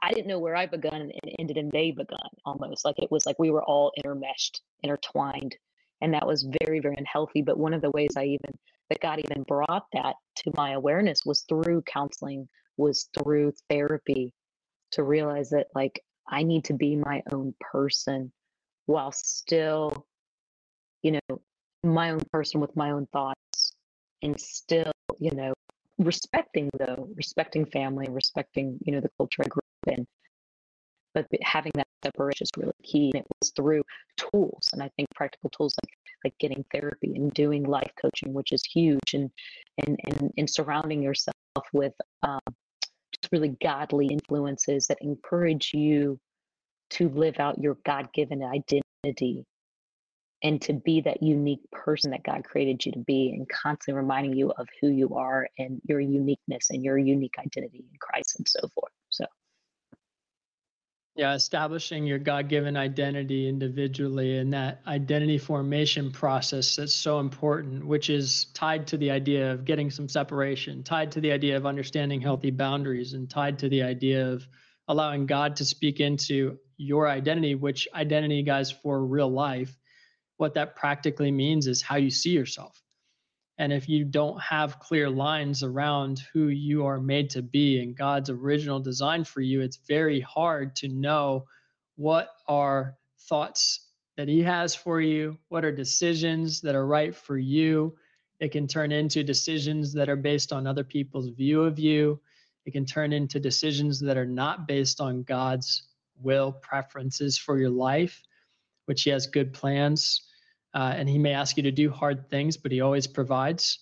I 0.02 0.12
didn't 0.12 0.26
know 0.26 0.38
where 0.40 0.56
I 0.56 0.66
begun 0.66 1.00
and 1.00 1.12
and 1.22 1.36
ended 1.38 1.56
and 1.56 1.70
they 1.70 1.92
begun 1.92 2.18
almost. 2.44 2.84
Like 2.84 2.98
it 2.98 3.10
was 3.10 3.26
like 3.26 3.38
we 3.38 3.50
were 3.50 3.62
all 3.64 3.92
intermeshed, 4.02 4.60
intertwined 4.82 5.56
and 6.02 6.12
that 6.12 6.26
was 6.26 6.46
very 6.64 6.80
very 6.80 6.96
unhealthy 6.98 7.40
but 7.40 7.58
one 7.58 7.72
of 7.72 7.80
the 7.80 7.90
ways 7.92 8.10
i 8.18 8.24
even 8.24 8.50
that 8.90 9.00
god 9.00 9.18
even 9.18 9.42
brought 9.44 9.86
that 9.92 10.16
to 10.36 10.52
my 10.54 10.72
awareness 10.72 11.24
was 11.24 11.44
through 11.48 11.80
counseling 11.82 12.46
was 12.76 13.08
through 13.16 13.52
therapy 13.70 14.34
to 14.90 15.02
realize 15.02 15.48
that 15.48 15.68
like 15.74 16.02
i 16.28 16.42
need 16.42 16.64
to 16.64 16.74
be 16.74 16.96
my 16.96 17.22
own 17.32 17.54
person 17.60 18.30
while 18.86 19.12
still 19.12 20.06
you 21.02 21.12
know 21.12 21.40
my 21.84 22.10
own 22.10 22.20
person 22.32 22.60
with 22.60 22.74
my 22.76 22.90
own 22.90 23.06
thoughts 23.12 23.72
and 24.22 24.38
still 24.38 24.91
you 25.22 25.30
know 25.30 25.54
respecting 25.98 26.68
though 26.78 27.08
respecting 27.14 27.64
family 27.66 28.08
respecting 28.10 28.78
you 28.84 28.92
know 28.92 29.00
the 29.00 29.10
culture 29.16 29.42
i 29.44 29.48
grew 29.48 29.60
up 29.86 29.98
in. 29.98 30.06
But 31.14 31.26
having 31.42 31.72
that 31.74 31.86
separation 32.02 32.44
is 32.44 32.50
really 32.56 32.72
key 32.82 33.10
and 33.14 33.20
it 33.20 33.26
was 33.40 33.50
through 33.50 33.84
tools 34.16 34.70
and 34.72 34.82
i 34.82 34.90
think 34.96 35.08
practical 35.14 35.50
tools 35.50 35.74
like 35.82 35.92
like 36.24 36.38
getting 36.38 36.64
therapy 36.72 37.14
and 37.14 37.32
doing 37.32 37.64
life 37.64 37.92
coaching 38.00 38.32
which 38.32 38.52
is 38.52 38.64
huge 38.64 39.14
and 39.14 39.30
and 39.84 39.98
and, 40.06 40.32
and 40.38 40.50
surrounding 40.50 41.02
yourself 41.02 41.34
with 41.72 41.92
um, 42.22 42.40
just 43.12 43.30
really 43.30 43.54
godly 43.62 44.06
influences 44.06 44.86
that 44.86 44.98
encourage 45.02 45.72
you 45.74 46.18
to 46.90 47.08
live 47.10 47.38
out 47.38 47.58
your 47.60 47.76
god-given 47.84 48.42
identity 48.42 49.44
and 50.42 50.60
to 50.62 50.72
be 50.72 51.00
that 51.00 51.22
unique 51.22 51.62
person 51.70 52.10
that 52.10 52.22
god 52.22 52.44
created 52.44 52.84
you 52.84 52.92
to 52.92 52.98
be 53.00 53.32
and 53.36 53.48
constantly 53.48 54.00
reminding 54.00 54.34
you 54.34 54.50
of 54.58 54.68
who 54.80 54.88
you 54.88 55.14
are 55.14 55.48
and 55.58 55.80
your 55.84 56.00
uniqueness 56.00 56.70
and 56.70 56.82
your 56.82 56.98
unique 56.98 57.34
identity 57.38 57.78
in 57.78 57.98
christ 58.00 58.36
and 58.38 58.48
so 58.48 58.60
forth 58.74 58.92
so. 59.10 59.24
Yeah, 61.14 61.34
establishing 61.34 62.06
your 62.06 62.18
God 62.18 62.48
given 62.48 62.74
identity 62.74 63.46
individually 63.46 64.38
and 64.38 64.50
that 64.54 64.80
identity 64.86 65.36
formation 65.36 66.10
process 66.10 66.76
that's 66.76 66.94
so 66.94 67.20
important, 67.20 67.86
which 67.86 68.08
is 68.08 68.46
tied 68.54 68.86
to 68.86 68.96
the 68.96 69.10
idea 69.10 69.52
of 69.52 69.66
getting 69.66 69.90
some 69.90 70.08
separation, 70.08 70.82
tied 70.82 71.12
to 71.12 71.20
the 71.20 71.30
idea 71.30 71.58
of 71.58 71.66
understanding 71.66 72.22
healthy 72.22 72.50
boundaries, 72.50 73.12
and 73.12 73.28
tied 73.28 73.58
to 73.58 73.68
the 73.68 73.82
idea 73.82 74.26
of 74.26 74.46
allowing 74.88 75.26
God 75.26 75.54
to 75.56 75.66
speak 75.66 76.00
into 76.00 76.58
your 76.78 77.06
identity, 77.06 77.56
which 77.56 77.86
identity, 77.94 78.42
guys, 78.42 78.70
for 78.70 79.04
real 79.04 79.30
life, 79.30 79.76
what 80.42 80.54
that 80.54 80.74
practically 80.74 81.30
means 81.30 81.68
is 81.68 81.80
how 81.80 81.94
you 81.94 82.10
see 82.10 82.30
yourself. 82.30 82.82
And 83.58 83.72
if 83.72 83.88
you 83.88 84.04
don't 84.04 84.40
have 84.42 84.80
clear 84.80 85.08
lines 85.08 85.62
around 85.62 86.20
who 86.32 86.48
you 86.48 86.84
are 86.84 86.98
made 86.98 87.30
to 87.30 87.42
be 87.42 87.80
and 87.80 87.96
God's 87.96 88.28
original 88.28 88.80
design 88.80 89.22
for 89.22 89.40
you, 89.40 89.60
it's 89.60 89.78
very 89.86 90.18
hard 90.18 90.74
to 90.76 90.88
know 90.88 91.44
what 91.94 92.30
are 92.48 92.96
thoughts 93.28 93.86
that 94.16 94.26
He 94.26 94.42
has 94.42 94.74
for 94.74 95.00
you, 95.00 95.38
what 95.48 95.64
are 95.64 95.70
decisions 95.70 96.60
that 96.62 96.74
are 96.74 96.88
right 96.88 97.14
for 97.14 97.38
you. 97.38 97.94
It 98.40 98.50
can 98.50 98.66
turn 98.66 98.90
into 98.90 99.22
decisions 99.22 99.92
that 99.92 100.08
are 100.08 100.16
based 100.16 100.52
on 100.52 100.66
other 100.66 100.82
people's 100.82 101.28
view 101.28 101.62
of 101.62 101.78
you. 101.78 102.20
It 102.66 102.72
can 102.72 102.84
turn 102.84 103.12
into 103.12 103.38
decisions 103.38 104.00
that 104.00 104.16
are 104.16 104.26
not 104.26 104.66
based 104.66 105.00
on 105.00 105.22
God's 105.22 105.84
will, 106.20 106.50
preferences 106.50 107.38
for 107.38 107.60
your 107.60 107.70
life, 107.70 108.20
which 108.86 109.04
He 109.04 109.10
has 109.10 109.28
good 109.28 109.52
plans 109.52 110.22
uh, 110.74 110.94
and 110.96 111.08
he 111.08 111.18
may 111.18 111.32
ask 111.32 111.56
you 111.56 111.62
to 111.64 111.72
do 111.72 111.90
hard 111.90 112.28
things 112.30 112.56
but 112.56 112.72
he 112.72 112.80
always 112.80 113.06
provides 113.06 113.80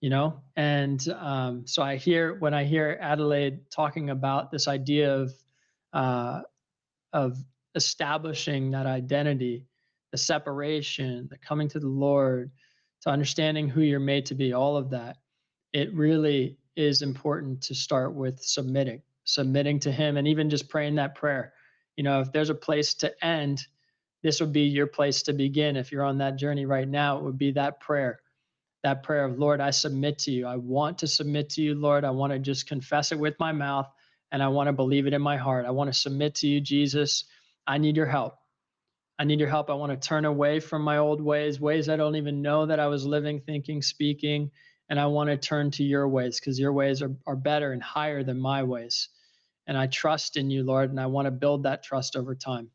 you 0.00 0.10
know? 0.10 0.40
And 0.56 1.00
um, 1.10 1.64
so 1.66 1.82
i 1.82 1.96
hear 1.96 2.34
when 2.34 2.54
i 2.54 2.64
hear 2.64 2.98
adelaide 3.00 3.70
talking 3.70 4.10
about 4.10 4.50
this 4.50 4.68
idea 4.68 5.14
of 5.14 5.32
uh, 5.92 6.42
of 7.12 7.36
establishing 7.74 8.72
that 8.72 8.86
identity 8.86 9.66
the 10.10 10.18
separation 10.18 11.28
the 11.30 11.38
coming 11.38 11.68
to 11.68 11.80
the 11.80 11.88
lord 11.88 12.50
to 13.00 13.10
understanding 13.10 13.68
who 13.68 13.80
you're 13.80 14.00
made 14.00 14.26
to 14.26 14.34
be 14.34 14.52
all 14.52 14.76
of 14.76 14.90
that 14.90 15.16
it 15.72 15.94
really 15.94 16.58
is 16.76 17.02
important 17.02 17.62
to 17.62 17.74
start 17.74 18.14
with 18.14 18.42
submitting 18.42 19.00
submitting 19.24 19.78
to 19.80 19.92
him 19.92 20.16
and 20.16 20.26
even 20.26 20.50
just 20.50 20.68
praying 20.68 20.96
that 20.96 21.14
prayer. 21.14 21.52
You 21.96 22.04
know 22.04 22.20
if 22.20 22.32
there's 22.32 22.50
a 22.50 22.54
place 22.54 22.94
to 22.94 23.24
end 23.24 23.66
this 24.22 24.40
would 24.40 24.52
be 24.52 24.62
your 24.62 24.86
place 24.86 25.22
to 25.22 25.32
begin 25.32 25.76
if 25.76 25.92
you're 25.92 26.04
on 26.04 26.18
that 26.18 26.36
journey 26.36 26.66
right 26.66 26.88
now 26.88 27.18
it 27.18 27.24
would 27.24 27.38
be 27.38 27.52
that 27.52 27.80
prayer 27.80 28.20
that 28.82 29.02
prayer 29.02 29.24
of, 29.24 29.38
Lord, 29.38 29.60
I 29.60 29.70
submit 29.70 30.18
to 30.20 30.32
you. 30.32 30.46
I 30.46 30.56
want 30.56 30.98
to 30.98 31.06
submit 31.06 31.50
to 31.50 31.62
you, 31.62 31.74
Lord. 31.74 32.04
I 32.04 32.10
want 32.10 32.32
to 32.32 32.38
just 32.38 32.66
confess 32.66 33.12
it 33.12 33.18
with 33.18 33.38
my 33.38 33.52
mouth 33.52 33.86
and 34.32 34.42
I 34.42 34.48
want 34.48 34.68
to 34.68 34.72
believe 34.72 35.06
it 35.06 35.12
in 35.12 35.22
my 35.22 35.36
heart. 35.36 35.66
I 35.66 35.70
want 35.70 35.92
to 35.92 35.98
submit 35.98 36.36
to 36.36 36.48
you, 36.48 36.60
Jesus. 36.60 37.24
I 37.66 37.78
need 37.78 37.96
your 37.96 38.06
help. 38.06 38.34
I 39.18 39.24
need 39.24 39.38
your 39.38 39.48
help. 39.48 39.70
I 39.70 39.74
want 39.74 39.92
to 39.92 40.08
turn 40.08 40.24
away 40.24 40.58
from 40.58 40.82
my 40.82 40.98
old 40.98 41.20
ways, 41.20 41.60
ways 41.60 41.88
I 41.88 41.96
don't 41.96 42.16
even 42.16 42.42
know 42.42 42.66
that 42.66 42.80
I 42.80 42.88
was 42.88 43.06
living, 43.06 43.40
thinking, 43.40 43.82
speaking. 43.82 44.50
And 44.88 44.98
I 44.98 45.06
want 45.06 45.30
to 45.30 45.36
turn 45.36 45.70
to 45.72 45.84
your 45.84 46.08
ways 46.08 46.40
because 46.40 46.58
your 46.58 46.72
ways 46.72 47.02
are, 47.02 47.14
are 47.26 47.36
better 47.36 47.72
and 47.72 47.82
higher 47.82 48.24
than 48.24 48.40
my 48.40 48.64
ways. 48.64 49.08
And 49.66 49.78
I 49.78 49.86
trust 49.86 50.36
in 50.36 50.50
you, 50.50 50.64
Lord, 50.64 50.90
and 50.90 50.98
I 50.98 51.06
want 51.06 51.26
to 51.26 51.30
build 51.30 51.62
that 51.62 51.84
trust 51.84 52.16
over 52.16 52.34
time. 52.34 52.70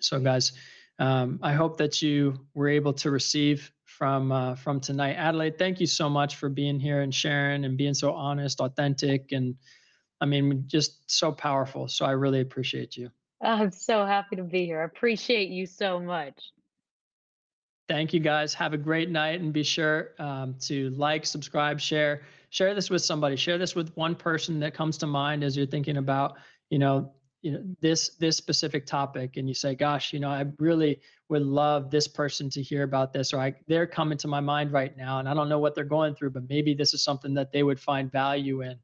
So, 0.00 0.18
guys, 0.20 0.52
um, 0.98 1.38
I 1.42 1.52
hope 1.52 1.78
that 1.78 2.02
you 2.02 2.38
were 2.54 2.68
able 2.68 2.92
to 2.94 3.10
receive 3.10 3.72
from 3.84 4.32
uh, 4.32 4.54
from 4.54 4.80
tonight. 4.80 5.14
Adelaide, 5.14 5.58
thank 5.58 5.80
you 5.80 5.86
so 5.86 6.08
much 6.08 6.36
for 6.36 6.48
being 6.48 6.78
here 6.78 7.02
and 7.02 7.14
sharing 7.14 7.64
and 7.64 7.76
being 7.76 7.94
so 7.94 8.12
honest, 8.12 8.60
authentic, 8.60 9.32
and 9.32 9.56
I 10.20 10.26
mean, 10.26 10.64
just 10.66 11.10
so 11.10 11.32
powerful. 11.32 11.88
So 11.88 12.04
I 12.04 12.12
really 12.12 12.40
appreciate 12.40 12.96
you. 12.96 13.10
I'm 13.42 13.70
so 13.70 14.04
happy 14.04 14.36
to 14.36 14.42
be 14.42 14.66
here. 14.66 14.82
I 14.82 14.84
appreciate 14.84 15.48
you 15.48 15.66
so 15.66 15.98
much. 15.98 16.52
Thank 17.88 18.12
you 18.12 18.20
guys. 18.20 18.54
Have 18.54 18.72
a 18.72 18.78
great 18.78 19.10
night 19.10 19.40
and 19.40 19.52
be 19.52 19.62
sure 19.62 20.10
um, 20.18 20.54
to 20.60 20.90
like, 20.90 21.26
subscribe, 21.26 21.80
share. 21.80 22.22
Share 22.50 22.74
this 22.74 22.90
with 22.90 23.02
somebody. 23.02 23.36
Share 23.36 23.58
this 23.58 23.74
with 23.74 23.96
one 23.96 24.14
person 24.14 24.60
that 24.60 24.74
comes 24.74 24.98
to 24.98 25.06
mind 25.06 25.42
as 25.42 25.56
you're 25.56 25.66
thinking 25.66 25.96
about, 25.96 26.36
you 26.68 26.78
know, 26.78 27.12
you 27.42 27.52
know 27.52 27.62
this 27.80 28.10
this 28.16 28.36
specific 28.36 28.86
topic 28.86 29.36
and 29.36 29.48
you 29.48 29.54
say 29.54 29.74
gosh 29.74 30.12
you 30.12 30.20
know 30.20 30.28
i 30.28 30.44
really 30.58 31.00
would 31.28 31.42
love 31.42 31.90
this 31.90 32.06
person 32.06 32.50
to 32.50 32.62
hear 32.62 32.82
about 32.82 33.12
this 33.12 33.32
or 33.32 33.40
i 33.40 33.54
they're 33.66 33.86
coming 33.86 34.18
to 34.18 34.28
my 34.28 34.40
mind 34.40 34.72
right 34.72 34.96
now 34.96 35.18
and 35.18 35.28
i 35.28 35.34
don't 35.34 35.48
know 35.48 35.58
what 35.58 35.74
they're 35.74 35.84
going 35.84 36.14
through 36.14 36.30
but 36.30 36.42
maybe 36.48 36.74
this 36.74 36.92
is 36.92 37.02
something 37.02 37.34
that 37.34 37.52
they 37.52 37.62
would 37.62 37.80
find 37.80 38.12
value 38.12 38.62
in. 38.62 38.76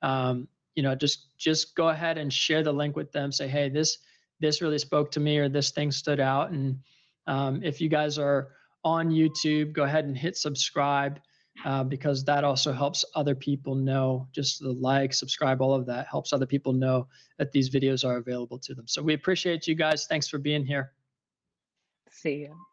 Um, 0.00 0.48
you 0.74 0.82
know 0.84 0.94
just 0.94 1.36
just 1.38 1.74
go 1.74 1.88
ahead 1.88 2.18
and 2.18 2.32
share 2.32 2.62
the 2.62 2.72
link 2.72 2.94
with 2.94 3.10
them 3.10 3.32
say 3.32 3.48
hey 3.48 3.68
this 3.68 3.98
this 4.40 4.62
really 4.62 4.78
spoke 4.78 5.10
to 5.10 5.20
me 5.20 5.36
or 5.38 5.48
this 5.48 5.72
thing 5.72 5.90
stood 5.90 6.20
out. 6.20 6.52
And 6.52 6.78
um, 7.26 7.60
if 7.64 7.80
you 7.80 7.88
guys 7.88 8.16
are 8.16 8.50
on 8.84 9.10
youtube 9.10 9.72
go 9.72 9.82
ahead 9.82 10.04
and 10.04 10.16
hit 10.16 10.36
subscribe 10.36 11.18
uh, 11.64 11.84
because 11.84 12.24
that 12.24 12.44
also 12.44 12.72
helps 12.72 13.04
other 13.14 13.34
people 13.34 13.74
know 13.74 14.26
just 14.32 14.60
the 14.60 14.72
like 14.72 15.12
subscribe 15.12 15.60
all 15.60 15.74
of 15.74 15.86
that 15.86 16.06
helps 16.06 16.32
other 16.32 16.46
people 16.46 16.72
know 16.72 17.06
that 17.38 17.52
these 17.52 17.70
videos 17.70 18.04
are 18.04 18.16
available 18.16 18.58
to 18.58 18.74
them. 18.74 18.86
So 18.86 19.02
we 19.02 19.14
appreciate 19.14 19.66
you 19.66 19.74
guys. 19.74 20.06
Thanks 20.06 20.28
for 20.28 20.38
being 20.38 20.64
here. 20.64 20.92
See 22.10 22.36
you 22.36 22.68